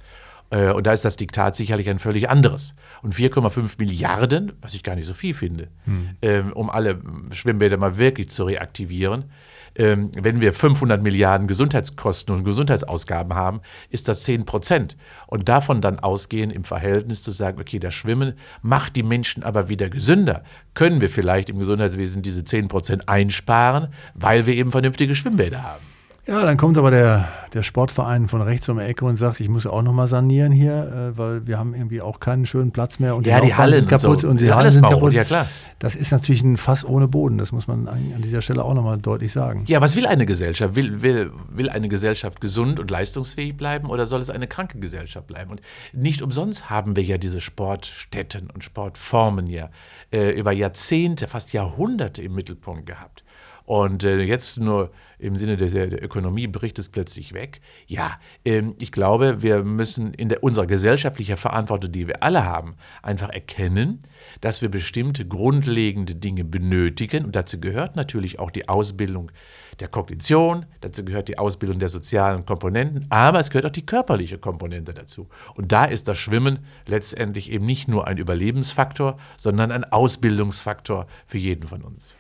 Äh, 0.50 0.72
und 0.72 0.88
da 0.88 0.92
ist 0.92 1.06
das 1.06 1.16
Diktat 1.16 1.56
sicherlich 1.56 1.90
ein 1.90 2.00
völlig 2.00 2.30
anderes. 2.30 2.76
Und 3.02 3.16
4,5 3.16 3.76
Milliarden, 3.78 4.52
was 4.60 4.74
ich 4.74 4.84
gar 4.84 4.98
nicht 4.98 5.06
so 5.06 5.14
viel 5.14 5.34
finde, 5.34 5.70
hm. 5.86 6.52
um 6.52 6.70
alle 6.70 7.00
Schwimmbäder 7.32 7.78
mal 7.78 7.98
wirklich 7.98 8.30
zu 8.30 8.44
reaktivieren, 8.44 9.32
ähm, 9.76 10.12
wenn 10.16 10.42
wir 10.42 10.54
500 10.54 11.02
Milliarden 11.02 11.48
Gesundheitskosten 11.48 12.36
und 12.36 12.44
Gesundheitsausgaben 12.44 13.34
haben, 13.34 13.62
ist 13.90 14.08
das 14.08 14.24
10 14.24 14.46
Prozent. 14.46 14.98
Und 15.28 15.50
davon 15.50 15.82
dann 15.82 16.00
ausgehen 16.00 16.52
im 16.52 16.64
Verhältnis 16.64 17.24
zu 17.24 17.32
sagen, 17.32 17.60
okay, 17.60 17.80
das 17.80 17.94
Schwimmen 17.94 18.34
macht 18.62 18.96
die 18.96 19.04
Menschen 19.04 19.44
aber 19.44 19.70
wieder 19.70 19.90
gesünder. 19.90 20.44
Können 20.74 21.02
wir 21.02 21.10
vielleicht 21.10 21.50
im 21.50 21.60
Gesundheitswesen 21.60 22.22
diese 22.22 22.44
10 22.44 22.68
Prozent 22.68 23.10
einsparen, 23.10 23.88
weil 24.14 24.46
wir 24.46 24.56
eben 24.56 24.72
vernünftige 24.72 25.16
Schwimmbäder 25.16 25.64
haben? 25.64 25.91
Ja, 26.28 26.46
dann 26.46 26.56
kommt 26.56 26.78
aber 26.78 26.92
der, 26.92 27.30
der 27.52 27.64
Sportverein 27.64 28.28
von 28.28 28.44
rechts 28.44 28.70
um 28.70 28.78
die 28.78 28.84
Ecke 28.84 29.06
und 29.06 29.18
sagt, 29.18 29.40
ich 29.40 29.50
muss 29.50 29.66
auch 29.66 29.82
nochmal 29.82 30.06
sanieren 30.06 30.52
hier, 30.52 31.14
äh, 31.14 31.18
weil 31.18 31.48
wir 31.48 31.58
haben 31.58 31.74
irgendwie 31.74 32.00
auch 32.00 32.20
keinen 32.20 32.46
schönen 32.46 32.72
Platz 32.72 33.00
mehr 33.00 33.16
und 33.16 33.26
ja, 33.26 33.40
die, 33.40 33.48
die 33.48 33.56
Hallen 33.56 33.74
sind 33.74 33.90
kaputt 33.90 34.10
und, 34.10 34.20
so. 34.20 34.28
und 34.30 34.42
die, 34.42 34.46
die 34.46 34.54
Hallen 34.54 34.70
sind 34.70 34.86
kaputt. 34.86 35.14
Ja, 35.14 35.24
klar. 35.24 35.48
Das 35.80 35.96
ist 35.96 36.12
natürlich 36.12 36.44
ein 36.44 36.58
Fass 36.58 36.86
ohne 36.86 37.08
Boden, 37.08 37.40
das 37.40 37.52
muss 37.52 37.68
man 37.68 37.88
an 37.88 38.22
dieser 38.22 38.44
Stelle 38.44 38.64
auch 38.64 38.76
nochmal 38.76 39.00
deutlich 39.00 39.32
sagen. 39.32 39.64
Ja, 39.66 39.82
was 39.82 39.96
will 39.96 40.06
eine 40.06 40.28
Gesellschaft? 40.28 40.76
Will, 40.76 41.02
will, 41.02 41.32
will 41.50 41.70
eine 41.70 41.90
Gesellschaft 41.90 42.40
gesund 42.40 42.80
und 42.80 42.92
leistungsfähig 42.92 43.58
bleiben 43.58 43.90
oder 43.90 44.06
soll 44.06 44.22
es 44.22 44.30
eine 44.30 44.46
kranke 44.46 44.78
Gesellschaft 44.78 45.26
bleiben? 45.26 45.50
Und 45.50 45.62
nicht 45.92 46.22
umsonst 46.22 46.70
haben 46.70 46.96
wir 46.96 47.04
ja 47.04 47.18
diese 47.18 47.42
Sportstätten 47.42 48.52
und 48.52 48.64
Sportformen 48.64 49.48
ja 49.48 49.72
äh, 50.14 50.40
über 50.40 50.52
Jahrzehnte, 50.52 51.28
fast 51.28 51.52
Jahrhunderte 51.52 52.22
im 52.22 52.36
Mittelpunkt 52.36 52.86
gehabt. 52.86 53.24
Und 53.72 54.04
äh, 54.04 54.22
jetzt 54.24 54.60
nur 54.60 54.92
im 55.18 55.38
Sinne 55.38 55.56
der, 55.56 55.70
der, 55.70 56.04
Ökonomie 56.04 56.46
bricht 56.48 56.78
es 56.78 56.90
plötzlich 56.90 57.32
weg. 57.32 57.62
Ja, 57.88 58.20
ähm, 58.44 58.76
ich 58.80 58.92
glaube, 58.92 59.42
wir 59.44 59.64
müssen 59.64 60.14
in 60.14 60.28
der, 60.28 60.44
unserer 60.44 60.66
gesellschaftlichen 60.66 61.38
Verantwortung, 61.38 61.90
die 61.90 62.06
wir 62.06 62.22
alle 62.22 62.44
haben, 62.44 62.76
einfach 63.02 63.30
erkennen, 63.30 64.02
dass 64.42 64.62
wir 64.62 64.68
bestimmte 64.68 65.26
grundlegende 65.26 66.16
Dinge 66.16 66.44
benötigen. 66.44 67.24
Und 67.24 67.34
dazu 67.38 67.62
gehört 67.62 67.96
natürlich 67.96 68.40
auch 68.40 68.52
die 68.52 68.68
Ausbildung 68.68 69.32
der 69.80 69.88
Kognition, 69.88 70.66
dazu 70.82 71.06
gehört 71.06 71.30
die 71.30 71.40
Ausbildung 71.40 71.80
der 71.80 71.88
sozialen 71.88 72.46
Komponenten, 72.46 73.06
aber 73.10 73.40
es 73.40 73.52
gehört 73.52 73.68
auch 73.68 73.72
die 73.72 73.86
körperliche 73.86 74.38
Komponente 74.38 74.94
dazu. 74.94 75.30
Und 75.56 75.72
da 75.72 75.86
ist 75.86 76.10
das 76.10 76.18
Schwimmen 76.18 76.60
letztendlich 76.88 77.50
eben 77.50 77.68
nicht 77.68 77.88
nur 77.88 78.06
ein 78.06 78.18
Überlebensfaktor, 78.18 79.18
sondern 79.38 79.72
ein 79.72 79.86
Ausbildungsfaktor 79.86 81.08
für 81.26 81.38
jeden 81.38 81.70
von 81.70 81.84
uns. 81.84 82.18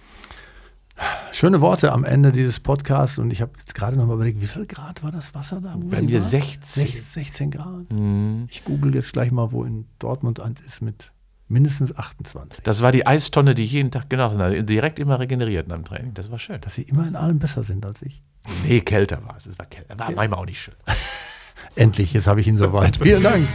Schöne 1.31 1.61
Worte 1.61 1.91
am 1.91 2.03
Ende 2.03 2.31
dieses 2.31 2.59
Podcasts 2.59 3.17
und 3.17 3.31
ich 3.31 3.41
habe 3.41 3.53
jetzt 3.59 3.73
gerade 3.73 3.95
noch 3.95 4.05
mal 4.05 4.15
überlegt, 4.15 4.41
wie 4.41 4.47
viel 4.47 4.65
Grad 4.65 5.03
war 5.03 5.11
das 5.11 5.33
Wasser 5.33 5.61
da? 5.61 5.77
Bei 5.77 6.01
mir 6.01 6.21
16. 6.21 6.87
16 7.03 7.51
Grad. 7.51 7.91
Mhm. 7.91 8.47
Ich 8.49 8.63
google 8.63 8.93
jetzt 8.95 9.13
gleich 9.13 9.31
mal, 9.31 9.51
wo 9.51 9.63
in 9.63 9.87
Dortmund 9.99 10.39
eins 10.39 10.61
ist 10.61 10.81
mit 10.81 11.11
mindestens 11.47 11.95
28. 11.95 12.63
Das 12.63 12.81
war 12.81 12.91
die 12.91 13.05
Eistonne, 13.05 13.53
die 13.53 13.63
ich 13.63 13.71
jeden 13.71 13.91
Tag 13.91 14.05
habe. 14.11 14.63
Direkt 14.63 14.99
immer 14.99 15.19
regeneriert 15.19 15.67
nach 15.67 15.75
dem 15.75 15.85
Training. 15.85 16.13
Das 16.13 16.31
war 16.31 16.39
schön. 16.39 16.59
Dass 16.61 16.75
sie 16.75 16.83
immer 16.83 17.07
in 17.07 17.15
allem 17.15 17.39
besser 17.39 17.63
sind 17.63 17.85
als 17.85 18.01
ich. 18.01 18.23
Nee, 18.67 18.81
kälter 18.81 19.23
war 19.25 19.37
es. 19.37 19.45
Es 19.45 19.59
war 19.59 19.65
kälter. 19.65 19.99
War 19.99 20.11
manchmal 20.11 20.39
auch 20.39 20.45
nicht 20.45 20.61
schön. 20.61 20.75
Endlich, 21.75 22.13
jetzt 22.13 22.27
habe 22.27 22.41
ich 22.41 22.47
ihn 22.47 22.57
soweit. 22.57 22.97
Vielen 23.01 23.23
Dank. 23.23 23.47